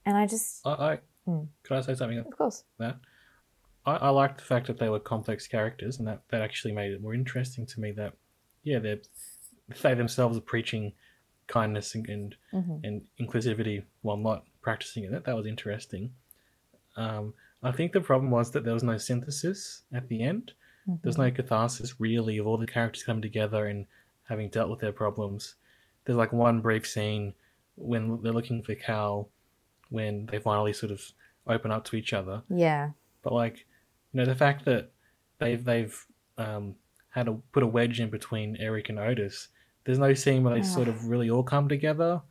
and 0.05 0.17
I 0.17 0.27
just. 0.27 0.65
I, 0.65 0.71
I 0.71 0.99
mm. 1.27 1.47
could 1.63 1.77
I 1.77 1.81
say 1.81 1.95
something? 1.95 2.17
Of 2.17 2.29
course. 2.37 2.63
That 2.79 2.97
I, 3.85 3.93
I 3.93 4.09
liked 4.09 4.39
the 4.39 4.45
fact 4.45 4.67
that 4.67 4.79
they 4.79 4.89
were 4.89 4.99
complex 4.99 5.47
characters, 5.47 5.99
and 5.99 6.07
that 6.07 6.21
that 6.29 6.41
actually 6.41 6.73
made 6.73 6.91
it 6.91 7.01
more 7.01 7.13
interesting 7.13 7.65
to 7.67 7.79
me. 7.79 7.91
That 7.91 8.13
yeah, 8.63 8.79
they 8.79 8.99
they 9.81 9.93
themselves 9.93 10.37
are 10.37 10.41
preaching 10.41 10.93
kindness 11.47 11.95
and 11.95 12.07
and, 12.09 12.35
mm-hmm. 12.53 12.77
and 12.83 13.01
inclusivity 13.19 13.83
while 14.01 14.17
not 14.17 14.45
practicing 14.61 15.03
it. 15.03 15.11
That 15.11 15.25
that 15.25 15.35
was 15.35 15.45
interesting. 15.45 16.11
Um, 16.97 17.33
I 17.63 17.71
think 17.71 17.91
the 17.91 18.01
problem 18.01 18.31
was 18.31 18.51
that 18.51 18.63
there 18.63 18.73
was 18.73 18.83
no 18.83 18.97
synthesis 18.97 19.83
at 19.93 20.07
the 20.09 20.23
end. 20.23 20.53
Mm-hmm. 20.87 20.95
There's 21.03 21.17
no 21.17 21.31
catharsis 21.31 21.99
really 21.99 22.37
of 22.37 22.47
all 22.47 22.57
the 22.57 22.67
characters 22.67 23.03
coming 23.03 23.21
together 23.21 23.65
and 23.65 23.85
having 24.23 24.49
dealt 24.49 24.69
with 24.69 24.79
their 24.79 24.91
problems. 24.91 25.55
There's 26.05 26.17
like 26.17 26.33
one 26.33 26.61
brief 26.61 26.87
scene 26.87 27.33
when 27.75 28.21
they're 28.21 28.33
looking 28.33 28.63
for 28.63 28.75
Cal, 28.75 29.29
when 29.89 30.27
they 30.27 30.39
finally 30.39 30.73
sort 30.73 30.91
of 30.91 31.01
open 31.47 31.71
up 31.71 31.85
to 31.85 31.95
each 31.95 32.13
other. 32.13 32.41
Yeah. 32.49 32.91
But 33.23 33.33
like, 33.33 33.65
you 34.13 34.19
know, 34.19 34.25
the 34.25 34.35
fact 34.35 34.65
that 34.65 34.91
they've 35.39 35.63
they've 35.63 36.05
um, 36.37 36.75
had 37.09 37.27
to 37.27 37.41
put 37.51 37.63
a 37.63 37.67
wedge 37.67 37.99
in 37.99 38.09
between 38.09 38.57
Eric 38.59 38.89
and 38.89 38.99
Otis 38.99 39.49
there's 39.83 39.99
no 39.99 40.13
scene 40.13 40.43
where 40.43 40.53
they 40.53 40.61
sort 40.61 40.87
of 40.87 41.07
really 41.07 41.29
all 41.29 41.43
come 41.43 41.67
together. 41.67 42.21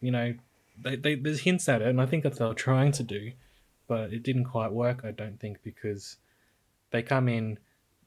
You 0.00 0.10
know, 0.10 0.34
they, 0.82 0.96
they, 0.96 1.14
there's 1.14 1.40
hints 1.40 1.68
at 1.68 1.82
it, 1.82 1.88
and 1.88 2.00
I 2.00 2.06
think 2.06 2.22
that's 2.22 2.40
what 2.40 2.46
they're 2.46 2.54
trying 2.54 2.92
to 2.92 3.02
do, 3.02 3.32
but 3.86 4.12
it 4.12 4.22
didn't 4.22 4.46
quite 4.46 4.72
work. 4.72 5.04
I 5.04 5.10
don't 5.10 5.38
think 5.38 5.58
because 5.62 6.16
they 6.94 7.02
come 7.02 7.28
in, 7.28 7.58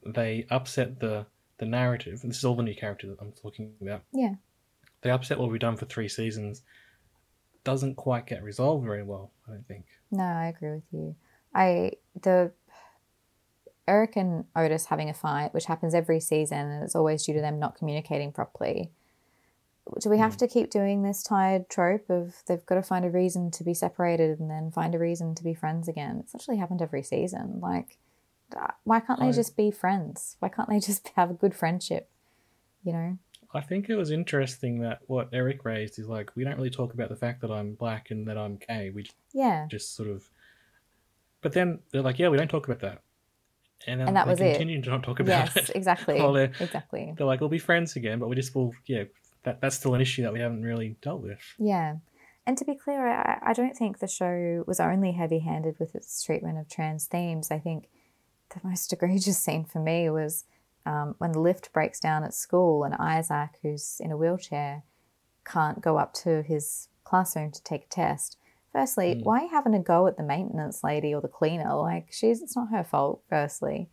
they 0.04 0.46
upset 0.50 0.98
the 0.98 1.26
the 1.58 1.66
narrative. 1.66 2.20
And 2.22 2.30
this 2.30 2.38
is 2.38 2.44
all 2.44 2.56
the 2.56 2.62
new 2.62 2.74
characters 2.74 3.10
that 3.10 3.22
I'm 3.22 3.32
talking 3.32 3.74
about. 3.82 4.02
Yeah, 4.12 4.36
they 5.02 5.10
upset 5.10 5.38
what 5.38 5.50
we've 5.50 5.60
done 5.60 5.76
for 5.76 5.84
three 5.84 6.08
seasons. 6.08 6.62
Doesn't 7.64 7.96
quite 7.96 8.26
get 8.26 8.42
resolved 8.42 8.86
very 8.86 9.02
well. 9.02 9.30
I 9.46 9.52
don't 9.52 9.68
think. 9.68 9.84
No, 10.10 10.24
I 10.24 10.46
agree 10.46 10.70
with 10.70 10.90
you. 10.90 11.14
I 11.54 11.92
the 12.22 12.50
Eric 13.86 14.16
and 14.16 14.46
Otis 14.56 14.86
having 14.86 15.10
a 15.10 15.14
fight, 15.14 15.52
which 15.52 15.66
happens 15.66 15.94
every 15.94 16.20
season, 16.20 16.70
and 16.70 16.82
it's 16.82 16.96
always 16.96 17.26
due 17.26 17.34
to 17.34 17.42
them 17.42 17.58
not 17.58 17.76
communicating 17.76 18.32
properly. 18.32 18.90
Do 20.00 20.08
we 20.08 20.18
have 20.18 20.34
mm. 20.34 20.38
to 20.38 20.48
keep 20.48 20.70
doing 20.70 21.02
this 21.02 21.22
tired 21.22 21.68
trope 21.68 22.08
of 22.08 22.42
they've 22.46 22.64
got 22.64 22.76
to 22.76 22.82
find 22.82 23.04
a 23.04 23.10
reason 23.10 23.50
to 23.52 23.64
be 23.64 23.74
separated 23.74 24.38
and 24.38 24.50
then 24.50 24.70
find 24.70 24.94
a 24.94 24.98
reason 24.98 25.34
to 25.34 25.44
be 25.44 25.54
friends 25.54 25.88
again? 25.88 26.20
It's 26.20 26.34
actually 26.34 26.56
happened 26.56 26.80
every 26.80 27.02
season. 27.02 27.60
Like, 27.60 27.98
why 28.84 29.00
can't 29.00 29.20
they 29.20 29.28
I, 29.28 29.32
just 29.32 29.56
be 29.56 29.70
friends? 29.70 30.36
Why 30.38 30.48
can't 30.48 30.68
they 30.68 30.80
just 30.80 31.08
have 31.16 31.30
a 31.30 31.34
good 31.34 31.54
friendship? 31.54 32.10
You 32.84 32.92
know? 32.92 33.18
I 33.54 33.60
think 33.60 33.88
it 33.88 33.96
was 33.96 34.10
interesting 34.10 34.80
that 34.80 35.00
what 35.06 35.30
Eric 35.32 35.64
raised 35.64 35.98
is 35.98 36.06
like, 36.06 36.30
we 36.36 36.44
don't 36.44 36.56
really 36.56 36.70
talk 36.70 36.92
about 36.92 37.08
the 37.08 37.16
fact 37.16 37.40
that 37.40 37.50
I'm 37.50 37.74
black 37.74 38.10
and 38.10 38.26
that 38.28 38.36
I'm 38.36 38.56
gay. 38.56 38.90
We 38.90 39.06
yeah. 39.32 39.66
just 39.70 39.96
sort 39.96 40.08
of. 40.08 40.28
But 41.40 41.52
then 41.52 41.78
they're 41.90 42.02
like, 42.02 42.18
yeah, 42.18 42.28
we 42.28 42.36
don't 42.36 42.48
talk 42.50 42.66
about 42.66 42.80
that 42.80 43.02
and, 43.86 44.02
and 44.02 44.16
that 44.16 44.26
was 44.26 44.40
it. 44.40 44.52
Continue 44.52 44.82
to 44.82 44.90
not 44.90 45.02
talk 45.02 45.20
about 45.20 45.54
yes, 45.54 45.56
it. 45.56 45.70
exactly. 45.74 46.18
they're, 46.18 46.52
exactly. 46.60 47.14
They're 47.16 47.26
like, 47.26 47.40
we'll 47.40 47.48
be 47.48 47.58
friends 47.58 47.96
again, 47.96 48.18
but 48.18 48.28
we 48.28 48.36
just 48.36 48.54
will. 48.54 48.72
Yeah, 48.86 49.04
that 49.44 49.60
that's 49.60 49.76
still 49.76 49.94
an 49.94 50.00
issue 50.00 50.22
that 50.22 50.32
we 50.32 50.40
haven't 50.40 50.62
really 50.62 50.96
dealt 51.00 51.22
with. 51.22 51.40
Yeah, 51.58 51.96
and 52.46 52.58
to 52.58 52.64
be 52.64 52.74
clear, 52.74 53.08
I, 53.08 53.38
I 53.42 53.52
don't 53.52 53.76
think 53.76 53.98
the 53.98 54.08
show 54.08 54.64
was 54.66 54.80
only 54.80 55.12
heavy-handed 55.12 55.78
with 55.78 55.94
its 55.94 56.22
treatment 56.22 56.58
of 56.58 56.68
trans 56.68 57.06
themes. 57.06 57.50
I 57.50 57.58
think 57.58 57.88
the 58.50 58.60
most 58.66 58.92
egregious 58.92 59.38
scene 59.38 59.64
for 59.64 59.80
me 59.80 60.10
was 60.10 60.44
um, 60.86 61.14
when 61.18 61.32
the 61.32 61.40
lift 61.40 61.72
breaks 61.72 62.00
down 62.00 62.24
at 62.24 62.34
school 62.34 62.84
and 62.84 62.94
Isaac, 62.94 63.50
who's 63.62 64.00
in 64.00 64.10
a 64.10 64.16
wheelchair, 64.16 64.84
can't 65.44 65.80
go 65.80 65.98
up 65.98 66.14
to 66.14 66.42
his 66.42 66.88
classroom 67.04 67.50
to 67.52 67.62
take 67.62 67.84
a 67.84 67.88
test. 67.88 68.38
Firstly, 68.72 69.14
mm. 69.14 69.24
why 69.24 69.40
are 69.40 69.42
you 69.44 69.50
having 69.50 69.74
a 69.74 69.80
go 69.80 70.06
at 70.06 70.16
the 70.16 70.22
maintenance 70.22 70.84
lady 70.84 71.14
or 71.14 71.20
the 71.20 71.28
cleaner? 71.28 71.74
Like, 71.74 72.08
she's 72.10 72.42
it's 72.42 72.56
not 72.56 72.70
her 72.70 72.84
fault. 72.84 73.22
Firstly, 73.28 73.88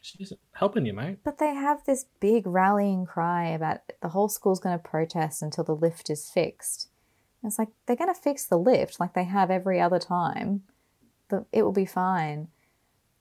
she's 0.00 0.32
helping 0.52 0.86
you, 0.86 0.92
mate. 0.92 1.18
But 1.24 1.38
they 1.38 1.54
have 1.54 1.84
this 1.84 2.06
big 2.20 2.46
rallying 2.46 3.06
cry 3.06 3.48
about 3.48 3.78
the 4.02 4.08
whole 4.08 4.28
school's 4.28 4.60
going 4.60 4.76
to 4.76 4.82
protest 4.82 5.42
until 5.42 5.64
the 5.64 5.74
lift 5.74 6.10
is 6.10 6.28
fixed. 6.28 6.88
And 7.42 7.50
it's 7.50 7.58
like 7.58 7.68
they're 7.86 7.96
going 7.96 8.12
to 8.12 8.20
fix 8.20 8.44
the 8.44 8.58
lift 8.58 9.00
like 9.00 9.14
they 9.14 9.24
have 9.24 9.50
every 9.50 9.80
other 9.80 9.98
time. 9.98 10.62
but 11.30 11.46
it 11.52 11.62
will 11.62 11.72
be 11.72 11.86
fine. 11.86 12.48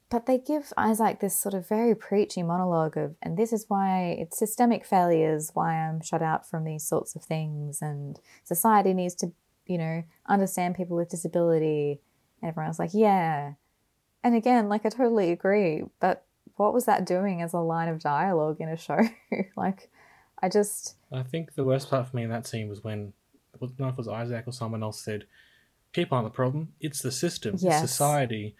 But 0.09 0.25
they 0.25 0.39
give 0.39 0.73
Isaac 0.75 1.19
this 1.19 1.39
sort 1.39 1.53
of 1.53 1.67
very 1.67 1.93
preachy 1.93 2.41
monologue 2.41 2.97
of, 2.97 3.15
and 3.21 3.37
this 3.37 3.53
is 3.53 3.65
why 3.67 4.17
it's 4.19 4.39
systemic 4.39 4.83
failures, 4.83 5.51
why 5.53 5.75
I'm 5.75 6.01
shut 6.01 6.23
out 6.23 6.49
from 6.49 6.63
these 6.63 6.83
sorts 6.83 7.15
of 7.15 7.23
things, 7.23 7.81
and 7.81 8.19
society 8.43 8.93
needs 8.93 9.13
to 9.15 9.33
you 9.69 9.77
know, 9.77 10.03
understand 10.27 10.75
people 10.75 10.97
with 10.97 11.09
disability. 11.09 12.01
And 12.41 12.49
everyone's 12.49 12.79
like, 12.79 12.89
yeah. 12.93 13.53
And 14.23 14.35
again, 14.35 14.67
like, 14.67 14.85
I 14.85 14.89
totally 14.89 15.31
agree. 15.31 15.83
But 16.01 16.25
what 16.55 16.73
was 16.73 16.85
that 16.85 17.05
doing 17.05 17.41
as 17.41 17.53
a 17.53 17.59
line 17.59 17.87
of 17.87 18.01
dialogue 18.01 18.59
in 18.59 18.67
a 18.67 18.75
show? 18.75 18.99
like, 19.55 19.89
I 20.41 20.49
just. 20.49 20.95
I 21.13 21.21
think 21.21 21.53
the 21.53 21.63
worst 21.63 21.89
part 21.89 22.09
for 22.09 22.17
me 22.17 22.23
in 22.23 22.31
that 22.31 22.47
scene 22.47 22.67
was 22.67 22.83
when, 22.83 23.13
I 23.53 23.59
don't 23.59 23.79
know 23.79 23.87
if 23.87 23.93
it 23.93 23.97
was 23.97 24.07
Isaac 24.07 24.45
or 24.47 24.51
someone 24.51 24.81
else 24.81 24.99
said, 24.99 25.25
people 25.93 26.17
aren't 26.17 26.25
the 26.27 26.35
problem, 26.35 26.73
it's 26.81 27.01
the 27.01 27.11
system, 27.11 27.55
yes. 27.59 27.83
it's 27.83 27.91
society. 27.91 28.55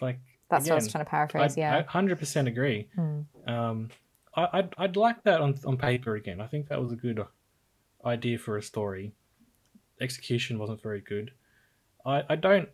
Like, 0.00 0.20
that's 0.50 0.64
again, 0.66 0.74
what 0.74 0.82
I 0.82 0.84
was 0.84 0.92
trying 0.92 1.04
to 1.04 1.10
paraphrase, 1.10 1.52
I'd, 1.52 1.58
yeah. 1.58 1.82
100% 1.82 2.46
agree. 2.46 2.88
Mm. 2.98 3.24
Um, 3.48 3.88
I, 4.34 4.60
would 4.60 4.74
I'd 4.78 4.96
like 4.96 5.22
that 5.24 5.40
on, 5.40 5.58
on 5.64 5.76
paper 5.76 6.14
again. 6.16 6.40
I 6.40 6.46
think 6.46 6.68
that 6.68 6.80
was 6.80 6.92
a 6.92 6.96
good 6.96 7.24
idea 8.04 8.38
for 8.38 8.56
a 8.56 8.62
story. 8.62 9.12
Execution 10.00 10.58
wasn't 10.58 10.82
very 10.82 11.00
good. 11.00 11.32
I, 12.06 12.22
I 12.28 12.36
don't 12.36 12.68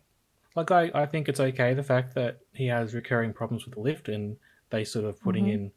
like 0.55 0.71
I, 0.71 0.89
I 0.95 1.05
think 1.05 1.27
it's 1.29 1.39
okay 1.39 1.73
the 1.73 1.83
fact 1.83 2.15
that 2.15 2.39
he 2.53 2.67
has 2.67 2.93
recurring 2.95 3.33
problems 3.33 3.65
with 3.65 3.75
the 3.75 3.81
lift 3.81 4.07
and 4.09 4.37
they 4.69 4.83
sort 4.83 5.05
of 5.05 5.19
putting 5.21 5.45
Mhm. 5.45 5.53
in 5.53 5.71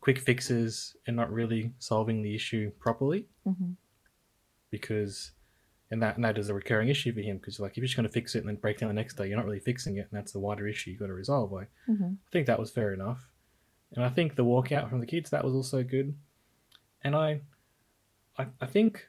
quick 0.00 0.18
fixes 0.18 0.96
and 1.06 1.14
not 1.14 1.32
really 1.32 1.72
solving 1.78 2.22
the 2.22 2.34
issue 2.34 2.70
properly 2.80 3.26
hmm 3.44 3.72
because 4.70 5.30
and 5.94 6.02
that 6.02 6.16
and 6.16 6.24
that 6.24 6.36
is 6.36 6.50
a 6.50 6.54
recurring 6.54 6.88
issue 6.90 7.12
for 7.14 7.20
him 7.20 7.38
because 7.38 7.58
like 7.58 7.72
if 7.72 7.78
you're 7.78 7.86
just 7.86 7.96
going 7.96 8.06
to 8.06 8.12
fix 8.12 8.34
it 8.34 8.40
and 8.40 8.48
then 8.48 8.56
break 8.56 8.78
down 8.78 8.88
the 8.88 8.94
next 8.94 9.14
day 9.14 9.26
you're 9.26 9.36
not 9.36 9.46
really 9.46 9.60
fixing 9.60 9.96
it 9.96 10.06
and 10.10 10.18
that's 10.18 10.32
the 10.32 10.38
wider 10.38 10.68
issue 10.68 10.90
you've 10.90 11.00
got 11.00 11.06
to 11.06 11.14
resolve 11.14 11.50
like 11.50 11.70
hmm 11.86 12.14
I 12.26 12.30
think 12.30 12.46
that 12.46 12.58
was 12.58 12.70
fair 12.70 12.92
enough. 12.92 13.28
And 13.94 14.04
I 14.04 14.08
think 14.08 14.34
the 14.34 14.44
walkout 14.44 14.90
from 14.90 15.00
the 15.00 15.06
kids, 15.06 15.30
that 15.30 15.44
was 15.44 15.54
also 15.54 15.82
good. 15.82 16.16
And 17.02 17.14
I, 17.14 17.42
I, 18.36 18.46
I 18.60 18.66
think 18.66 19.08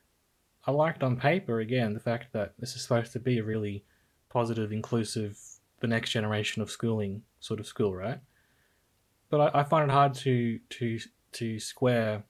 I 0.65 0.71
liked 0.71 1.01
on 1.01 1.17
paper, 1.17 1.59
again, 1.59 1.93
the 1.93 1.99
fact 1.99 2.33
that 2.33 2.53
this 2.59 2.75
is 2.75 2.83
supposed 2.83 3.11
to 3.13 3.19
be 3.19 3.39
a 3.39 3.43
really 3.43 3.83
positive, 4.29 4.71
inclusive, 4.71 5.39
the 5.79 5.87
next 5.87 6.11
generation 6.11 6.61
of 6.61 6.69
schooling 6.69 7.23
sort 7.39 7.59
of 7.59 7.65
school, 7.65 7.95
right? 7.95 8.19
But 9.29 9.55
I, 9.55 9.61
I 9.61 9.63
find 9.63 9.89
it 9.89 9.93
hard 9.93 10.13
to, 10.15 10.59
to, 10.69 10.99
to 11.33 11.59
square 11.59 12.23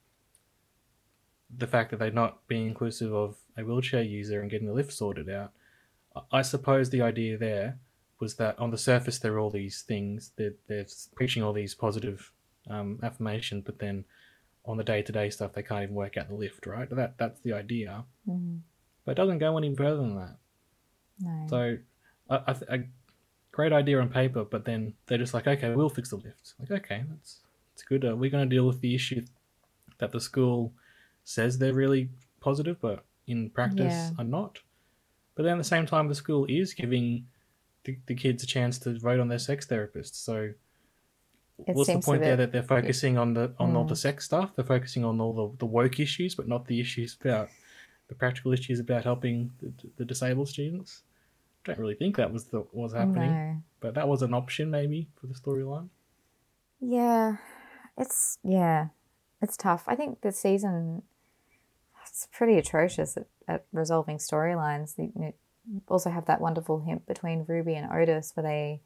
the 1.56 1.68
fact 1.68 1.92
that 1.92 1.98
they're 1.98 2.12
not 2.12 2.48
being 2.48 2.68
inclusive 2.68 3.14
of 3.14 3.36
a 3.58 3.64
wheelchair 3.64 4.02
user 4.02 4.42
and 4.42 4.50
getting 4.52 4.68
the 4.68 4.74
lift 4.74 4.92
sorted 4.94 5.30
out. 5.30 5.52
I- 6.32 6.42
suppose 6.42 6.90
the 6.90 7.02
idea 7.02 7.38
there 7.38 7.78
was 8.20 8.36
that 8.36 8.58
on 8.60 8.72
the 8.72 8.78
surface 8.78 9.20
there 9.20 9.34
are 9.34 9.40
all 9.40 9.50
these 9.50 9.82
things 9.82 10.32
they're, 10.38 10.54
they're 10.68 10.86
preaching 11.16 11.44
all 11.44 11.52
these 11.52 11.76
positive 11.76 12.32
um, 12.70 13.00
affirmations 13.04 13.64
but 13.66 13.80
then 13.80 14.06
on 14.66 14.78
the 14.78 14.84
day-to-day 14.84 15.30
stuff 15.30 15.52
they 15.54 15.62
can't 15.62 15.84
even 15.84 15.96
work 15.96 16.16
out 16.18 16.30
the 16.30 16.34
lift 16.36 16.66
right? 16.66 16.90
That 16.90 17.18
that's 17.18 17.42
the 17.42 17.54
idea. 17.54 18.06
Hmm 18.26 18.58
but 19.06 19.12
it 19.12 19.16
doesn't 19.16 19.38
go 19.38 19.56
any 19.58 19.74
further 19.76 19.98
than 19.98 20.16
that. 20.16 20.36
No. 21.20 21.46
so 21.50 21.78
I, 22.30 22.42
I 22.48 22.54
th- 22.54 22.70
a 22.70 22.80
great 23.52 23.72
idea 23.72 24.00
on 24.02 24.10
paper 24.10 24.44
but 24.44 24.66
then 24.66 24.94
they're 25.06 25.18
just 25.18 25.34
like 25.34 25.48
okay 25.48 25.74
we'll 25.74 25.90
fix 25.90 26.10
the 26.10 26.16
lift 26.18 26.54
like 26.60 26.72
okay 26.72 27.04
that's 27.10 27.40
it's 27.74 27.84
good. 27.84 28.04
Are 28.06 28.16
we 28.16 28.30
going 28.30 28.50
to 28.50 28.56
deal 28.56 28.66
with 28.66 28.80
the 28.82 28.96
issue 28.96 29.26
that 29.98 30.12
the 30.14 30.20
school 30.22 30.72
says 31.26 31.58
they're 31.58 31.74
really 31.74 32.10
positive 32.40 32.78
but 32.82 33.04
in 33.28 33.50
practice 33.50 33.94
Yeah. 33.94 34.12
are 34.20 34.24
not 34.26 34.60
but 35.36 35.44
then 35.44 35.54
at 35.54 35.58
the 35.58 35.64
same 35.76 35.86
time 35.86 36.08
the 36.08 36.16
school 36.16 36.46
is 36.48 36.74
giving 36.74 37.28
the, 37.84 37.98
the 38.08 38.16
kids 38.16 38.44
a 38.44 38.48
chance 38.48 38.80
to 38.80 38.98
vote 39.00 39.20
on 39.20 39.28
their 39.28 39.40
sex 39.40 39.66
therapist 39.66 40.24
so 40.26 40.52
It 41.68 41.76
what's 41.76 41.88
the 41.92 42.00
point 42.00 42.22
there 42.22 42.36
that 42.38 42.52
they're 42.52 42.64
focusing 42.64 43.18
on 43.18 43.34
the 43.34 43.54
on 43.60 43.76
all 43.76 43.86
Mm. 43.86 43.90
the 43.90 43.96
sex 43.96 44.26
stuff 44.26 44.56
they're 44.56 44.66
focusing 44.66 45.04
on 45.06 45.20
all 45.22 45.34
the, 45.34 45.58
the 45.60 45.66
woke 45.66 46.00
issues 46.00 46.36
but 46.36 46.48
not 46.48 46.66
the 46.68 46.80
issues 46.80 47.18
about 47.20 47.50
the 48.08 48.16
practical 48.16 48.54
issues 48.54 48.80
about 48.80 49.04
helping 49.04 49.52
the, 49.60 49.72
the 49.98 50.06
disabled 50.06 50.50
students 50.50 51.04
I 51.64 51.72
don't 51.74 51.80
really 51.80 51.96
think 51.96 52.16
that 52.18 52.32
was 52.32 52.46
the 52.46 52.66
was 52.74 52.94
happening 52.94 53.32
No. 53.32 53.62
but 53.80 53.94
that 53.96 54.08
was 54.08 54.22
an 54.22 54.34
option 54.34 54.70
maybe 54.70 55.08
for 55.20 55.28
the 55.28 55.34
storyline 55.34 55.90
Yeah, 56.80 57.38
it's 57.98 58.38
yeah, 58.44 58.88
it's 59.42 59.58
tough. 59.58 59.84
I 59.88 59.96
think 59.96 60.22
the 60.22 60.32
season 60.32 61.02
it's 62.16 62.28
pretty 62.32 62.58
atrocious 62.58 63.18
at, 63.18 63.26
at 63.48 63.66
resolving 63.74 64.18
storylines. 64.20 64.94
You 64.98 65.34
also 65.90 66.10
have 66.10 66.26
that 66.28 66.40
wonderful 66.40 66.80
hint 66.80 67.06
between 67.06 67.44
Ruby 67.46 67.76
and 67.76 67.92
Otis 67.92 68.32
where 68.36 68.44
they 68.44 68.82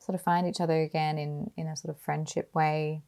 sort 0.00 0.16
of 0.16 0.22
find 0.22 0.46
each 0.48 0.60
other 0.60 0.82
again 0.82 1.16
in 1.16 1.50
in 1.56 1.68
a 1.68 1.76
sort 1.76 1.94
of 1.94 2.02
friendship 2.02 2.50
way, 2.52 3.02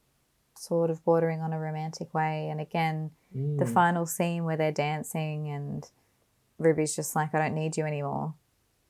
sort 0.56 0.88
of 0.90 1.04
bordering 1.04 1.40
on 1.40 1.52
a 1.52 1.58
romantic 1.58 2.14
way. 2.14 2.48
And 2.48 2.60
again, 2.60 3.10
the 3.32 3.64
Mm. 3.64 3.74
final 3.74 4.06
scene 4.06 4.44
where 4.44 4.56
they're 4.56 4.70
dancing 4.72 5.48
and 5.48 5.90
Ruby's 6.58 6.94
just 6.94 7.16
like, 7.16 7.34
"I 7.34 7.38
don't 7.38 7.54
need 7.54 7.76
you 7.76 7.84
anymore." 7.84 8.34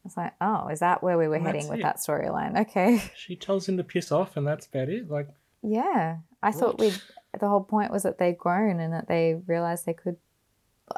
It's 0.05 0.16
like, 0.16 0.35
oh, 0.41 0.68
is 0.68 0.81
that 0.81 1.03
where 1.03 1.18
we 1.18 1.27
were 1.27 1.35
And 1.37 1.47
heading 1.47 1.68
with 1.68 1.81
it. 1.81 1.83
that 1.83 1.97
storyline? 1.97 2.61
Okay. 2.61 2.99
she 3.16 3.35
tells 3.35 3.66
him 3.68 3.77
to 3.79 3.83
piss 3.83 4.12
off 4.12 4.37
and 4.37 4.47
that's 4.47 4.66
about 4.66 4.89
it 4.91 5.11
like 5.11 5.29
Yeah, 5.62 6.18
I 6.43 6.53
thought 6.53 6.79
What? 6.79 6.93
we 6.93 6.93
the 7.41 7.49
whole 7.49 7.64
point 7.64 7.91
was 7.91 8.03
that 8.05 8.18
they'd 8.18 8.39
grown 8.39 8.79
and 8.79 8.93
that 8.93 9.09
they 9.09 9.35
realized 9.47 9.85
they 9.87 9.95
could. 9.95 10.16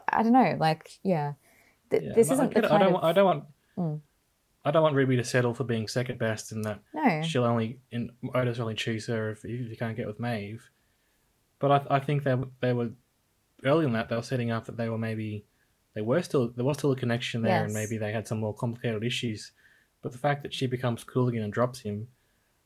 I 0.09 0.23
don't 0.23 0.33
know, 0.33 0.57
like 0.59 0.91
yeah, 1.03 1.35
Th- 1.91 2.03
yeah, 2.03 2.13
this 2.15 2.31
isn't 2.31 2.55
get 2.55 2.63
the. 2.63 2.73
I 2.73 2.79
don't 2.79 2.89
of 2.89 2.93
want 2.95 3.05
I 3.05 3.13
don't 3.13 3.25
want 3.25 3.45
Mm. 3.79 4.01
I 4.65 4.71
don't 4.71 4.83
want 4.83 4.97
Ruby 4.97 5.17
to 5.17 5.25
settle 5.25 5.55
for 5.55 5.65
being 5.65 5.89
second 5.89 6.19
best 6.19 6.53
and 6.53 6.65
that 6.65 6.81
no. 6.93 7.23
she'll 7.23 7.45
only 7.45 7.79
in 7.91 8.11
Otis 8.35 8.59
only 8.59 8.75
choose 8.75 9.07
her 9.07 9.31
if, 9.31 9.45
if 9.45 9.71
you 9.71 9.77
can't 9.77 9.97
get 9.97 10.07
with 10.07 10.21
Maeve. 10.21 10.69
But 11.61 11.71
I, 11.71 11.97
I 11.97 12.01
think 12.01 12.25
they 12.25 12.35
they 12.61 12.73
were 12.73 12.91
early 13.65 13.87
in 13.87 13.93
that 13.93 14.09
they 14.09 14.17
were 14.17 14.23
setting 14.23 14.51
up 14.51 14.67
that 14.67 14.77
they 14.77 14.89
were 14.89 14.99
maybe 14.99 15.45
they 15.95 16.03
were 16.03 16.23
still 16.23 16.49
there 16.49 16.65
was 16.65 16.79
still 16.79 16.93
a 16.93 16.97
connection 16.97 17.43
there 17.43 17.65
and 17.65 17.73
maybe 17.73 17.99
they 17.99 18.13
had 18.13 18.27
some 18.27 18.41
more 18.41 18.55
complicated 18.55 19.05
issues. 19.05 19.53
But 20.03 20.13
the 20.13 20.19
fact 20.19 20.43
that 20.43 20.55
she 20.55 20.67
becomes 20.67 21.03
cool 21.03 21.29
again 21.29 21.43
and 21.43 21.53
drops 21.53 21.81
him, 21.81 22.07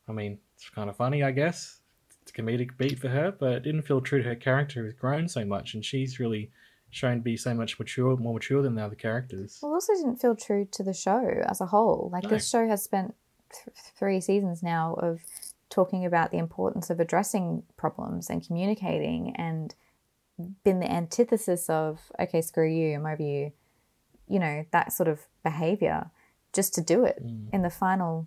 I 0.09 0.13
mean, 0.13 0.39
it's 0.55 0.69
kind 0.69 0.91
of 0.91 0.97
funny, 0.97 1.23
I 1.23 1.31
guess. 1.31 1.81
It's 2.21 2.31
a 2.31 2.35
comedic 2.35 2.77
beat 2.77 2.99
for 2.99 3.09
her, 3.09 3.33
but 3.33 3.53
it 3.53 3.63
didn't 3.63 3.83
feel 3.83 4.01
true 4.01 4.23
to 4.23 4.29
her 4.29 4.35
character 4.35 4.83
who's 4.83 4.93
grown 4.95 5.29
so 5.29 5.45
much 5.45 5.75
and 5.75 5.85
she's 5.85 6.21
really 6.21 6.51
shown 6.93 7.17
to 7.17 7.23
be 7.23 7.37
so 7.37 7.55
much 7.55 7.79
mature, 7.79 8.17
more 8.17 8.35
mature 8.35 8.63
than 8.63 8.75
the 8.77 8.85
other 8.85 8.95
characters. 8.95 9.59
Well, 9.63 9.73
it 9.73 9.75
also 9.77 9.95
didn't 9.95 10.17
feel 10.19 10.37
true 10.37 10.69
to 10.73 10.83
the 10.85 10.93
show 10.93 11.43
as 11.49 11.61
a 11.61 11.67
whole. 11.67 12.11
Like 12.13 12.23
No. 12.25 12.29
this 12.31 12.49
show 12.49 12.69
has 12.69 12.83
spent 12.85 13.15
th- 13.51 13.75
three 13.77 14.21
seasons 14.21 14.63
now 14.63 14.95
of 14.95 15.23
talking 15.71 16.05
about 16.05 16.31
the 16.31 16.39
importance 16.39 16.91
of 16.91 17.01
addressing 17.01 17.63
problems 17.77 18.29
and 18.31 18.47
communicating, 18.47 19.35
and 19.37 19.75
been 20.65 20.81
the 20.81 20.91
antithesis 20.93 21.69
of 21.71 22.13
okay, 22.21 22.41
screw 22.43 22.69
you, 22.69 22.95
I'm 22.95 23.07
over 23.07 23.23
you. 23.23 23.53
You 24.29 24.39
know 24.39 24.65
that 24.71 24.93
sort 24.93 25.09
of 25.09 25.27
behavior, 25.43 26.11
just 26.53 26.75
to 26.75 26.81
do 26.83 27.05
it 27.05 27.25
Mm. 27.25 27.49
in 27.55 27.63
the 27.63 27.71
final 27.71 28.27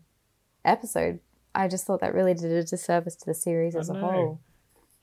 episode. 0.63 1.20
I 1.53 1.68
just 1.68 1.86
thought 1.86 2.01
that 2.01 2.13
really 2.13 2.34
did 2.34 2.51
a 2.51 2.63
disservice 2.63 3.16
to 3.18 3.26
the 3.26 3.34
series 3.34 3.76
I 3.76 3.80
as 3.80 3.89
a 3.89 3.93
whole. 3.93 4.39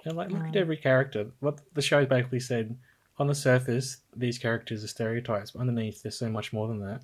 And 0.05 0.17
like, 0.17 0.31
look 0.31 0.41
at 0.43 0.47
Um, 0.49 0.57
every 0.57 0.77
character. 0.77 1.31
What 1.41 1.61
the 1.75 1.81
show 1.83 2.05
basically 2.05 2.41
said 2.41 2.77
on 3.23 3.29
the 3.29 3.35
surface, 3.35 3.99
these 4.14 4.39
characters 4.39 4.85
are 4.85 4.89
stereotypes, 4.89 5.53
but 5.53 5.61
underneath, 5.61 6.03
there's 6.03 6.18
so 6.18 6.29
much 6.29 6.53
more 6.53 6.68
than 6.68 6.81
that. 6.81 7.03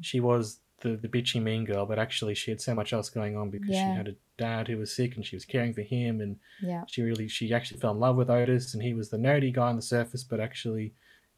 She 0.00 0.20
was 0.20 0.60
the, 0.80 0.90
the 0.96 1.08
bitchy 1.08 1.42
mean 1.42 1.64
girl, 1.64 1.84
but 1.84 1.98
actually, 1.98 2.34
she 2.34 2.50
had 2.50 2.60
so 2.60 2.74
much 2.74 2.92
else 2.92 3.10
going 3.10 3.36
on 3.36 3.50
because 3.50 3.74
Yeah. 3.76 3.84
she 3.84 3.90
had 3.96 4.08
a 4.08 4.14
dad 4.38 4.68
who 4.68 4.78
was 4.78 4.94
sick 4.94 5.16
and 5.16 5.26
she 5.26 5.36
was 5.36 5.44
caring 5.44 5.74
for 5.74 5.82
him, 5.82 6.20
and 6.20 6.38
Yeah. 6.62 6.84
she 6.86 7.02
really, 7.02 7.28
she 7.28 7.52
actually 7.52 7.80
fell 7.80 7.90
in 7.92 7.98
love 8.00 8.16
with 8.16 8.30
Otis, 8.30 8.72
and 8.74 8.82
he 8.82 8.94
was 8.94 9.10
the 9.10 9.18
nerdy 9.18 9.52
guy 9.52 9.68
on 9.68 9.76
the 9.76 9.82
surface, 9.82 10.24
but 10.24 10.40
actually, 10.40 10.94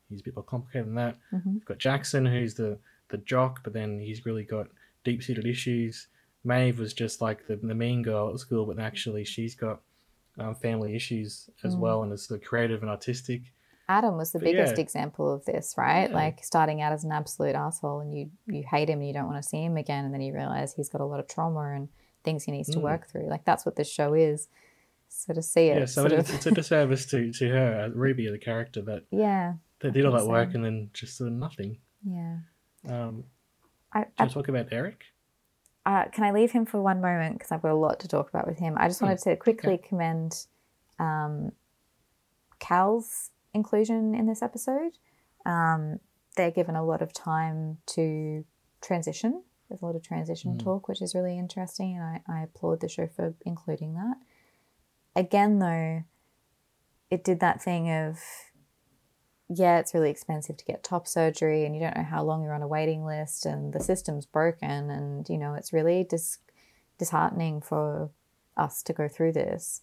he's 0.09 0.21
a 0.21 0.25
bit 0.25 0.37
more 0.37 0.45
complicated 0.45 0.87
than 0.89 0.95
that. 0.97 1.16
hmm 1.31 1.55
We've 1.55 1.64
got 1.64 1.79
Jackson, 1.79 2.27
who's 2.27 2.55
the 2.55 2.79
the 3.09 3.18
jock, 3.18 3.64
but 3.64 3.73
then 3.73 3.99
he's 3.99 4.25
really 4.25 4.45
got 4.45 4.68
deep 5.03 5.21
seated 5.23 5.45
issues. 5.47 6.07
Maeve 6.45 6.79
was 6.79 6.95
just 6.95 7.21
like 7.21 7.47
the, 7.49 7.57
the 7.57 7.75
mean 7.75 8.03
girl 8.03 8.31
at 8.33 8.39
school, 8.39 8.64
but 8.66 8.79
actually 8.79 9.25
she's 9.25 9.55
got 9.57 9.81
um, 10.39 10.55
family 10.55 10.95
issues 10.95 11.51
as 11.64 11.75
Mm. 11.75 11.79
well, 11.81 12.03
and 12.05 12.12
is 12.12 12.29
the 12.29 12.39
creative 12.39 12.83
and 12.83 12.91
artistic. 12.91 13.43
Adam 13.97 14.16
was 14.16 14.30
the 14.32 14.38
But 14.38 14.45
biggest 14.45 14.76
yeah. 14.76 14.82
example 14.82 15.32
of 15.34 15.45
this, 15.45 15.74
right? 15.76 16.09
Yeah. 16.11 16.14
Like 16.22 16.45
starting 16.45 16.80
out 16.80 16.93
as 16.93 17.03
an 17.05 17.12
absolute 17.12 17.55
asshole, 17.57 18.01
and 18.01 18.14
you 18.16 18.30
you 18.47 18.62
hate 18.70 18.88
him, 18.88 18.99
and 19.01 19.09
you 19.09 19.14
don't 19.14 19.26
want 19.26 19.43
to 19.43 19.49
see 19.49 19.62
him 19.64 19.76
again, 19.76 20.05
and 20.05 20.14
then 20.14 20.20
you 20.20 20.32
realize 20.32 20.72
he's 20.74 20.88
got 20.88 21.01
a 21.01 21.05
lot 21.12 21.20
of 21.20 21.26
trauma 21.28 21.72
and 21.76 21.88
things 22.24 22.45
he 22.45 22.53
needs 22.53 22.68
to 22.70 22.78
Mm. 22.78 22.82
work 22.82 23.09
through. 23.09 23.28
Like 23.28 23.45
that's 23.45 23.64
what 23.66 23.76
this 23.76 23.91
show 23.91 24.14
is. 24.14 24.49
So 25.09 25.34
to 25.34 25.43
see 25.43 25.66
it, 25.68 25.78
Yeah, 25.78 25.84
so 25.86 26.07
it's, 26.07 26.28
of, 26.30 26.34
it's 26.36 26.47
a 26.47 26.51
disservice 26.53 27.05
to, 27.07 27.32
to 27.32 27.49
her, 27.49 27.68
uh, 27.84 27.88
Ruby, 27.99 28.30
the 28.30 28.38
character, 28.38 28.80
that 28.82 29.03
yeah, 29.11 29.55
they 29.80 29.91
did 29.91 30.07
all 30.07 30.12
that 30.12 30.20
think 30.20 30.30
work 30.30 30.51
so. 30.53 30.55
and 30.57 30.64
then 30.64 30.91
just 30.93 31.16
sort 31.16 31.28
of 31.32 31.34
nothing. 31.47 31.78
yeah. 32.05 32.36
Um, 32.88 33.24
I, 33.93 34.03
do 34.05 34.07
you 34.07 34.12
I, 34.18 34.22
want 34.22 34.30
to 34.30 34.34
talk 34.34 34.49
about 34.49 34.68
Eric? 34.70 35.03
uh, 35.84 36.05
can 36.14 36.22
I 36.24 36.30
leave 36.30 36.53
him 36.53 36.64
for 36.64 36.80
one 36.80 37.01
moment 37.01 37.38
because 37.38 37.51
I've 37.51 37.62
got 37.62 37.72
a 37.72 37.82
lot 37.86 37.99
to 38.01 38.09
talk 38.09 38.28
about 38.28 38.47
with 38.47 38.59
him. 38.59 38.74
I 38.78 38.86
just 38.86 39.03
wanted 39.03 39.18
to 39.26 39.34
quickly 39.36 39.78
commend 39.78 40.47
um, 41.01 41.51
Cal's 42.61 43.30
inclusion 43.55 44.15
in 44.15 44.27
this 44.27 44.43
episode. 44.43 44.93
Um, 45.47 46.01
they're 46.37 46.51
given 46.51 46.77
a 46.77 46.85
lot 46.85 47.03
of 47.03 47.13
time 47.13 47.79
to 47.87 48.45
transition. 48.81 49.43
There's 49.69 49.83
a 49.83 49.87
lot 49.87 49.97
of 49.97 50.03
transition 50.03 50.55
Mm. 50.57 50.63
talk, 50.65 50.89
which 50.89 51.03
is 51.03 51.15
really 51.15 51.39
interesting, 51.39 51.97
and 51.97 52.05
I, 52.05 52.23
I 52.27 52.43
applaud 52.43 52.81
the 52.81 52.89
show 52.89 53.07
for 53.07 53.35
including 53.45 53.95
that. 53.95 54.17
Again, 55.17 55.59
though, 55.59 56.03
it 57.11 57.25
did 57.25 57.41
that 57.41 57.63
thing 57.63 57.91
of 57.91 58.19
yeah, 59.53 59.81
it's 59.81 59.93
really 59.95 60.11
expensive 60.11 60.57
to 60.59 60.65
get 60.65 60.85
top 60.85 61.09
surgery, 61.09 61.65
and 61.65 61.75
you 61.75 61.81
don't 61.81 61.97
know 61.97 62.05
how 62.05 62.23
long 62.23 62.43
you're 62.45 62.55
on 62.55 62.63
a 62.63 62.69
waiting 62.69 63.05
list, 63.05 63.45
and 63.45 63.73
the 63.73 63.81
system's 63.81 64.25
broken, 64.25 64.91
and 64.91 65.29
you 65.29 65.37
know 65.37 65.55
it's 65.55 65.73
really 65.73 66.05
dis- 66.05 66.39
disheartening 66.99 67.61
for 67.61 68.11
us 68.57 68.81
to 68.85 68.93
go 68.93 69.09
through 69.09 69.33
this. 69.33 69.83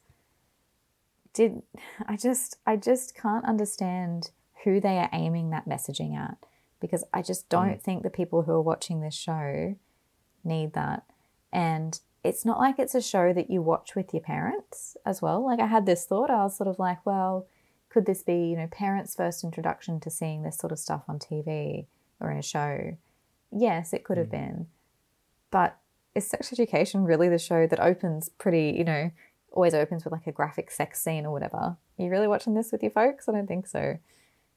Did 1.38 1.62
I 2.08 2.18
just 2.18 2.58
I 2.66 2.78
just 2.78 3.16
can't 3.16 3.46
understand 3.46 4.32
who 4.64 4.82
they 4.82 4.98
are 4.98 5.10
aiming 5.14 5.52
that 5.52 5.70
messaging 5.70 6.18
at 6.18 6.36
because 6.80 7.04
I 7.14 7.22
just 7.22 7.46
mm. 7.46 7.50
don't 7.50 7.82
think 7.82 8.02
the 8.02 8.10
people 8.10 8.42
who 8.42 8.54
are 8.54 8.62
watching 8.62 9.02
this 9.02 9.14
show 9.14 9.76
need 10.44 10.74
that. 10.74 11.04
And 11.54 12.00
it's 12.24 12.44
not 12.44 12.58
like 12.58 12.80
it's 12.80 12.96
a 12.96 13.02
show 13.02 13.34
that 13.34 13.52
you 13.52 13.62
watch 13.62 13.96
with 13.96 14.16
your 14.16 14.24
parents 14.24 14.98
as 15.06 15.22
well. 15.22 15.46
Like 15.46 15.60
I 15.60 15.68
had 15.68 15.86
this 15.86 16.06
thought, 16.06 16.32
I 16.32 16.44
was 16.44 16.58
sort 16.58 16.68
of 16.68 16.80
like, 16.80 17.06
well, 17.06 17.46
could 17.90 18.08
this 18.08 18.24
be, 18.24 18.48
you 18.48 18.58
know, 18.58 18.68
parents' 18.72 19.14
first 19.14 19.44
introduction 19.44 20.00
to 20.00 20.10
seeing 20.10 20.42
this 20.42 20.58
sort 20.58 20.72
of 20.72 20.80
stuff 20.80 21.04
on 21.08 21.20
TV 21.20 21.86
or 22.20 22.32
in 22.32 22.38
a 22.40 22.42
show? 22.42 22.98
Yes, 23.52 23.94
it 23.94 24.04
could 24.04 24.18
have 24.18 24.30
mm. 24.30 24.32
been. 24.32 24.68
But 25.52 25.78
is 26.16 26.28
sex 26.28 26.52
education 26.52 27.04
really 27.04 27.30
the 27.30 27.38
show 27.38 27.68
that 27.68 27.80
opens 27.80 28.28
pretty, 28.28 28.76
you 28.76 28.84
know, 28.84 29.12
always 29.58 29.74
opens 29.74 30.06
with 30.06 30.14
like 30.14 30.28
a 30.28 30.32
graphic 30.32 30.72
sex 30.72 31.02
scene 31.02 31.26
or 31.26 31.32
whatever? 31.32 31.58
Are 31.58 31.78
you 31.98 32.10
really 32.10 32.28
watching 32.28 32.54
this 32.54 32.72
with 32.72 32.82
your 32.82 32.92
folks? 32.92 33.28
I 33.28 33.34
don't 33.34 33.48
think 33.48 33.68
so. 33.68 33.98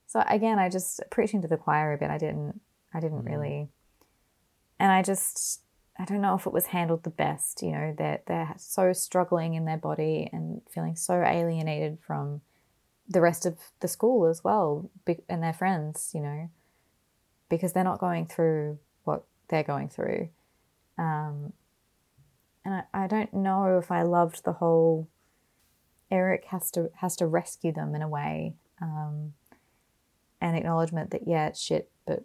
So 0.07 0.23
again, 0.29 0.59
I 0.59 0.69
just 0.69 1.01
preaching 1.11 1.43
to 1.43 1.49
the 1.49 1.57
choir 1.57 1.93
a 1.93 1.99
bit. 1.99 2.11
I 2.11 2.19
didn't 2.19 2.61
I 2.95 3.01
didn't 3.01 3.25
really 3.25 3.71
and 4.81 4.91
I 4.91 5.03
just 5.03 5.61
I 5.99 6.07
don't 6.07 6.23
know 6.23 6.35
if 6.35 6.47
it 6.47 6.53
was 6.53 6.67
handled 6.67 7.05
the 7.05 7.11
best. 7.11 7.63
You 7.63 7.73
know, 7.73 7.95
they're 7.97 8.23
they're 8.27 8.55
so 8.57 8.93
struggling 8.93 9.55
in 9.55 9.67
their 9.67 9.77
body 9.77 10.29
and 10.33 10.63
feeling 10.71 10.97
so 10.97 11.23
alienated 11.23 11.99
from 12.01 12.41
the 13.09 13.21
rest 13.21 13.45
of 13.45 13.59
the 13.81 13.89
school 13.89 14.27
as 14.27 14.43
well, 14.43 14.91
and 15.29 15.43
their 15.43 15.53
friends. 15.53 16.11
You 16.15 16.23
know, 16.23 16.51
because 17.51 17.75
they're 17.75 17.85
not 17.85 18.01
going 18.01 18.27
through 18.27 18.79
what 19.05 19.25
they're 19.49 19.63
going 19.63 19.91
through. 19.91 20.31
Um, 20.97 21.53
and 22.65 22.75
I, 22.75 23.05
I 23.05 23.07
don't 23.07 23.33
know 23.33 23.79
if 23.79 23.91
I 23.91 24.03
loved 24.03 24.45
the 24.45 24.53
whole 24.53 25.09
Eric 26.11 26.47
has 26.47 26.71
to 26.73 26.91
has 26.97 27.17
to 27.17 27.27
rescue 27.27 27.73
them 27.73 27.95
in 27.95 28.03
a 28.03 28.09
way. 28.09 28.55
Um, 28.81 29.35
an 30.41 30.55
acknowledgement 30.55 31.11
that 31.11 31.27
yeah, 31.27 31.49
it's 31.49 31.61
shit, 31.61 31.91
but 32.07 32.25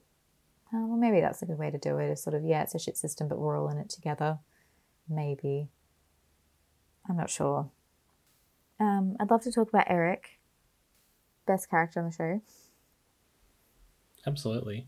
oh, 0.74 0.88
well, 0.88 0.98
maybe 0.98 1.22
that's 1.22 1.42
a 1.42 1.46
good 1.46 1.58
way 1.58 1.70
to 1.70 1.78
do 1.78 1.98
it. 1.98 2.12
Is 2.12 2.24
sort 2.24 2.34
of 2.34 2.44
yeah, 2.44 2.64
it's 2.64 2.76
a 2.76 2.80
shit 2.80 2.98
system, 2.98 3.28
but 3.28 3.38
we're 3.38 3.60
all 3.60 3.70
in 3.70 3.78
it 3.78 3.90
together. 3.90 4.40
Maybe. 5.08 5.70
I'm 7.08 7.18
not 7.18 7.30
sure. 7.30 7.70
Um, 8.80 9.16
I'd 9.20 9.30
love 9.30 9.44
to 9.44 9.52
talk 9.52 9.70
about 9.70 9.86
Eric, 9.88 10.40
best 11.46 11.70
character 11.70 12.00
on 12.00 12.08
the 12.08 12.12
show. 12.12 12.42
Absolutely. 14.26 14.88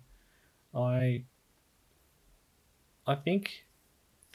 I 0.74 1.24
I 3.06 3.16
think 3.16 3.67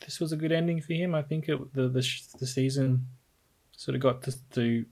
this 0.04 0.20
was 0.20 0.32
a 0.32 0.36
good 0.36 0.52
ending 0.52 0.80
for 0.80 0.92
him. 0.92 1.14
I 1.14 1.22
think 1.22 1.48
it, 1.48 1.74
the 1.74 1.88
the 1.88 2.06
the 2.38 2.46
season 2.46 3.06
sort 3.76 3.94
of 3.94 4.00
got 4.00 4.22
to, 4.22 4.50
to 4.50 4.84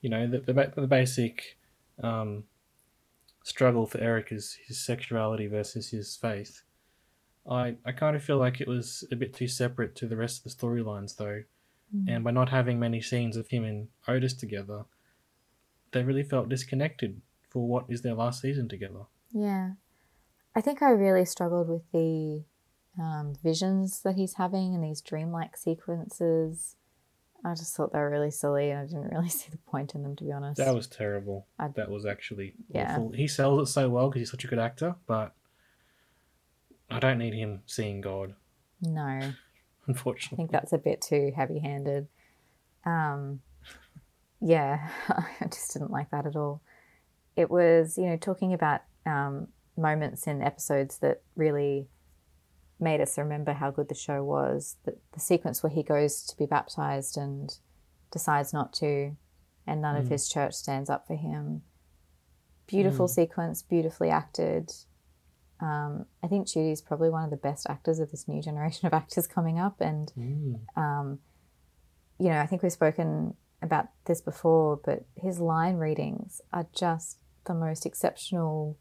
you 0.00 0.10
know 0.10 0.26
the 0.26 0.40
the, 0.40 0.72
the 0.76 0.86
basic 0.86 1.58
um, 2.02 2.44
struggle 3.44 3.86
for 3.86 3.98
Eric 3.98 4.28
is 4.30 4.58
his 4.66 4.78
sexuality 4.78 5.46
versus 5.46 5.90
his 5.90 6.16
faith. 6.16 6.62
I 7.50 7.76
I 7.84 7.92
kind 7.92 8.16
of 8.16 8.22
feel 8.22 8.38
like 8.38 8.60
it 8.60 8.68
was 8.68 9.04
a 9.10 9.16
bit 9.16 9.34
too 9.34 9.48
separate 9.48 9.94
to 9.96 10.06
the 10.06 10.16
rest 10.16 10.38
of 10.38 10.44
the 10.44 10.56
storylines 10.56 11.16
though, 11.16 11.42
and 12.08 12.22
by 12.22 12.30
not 12.30 12.50
having 12.50 12.78
many 12.78 13.00
scenes 13.00 13.36
of 13.36 13.48
him 13.48 13.64
and 13.64 13.88
Otis 14.06 14.34
together, 14.34 14.84
they 15.92 16.02
really 16.02 16.22
felt 16.22 16.48
disconnected 16.48 17.20
for 17.48 17.66
what 17.66 17.86
is 17.88 18.02
their 18.02 18.14
last 18.14 18.42
season 18.42 18.68
together. 18.68 19.06
Yeah. 19.32 19.72
I 20.54 20.60
think 20.60 20.82
I 20.82 20.90
really 20.90 21.24
struggled 21.24 21.68
with 21.68 21.82
the 21.92 22.44
um, 22.98 23.34
visions 23.42 24.02
that 24.02 24.16
he's 24.16 24.34
having 24.34 24.74
and 24.74 24.82
these 24.84 25.00
dreamlike 25.00 25.56
sequences. 25.56 26.76
I 27.44 27.54
just 27.54 27.74
thought 27.74 27.92
they 27.92 27.98
were 27.98 28.10
really 28.10 28.30
silly 28.30 28.70
and 28.70 28.80
I 28.80 28.84
didn't 28.86 29.10
really 29.10 29.28
see 29.40 29.50
the 29.50 29.56
point 29.58 29.94
in 29.94 30.02
them, 30.02 30.16
to 30.16 30.24
be 30.24 30.32
honest. 30.32 30.58
That 30.58 30.74
was 30.74 30.86
terrible. 30.86 31.46
I- 31.58 31.68
that 31.68 31.90
was 31.90 32.04
actually 32.06 32.54
Yeah. 32.68 32.92
awful. 32.92 33.12
He 33.12 33.26
sells 33.28 33.68
it 33.68 33.72
so 33.72 33.88
well 33.88 34.08
because 34.08 34.20
he's 34.20 34.30
such 34.30 34.44
a 34.44 34.48
good 34.48 34.58
actor, 34.58 34.96
but 35.06 35.34
I 36.90 36.98
don't 36.98 37.18
need 37.18 37.34
him 37.34 37.62
seeing 37.66 38.00
God, 38.00 38.34
no, 38.82 39.32
unfortunately, 39.86 40.36
I 40.36 40.36
think 40.38 40.50
that's 40.50 40.72
a 40.72 40.78
bit 40.78 41.00
too 41.00 41.32
heavy 41.36 41.60
handed. 41.60 42.08
Um, 42.84 43.40
yeah, 44.40 44.88
I 45.08 45.46
just 45.50 45.72
didn't 45.72 45.90
like 45.92 46.10
that 46.10 46.26
at 46.26 46.34
all. 46.36 46.62
It 47.36 47.48
was, 47.50 47.96
you 47.96 48.06
know, 48.06 48.16
talking 48.16 48.52
about 48.52 48.80
um, 49.06 49.48
moments 49.76 50.26
in 50.26 50.42
episodes 50.42 50.98
that 50.98 51.22
really 51.36 51.88
made 52.80 53.00
us 53.00 53.18
remember 53.18 53.52
how 53.52 53.70
good 53.70 53.88
the 53.88 53.94
show 53.94 54.22
was. 54.24 54.76
The, 54.84 54.96
the 55.12 55.20
sequence 55.20 55.62
where 55.62 55.70
he 55.70 55.82
goes 55.82 56.22
to 56.24 56.36
be 56.36 56.46
baptized 56.46 57.16
and 57.16 57.52
decides 58.10 58.52
not 58.52 58.72
to, 58.74 59.16
and 59.66 59.80
none 59.82 59.96
of 59.96 60.08
his 60.08 60.28
church 60.28 60.54
stands 60.54 60.90
up 60.90 61.06
for 61.06 61.14
him. 61.16 61.62
Beautiful 62.66 63.08
sequence, 63.08 63.62
beautifully 63.62 64.10
acted. 64.10 64.70
Um, 65.60 66.06
I 66.22 66.26
think 66.28 66.46
Ncuti's 66.46 66.80
probably 66.80 67.10
one 67.10 67.24
of 67.24 67.30
the 67.30 67.36
best 67.36 67.66
actors 67.68 67.98
of 67.98 68.10
this 68.10 68.26
new 68.26 68.40
generation 68.40 68.86
of 68.86 68.94
actors 68.94 69.26
coming 69.26 69.58
up, 69.58 69.80
and 69.80 70.12
Mm. 70.16 70.60
um, 70.76 71.18
you 72.18 72.28
know, 72.28 72.38
I 72.38 72.46
think 72.46 72.62
we've 72.62 72.72
spoken 72.72 73.34
about 73.62 73.86
this 74.06 74.20
before, 74.20 74.76
but 74.82 75.04
his 75.16 75.38
line 75.40 75.76
readings 75.76 76.40
are 76.52 76.66
just 76.74 77.18
the 77.46 77.54
most 77.54 77.84
exceptional. 77.86 78.76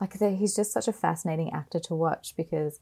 Like 0.00 0.18
he's 0.18 0.54
just 0.54 0.72
such 0.72 0.86
a 0.88 0.92
fascinating 0.92 1.52
actor 1.52 1.80
to 1.80 1.94
watch 1.94 2.34
because 2.36 2.78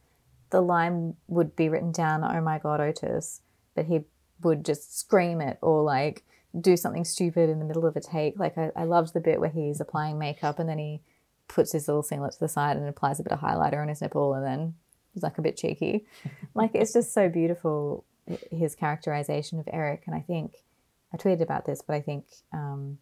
the 0.56 0.62
line 0.62 1.14
would 1.28 1.54
be 1.54 1.68
written 1.68 1.92
down, 1.92 2.24
"Oh 2.24 2.40
my 2.40 2.58
God, 2.58 2.80
Otis," 2.80 3.42
but 3.74 3.84
he 3.84 4.04
would 4.42 4.64
just 4.64 4.98
scream 4.98 5.42
it 5.42 5.58
or 5.60 5.82
like 5.82 6.24
do 6.58 6.78
something 6.78 7.04
stupid 7.04 7.50
in 7.50 7.58
the 7.58 7.64
middle 7.66 7.84
of 7.84 7.94
a 7.94 8.00
take. 8.00 8.38
Like 8.38 8.56
I, 8.56 8.70
I 8.74 8.84
loved 8.84 9.12
the 9.12 9.20
bit 9.20 9.38
where 9.38 9.50
he's 9.50 9.82
applying 9.82 10.18
makeup 10.18 10.58
and 10.58 10.66
then 10.66 10.78
he 10.78 11.02
puts 11.46 11.72
his 11.72 11.88
little 11.88 12.02
singlet 12.02 12.32
to 12.32 12.40
the 12.40 12.48
side 12.48 12.78
and 12.78 12.88
applies 12.88 13.20
a 13.20 13.22
bit 13.22 13.32
of 13.32 13.40
highlighter 13.40 13.82
on 13.82 13.88
his 13.88 14.00
nipple 14.00 14.32
and 14.32 14.46
then 14.46 14.74
he's 15.12 15.22
like 15.22 15.36
a 15.36 15.42
bit 15.42 15.58
cheeky. 15.58 16.06
like 16.54 16.70
it's 16.74 16.94
just 16.94 17.12
so 17.12 17.28
beautiful 17.28 18.06
his 18.50 18.74
characterization 18.74 19.58
of 19.58 19.68
Eric 19.70 20.04
and 20.06 20.16
I 20.16 20.20
think 20.20 20.64
I 21.12 21.18
tweeted 21.18 21.42
about 21.42 21.66
this, 21.66 21.82
but 21.82 21.96
I 21.96 22.00
think 22.00 22.24
um, 22.50 22.96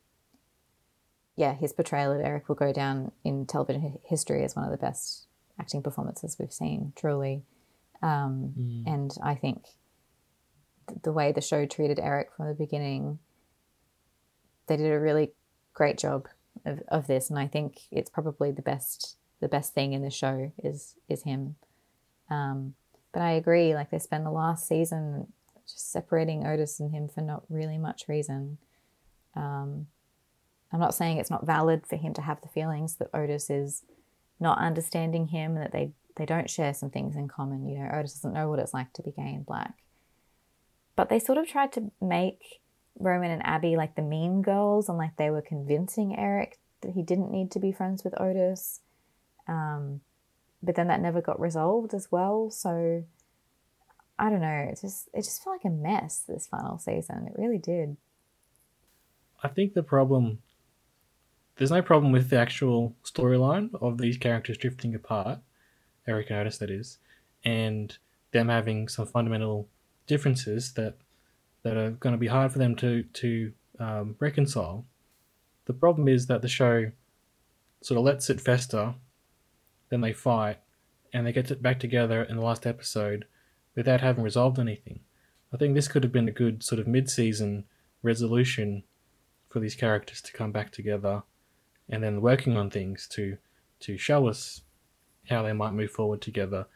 yeah, 1.37 1.55
his 1.55 1.73
portrayal 1.73 2.11
of 2.11 2.21
Eric 2.21 2.49
will 2.49 2.57
go 2.57 2.73
down 2.73 3.13
in 3.23 3.47
television 3.47 4.01
history 4.03 4.43
as 4.43 4.57
one 4.57 4.65
of 4.65 4.73
the 4.73 4.77
best 4.77 5.29
acting 5.59 5.83
performances 5.83 6.37
we've 6.39 6.53
seen, 6.53 6.93
truly. 6.97 7.43
Um, 8.03 8.55
And 8.87 9.17
I 9.23 9.35
think 9.35 9.65
th- 10.89 11.03
the 11.03 11.13
way 11.13 11.33
the 11.33 11.41
show 11.41 11.67
treated 11.67 11.99
Eric 11.99 12.29
from 12.37 12.49
the 12.49 12.55
beginning, 12.55 13.19
they 14.67 14.77
did 14.77 14.93
a 14.93 15.01
really 15.01 15.33
great 15.73 15.99
job 15.99 16.29
of, 16.65 16.83
of 16.89 17.07
this, 17.07 17.31
and 17.31 17.39
I 17.39 17.47
think 17.47 17.83
it's 17.91 18.11
probably 18.11 18.51
the 18.51 18.63
best 18.63 19.17
the 19.41 19.49
best 19.49 19.75
thing 19.75 19.93
in 19.93 20.03
the 20.03 20.11
show 20.11 20.53
is 20.63 20.95
is 21.09 21.23
him. 21.25 21.57
Um, 22.31 22.75
but 23.13 23.23
I 23.23 23.33
agree, 23.33 23.75
like 23.75 23.91
they 23.91 23.99
spend 23.99 24.25
the 24.25 24.31
last 24.31 24.67
season 24.67 25.33
just 25.67 25.91
separating 25.93 26.47
Otis 26.47 26.81
and 26.81 26.91
him 26.91 27.09
for 27.09 27.21
not 27.21 27.45
really 27.49 27.79
much 27.79 28.09
reason. 28.09 28.59
Um, 29.35 29.87
I'm 30.73 30.81
not 30.81 30.95
saying 30.95 31.19
it's 31.19 31.31
not 31.31 31.47
valid 31.47 31.87
for 31.87 31.97
him 31.97 32.15
to 32.15 32.23
have 32.23 32.41
the 32.41 32.49
feelings 32.49 32.97
that 32.97 33.11
Otis 33.15 33.51
is 33.51 33.83
not 34.41 34.59
understanding 34.59 35.29
him 35.29 35.57
and 35.57 35.65
that 35.65 35.73
they, 35.73 35.93
they 36.17 36.27
don't 36.27 36.51
share 36.51 36.75
some 36.75 36.91
things 36.91 37.17
in 37.17 37.29
common. 37.29 37.67
You 37.67 37.79
know, 37.79 37.91
Otis 37.93 38.15
doesn't 38.15 38.33
know 38.33 38.49
what 38.49 38.59
it's 38.59 38.75
like 38.75 38.93
to 38.95 39.03
be 39.03 39.11
gay 39.11 39.35
and 39.35 39.47
black. 39.47 39.75
But 40.97 41.09
they 41.09 41.19
sort 41.19 41.39
of 41.39 41.49
tried 41.49 41.73
to 41.73 41.91
make 42.01 42.61
Roman 42.99 43.31
and 43.31 43.45
Abbi 43.45 43.77
like 43.77 43.97
the 43.97 44.03
mean 44.03 44.43
girls 44.43 44.89
and 44.89 44.99
like 44.99 45.17
they 45.17 45.31
were 45.31 45.43
convincing 45.43 46.17
Eric 46.17 46.59
that 46.83 46.93
he 46.93 47.03
didn't 47.03 47.31
need 47.31 47.51
to 47.53 47.59
be 47.59 47.73
friends 47.73 48.05
with 48.05 48.21
Otis. 48.21 48.81
Um, 49.49 50.01
but 50.63 50.77
then 50.77 50.89
that 50.89 51.01
never 51.01 51.21
got 51.21 51.41
resolved 51.41 51.93
as 51.95 52.11
well. 52.11 52.51
So 52.51 53.05
I 54.19 54.31
don't 54.31 54.41
know. 54.41 54.69
It 54.71 54.79
just 54.81 55.09
it 55.13 55.23
just 55.23 55.43
felt 55.43 55.57
like 55.57 55.71
a 55.71 55.75
mess 55.75 56.25
this 56.27 56.47
final 56.47 56.79
season. 56.79 57.27
It 57.27 57.39
really 57.41 57.59
did. 57.59 57.97
I 59.43 59.49
think 59.49 59.75
the 59.75 59.83
problem 59.83 60.39
there's 61.57 61.71
no 61.71 61.83
problem 61.83 62.13
with 62.13 62.31
the 62.31 62.39
actual 62.39 62.95
storyline 63.05 63.71
of 63.81 63.99
these 63.99 64.17
characters 64.17 64.59
drifting 64.59 64.95
apart, 64.95 65.39
Eric 66.07 66.31
and 66.31 66.41
Otis 66.41 66.59
that 66.59 66.71
is, 66.71 66.99
and 67.45 67.97
them 68.33 68.49
having 68.49 68.89
some 68.89 69.07
fundamental 69.07 69.69
differences 70.07 70.73
that 70.73 70.97
that 71.63 71.77
are 71.77 71.91
going 71.93 72.13
to 72.13 72.19
be 72.19 72.27
hard 72.27 72.53
for 72.53 72.59
them 72.59 72.75
to 72.77 73.05
to 73.05 73.53
um, 73.79 74.17
reconcile. 74.19 74.85
The 75.67 75.73
problem 75.73 76.09
is 76.09 76.27
that 76.27 76.43
the 76.43 76.49
show 76.49 76.91
sort 77.81 77.99
of 77.99 78.05
lets 78.05 78.29
it 78.29 78.41
fester, 78.41 78.95
then 79.89 80.01
they 80.01 80.13
fight, 80.13 80.59
and 81.13 81.27
they 81.27 81.33
get 81.33 81.51
it 81.51 81.63
back 81.63 81.79
together 81.79 82.23
in 82.23 82.37
the 82.37 82.43
last 82.43 82.67
episode 82.67 83.27
without 83.75 84.01
having 84.01 84.25
resolved 84.25 84.59
anything. 84.59 85.01
I 85.53 85.57
think 85.57 85.75
this 85.75 85.89
could 85.89 86.03
have 86.03 86.13
been 86.13 86.29
a 86.29 86.33
good 86.33 86.63
sort 86.63 86.81
of 86.81 86.89
mid-season 86.89 87.65
resolution 88.03 88.83
for 89.49 89.61
these 89.61 89.77
characters 89.77 90.21
to 90.23 90.33
come 90.33 90.51
back 90.51 90.73
together 90.73 91.23
and 91.89 92.03
then 92.03 92.21
working 92.21 92.57
on 92.57 92.71
things 92.71 93.07
to 93.09 93.37
to 93.81 93.97
show 93.99 94.29
us 94.29 94.63
how 95.29 95.43
they 95.43 95.53
might 95.53 95.73
move 95.73 95.91
forward 95.91 96.21
together 96.23 96.67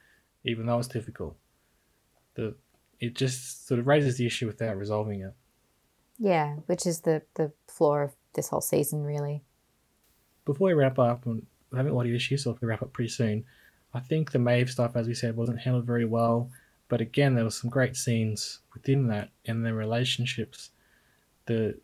even 0.45 0.67
though 0.67 0.79
it's 0.79 0.89
difficult. 0.89 1.37
The 2.35 2.55
it 3.01 3.15
just 3.15 3.67
sort 3.69 3.81
of 3.81 3.87
raises 3.87 4.17
the 4.19 4.27
issue 4.27 4.47
without 4.47 4.77
resolving 4.77 5.21
it. 5.21 5.35
Yeah, 6.19 6.57
which 6.67 6.87
is 6.87 7.01
the 7.03 7.23
the 7.35 7.53
flaw 7.69 7.99
of 7.99 8.13
this 8.35 8.49
whole 8.49 8.61
season, 8.61 9.05
really. 9.05 9.43
before 10.45 10.69
we 10.69 10.75
wrap 10.75 10.99
up 10.99 11.27
and 11.27 11.47
we 11.71 11.77
haven't 11.77 11.93
a 11.93 11.95
lot 11.95 12.07
of 12.07 12.13
issues 12.13 12.45
so 12.45 12.51
if 12.51 12.61
we 12.61 12.69
wrap 12.69 12.83
up 12.83 12.93
pretty 12.93 13.11
soon 13.11 13.45
i 13.95 14.01
think 14.01 14.31
the 14.33 14.39
Maeve 14.39 14.71
stuff 14.71 14.97
as 14.97 15.07
we 15.07 15.15
said 15.15 15.37
wasn't 15.37 15.61
handled 15.61 15.87
very 15.87 16.05
well. 16.05 16.51
But 16.89 17.01
again 17.03 17.35
there 17.35 17.45
was 17.45 17.57
some 17.61 17.71
great 17.71 17.97
scenes 17.97 18.61
within 18.75 19.09
that 19.09 19.31
and 19.47 19.65
their 19.65 19.75
relationships. 19.75 20.71
The 21.47 21.79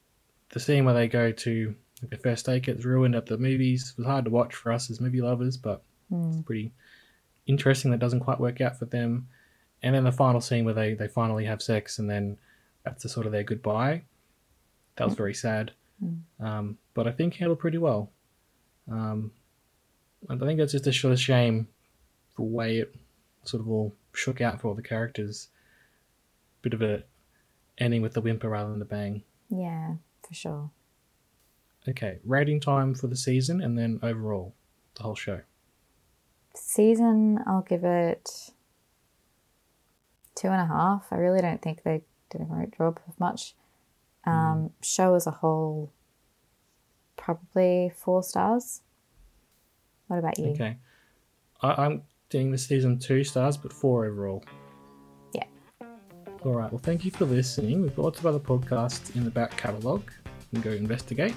the 0.50 0.60
scene 0.60 0.84
where 0.84 0.94
they 0.94 1.08
go 1.08 1.30
to 1.32 1.74
the 2.10 2.16
first 2.16 2.46
take 2.46 2.64
gets 2.64 2.84
ruined 2.84 3.14
at 3.14 3.26
the 3.26 3.38
movies. 3.38 3.90
It 3.92 3.98
was 3.98 4.06
hard 4.06 4.24
to 4.24 4.30
watch 4.30 4.54
for 4.54 4.72
us 4.72 4.90
as 4.90 5.00
movie 5.00 5.20
lovers, 5.20 5.56
but 5.56 5.82
it's 6.12 6.42
pretty 6.42 6.72
interesting 7.46 7.90
that 7.90 8.00
doesn't 8.00 8.20
quite 8.20 8.40
work 8.40 8.60
out 8.60 8.78
for 8.78 8.84
them. 8.84 9.28
And 9.82 9.94
then 9.94 10.04
the 10.04 10.12
final 10.12 10.40
scene 10.40 10.64
where 10.64 10.74
they, 10.74 10.94
they 10.94 11.08
finally 11.08 11.44
have 11.44 11.60
sex 11.60 11.98
and 11.98 12.08
then 12.08 12.38
that's 12.84 13.04
a 13.04 13.08
sort 13.08 13.26
of 13.26 13.32
their 13.32 13.42
goodbye. 13.42 14.02
That 14.96 15.06
was 15.06 15.14
very 15.14 15.34
sad. 15.34 15.72
Um, 16.40 16.78
but 16.94 17.06
I 17.06 17.12
think 17.12 17.34
handled 17.34 17.58
pretty 17.58 17.78
well. 17.78 18.10
Um, 18.90 19.32
I 20.28 20.36
think 20.36 20.58
that's 20.58 20.72
just 20.72 20.86
a 20.86 20.92
sort 20.92 21.12
of 21.12 21.20
shame 21.20 21.68
the 22.36 22.42
way 22.42 22.78
it 22.78 22.94
sort 23.44 23.60
of 23.60 23.68
all 23.68 23.94
shook 24.12 24.40
out 24.40 24.60
for 24.60 24.68
all 24.68 24.74
the 24.74 24.82
characters. 24.82 25.48
Bit 26.62 26.74
of 26.74 26.82
a 26.82 27.02
ending 27.78 28.02
with 28.02 28.14
the 28.14 28.20
whimper 28.20 28.48
rather 28.48 28.70
than 28.70 28.78
the 28.78 28.84
bang. 28.84 29.22
Yeah, 29.50 29.94
for 30.26 30.34
sure. 30.34 30.70
Okay, 31.88 32.18
rating 32.24 32.60
time 32.60 32.94
for 32.94 33.08
the 33.08 33.16
season 33.16 33.60
and 33.60 33.76
then 33.76 33.98
overall, 34.02 34.54
the 34.94 35.02
whole 35.02 35.14
show. 35.14 35.40
Season, 36.54 37.40
I'll 37.46 37.62
give 37.62 37.84
it 37.84 38.52
two 40.34 40.48
and 40.48 40.60
a 40.60 40.66
half. 40.66 41.06
I 41.10 41.16
really 41.16 41.40
don't 41.40 41.60
think 41.60 41.82
they 41.82 42.02
did 42.30 42.40
a 42.40 42.44
great 42.44 42.76
job 42.76 43.00
of 43.06 43.18
much. 43.20 43.54
Um, 44.26 44.70
Show 44.82 45.14
as 45.14 45.26
a 45.26 45.30
whole, 45.30 45.92
probably 47.16 47.92
four 47.94 48.22
stars. 48.22 48.80
What 50.06 50.18
about 50.18 50.38
you? 50.38 50.46
Okay. 50.46 50.78
I, 51.60 51.84
I'm 51.84 52.02
doing 52.30 52.50
the 52.50 52.58
season 52.58 52.98
two 52.98 53.24
stars, 53.24 53.56
but 53.56 53.72
four 53.72 54.06
overall. 54.06 54.42
Yeah. 55.34 55.44
All 56.44 56.52
right. 56.52 56.72
Well, 56.72 56.80
thank 56.82 57.04
you 57.04 57.10
for 57.10 57.26
listening. 57.26 57.82
We've 57.82 57.94
got 57.94 58.02
lots 58.02 58.18
of 58.20 58.26
other 58.26 58.38
podcasts 58.38 59.14
in 59.14 59.24
the 59.24 59.30
back 59.30 59.56
catalogue. 59.56 60.10
You 60.52 60.60
can 60.60 60.70
go 60.70 60.76
investigate. 60.76 61.34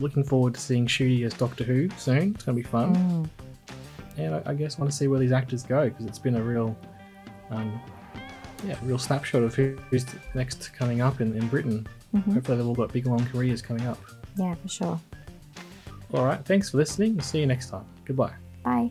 Looking 0.00 0.24
forward 0.24 0.54
to 0.54 0.60
seeing 0.60 0.86
Ncuti 0.86 1.24
as 1.24 1.34
Doctor 1.34 1.64
Who 1.64 1.88
soon. 1.98 2.34
It's 2.34 2.44
going 2.44 2.56
to 2.56 2.62
be 2.62 2.68
fun. 2.68 3.30
And 4.16 4.34
I, 4.34 4.42
I 4.46 4.54
guess 4.54 4.78
want 4.78 4.90
to 4.90 4.96
see 4.96 5.08
where 5.08 5.20
these 5.20 5.32
actors 5.32 5.62
go 5.62 5.88
because 5.88 6.06
it's 6.06 6.18
been 6.18 6.36
a 6.36 6.42
real, 6.42 6.76
um, 7.50 7.80
yeah, 8.66 8.76
real 8.82 8.98
snapshot 8.98 9.42
of 9.42 9.54
who's 9.54 10.06
next 10.34 10.72
coming 10.72 11.00
up 11.00 11.20
in, 11.20 11.34
in 11.36 11.46
Britain. 11.48 11.86
Hopefully, 12.32 12.56
they've 12.56 12.66
all 12.66 12.74
got 12.74 12.92
big 12.92 13.06
long 13.06 13.24
careers 13.26 13.60
coming 13.62 13.86
up. 13.86 13.98
Yeah, 14.36 14.54
for 14.54 14.68
sure. 14.68 15.00
All 16.14 16.24
right. 16.24 16.42
Thanks 16.44 16.70
for 16.70 16.78
listening. 16.78 17.14
We'll 17.14 17.24
see 17.24 17.40
you 17.40 17.46
next 17.46 17.70
time. 17.70 17.84
Goodbye. 18.04 18.32
Bye. 18.64 18.90